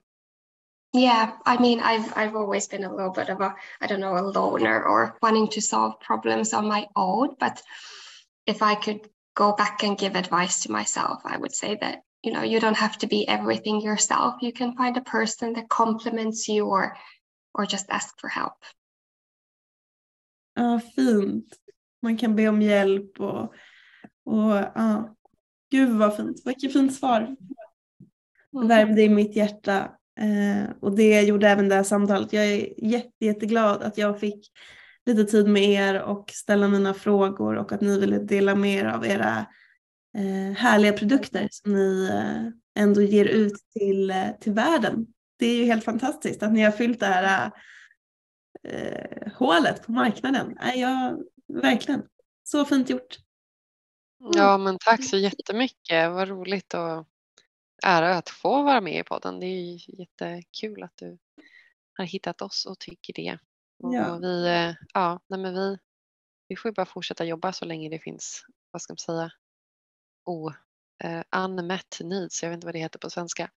yeah 0.94 1.34
i 1.46 1.58
mean 1.58 1.80
i've 1.80 2.18
i've 2.18 2.36
always 2.36 2.68
been 2.68 2.84
a 2.84 2.94
little 2.94 3.12
bit 3.12 3.30
of 3.30 3.42
a 3.42 3.56
i 3.82 3.88
don't 3.88 4.00
know 4.00 4.18
a 4.18 4.26
loner 4.26 4.84
or 4.84 5.18
wanting 5.22 5.48
to 5.48 5.62
solve 5.62 6.00
problems 6.00 6.54
on 6.54 6.68
my 6.68 6.88
own 6.96 7.36
but 7.40 7.62
if 8.48 8.64
i 8.64 8.74
could 8.74 9.08
go 9.36 9.54
back 9.54 9.84
and 9.84 9.98
give 9.98 10.16
advice 10.16 10.64
to 10.64 10.72
myself 10.72 11.22
i 11.26 11.38
would 11.38 11.54
say 11.54 11.78
that 11.80 12.02
you 12.24 12.32
know 12.32 12.42
you 12.42 12.60
don't 12.60 12.78
have 12.78 12.98
to 12.98 13.08
be 13.08 13.28
everything 13.28 13.82
yourself 13.82 14.36
you 14.42 14.52
can 14.52 14.76
find 14.76 14.98
a 14.98 15.02
person 15.02 15.54
that 15.54 15.70
complements 15.70 16.48
you 16.48 16.66
or 16.66 16.98
or 17.54 17.66
just 17.66 17.86
ask 17.90 18.20
for 18.20 18.28
help 18.28 18.54
Ja, 20.60 20.80
fint. 20.96 21.60
Man 22.02 22.18
kan 22.18 22.36
be 22.36 22.50
om 22.50 22.62
hjälp 22.62 23.20
och, 23.20 23.54
och 24.26 24.52
ja. 24.76 25.16
Gud 25.72 25.98
vad 25.98 26.16
fint. 26.16 26.42
Vilket 26.46 26.74
fint 26.74 26.96
svar. 26.96 27.36
Mm. 28.56 28.68
Värmde 28.68 29.02
i 29.02 29.10
mitt 29.10 29.36
hjärta. 29.36 29.92
Eh, 30.20 30.70
och 30.80 30.96
det 30.96 31.22
gjorde 31.22 31.50
även 31.50 31.70
det 31.70 31.76
här 31.76 31.84
samtalet. 31.84 32.34
Jag 32.34 32.46
är 32.46 32.86
jätte, 32.86 33.26
jätteglad 33.26 33.82
att 33.82 33.98
jag 33.98 34.20
fick 34.20 34.52
lite 35.06 35.32
tid 35.32 35.48
med 35.48 35.64
er 35.64 36.02
och 36.02 36.30
ställa 36.34 36.68
mina 36.68 36.94
frågor 36.94 37.56
och 37.56 37.72
att 37.72 37.82
ni 37.82 38.00
ville 38.00 38.20
dela 38.20 38.56
med 38.56 38.80
er 38.80 38.86
av 38.86 39.06
era 39.06 39.46
eh, 40.18 40.58
härliga 40.58 40.94
produkter 40.94 41.48
som 41.52 41.74
ni 41.74 42.10
eh, 42.10 42.84
ändå 42.84 43.02
ger 43.02 43.26
ut 43.26 43.54
till, 43.80 44.12
eh, 44.12 44.32
till 44.40 44.54
världen. 44.54 45.08
Det 45.40 45.46
är 45.46 45.56
ju 45.56 45.66
helt 45.66 45.84
fantastiskt 45.84 46.44
att 46.44 46.54
ni 46.54 46.62
har 46.62 46.72
fyllt 46.72 47.00
det 47.00 47.06
här 47.06 47.52
eh, 48.64 49.32
hålet 49.34 49.86
på 49.86 49.92
marknaden. 49.92 50.58
Nej, 50.62 50.80
jag, 50.80 51.24
verkligen, 51.62 52.04
så 52.44 52.66
fint 52.66 52.90
gjort. 52.90 53.18
Ja, 54.36 54.58
men 54.58 54.78
tack 54.80 55.04
så 55.04 55.18
jättemycket. 55.18 56.12
Vad 56.12 56.28
roligt 56.28 56.74
och 56.74 57.08
ära 57.84 58.16
att 58.16 58.30
få 58.30 58.64
vara 58.64 58.82
med 58.82 59.00
i 59.00 59.04
podden. 59.04 59.40
Det 59.40 59.46
är 59.46 60.00
jättekul 60.00 60.84
att 60.84 60.98
du 60.98 61.18
har 61.98 62.06
hittat 62.06 62.42
oss 62.42 62.66
och 62.66 62.80
tycker 62.80 63.14
det. 63.14 63.38
Och 63.84 63.96
ja. 63.96 64.18
Vi, 64.18 64.48
eh, 64.48 64.74
ja, 64.94 65.20
nej 65.28 65.40
men 65.40 65.54
vi, 65.54 65.78
vi 66.48 66.56
får 66.56 66.72
bara 66.72 66.86
fortsätta 66.86 67.26
jobba 67.26 67.54
så 67.54 67.66
länge 67.66 67.90
det 67.90 68.00
finns, 68.00 68.46
vad 68.72 68.82
ska 68.82 68.94
man 68.94 68.98
säga, 68.98 69.32
oh, 70.26 70.54
uh, 71.04 71.24
unmet 71.36 72.00
needs, 72.04 72.44
jag 72.44 72.50
vet 72.50 72.56
inte 72.56 72.68
vad 72.68 72.76
det 72.76 72.80
heter 72.80 73.00
på 73.00 73.10
svenska. 73.10 73.50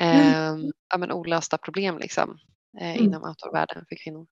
Mm. 0.00 0.60
Uh, 0.60 0.70
ja, 0.88 0.98
men 0.98 1.12
olösta 1.12 1.58
problem 1.58 1.98
liksom, 1.98 2.30
uh, 2.80 2.90
mm. 2.90 3.04
inom 3.04 3.22
outdoorvärlden 3.22 3.84
för 3.88 3.96
kvinnor. 4.04 4.26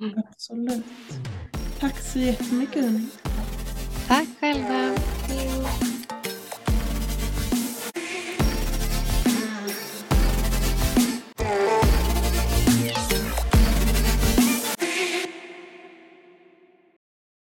Mm. 0.00 0.22
Absolut. 0.28 0.84
Tack 1.80 1.98
så 1.98 2.18
jättemycket. 2.18 2.84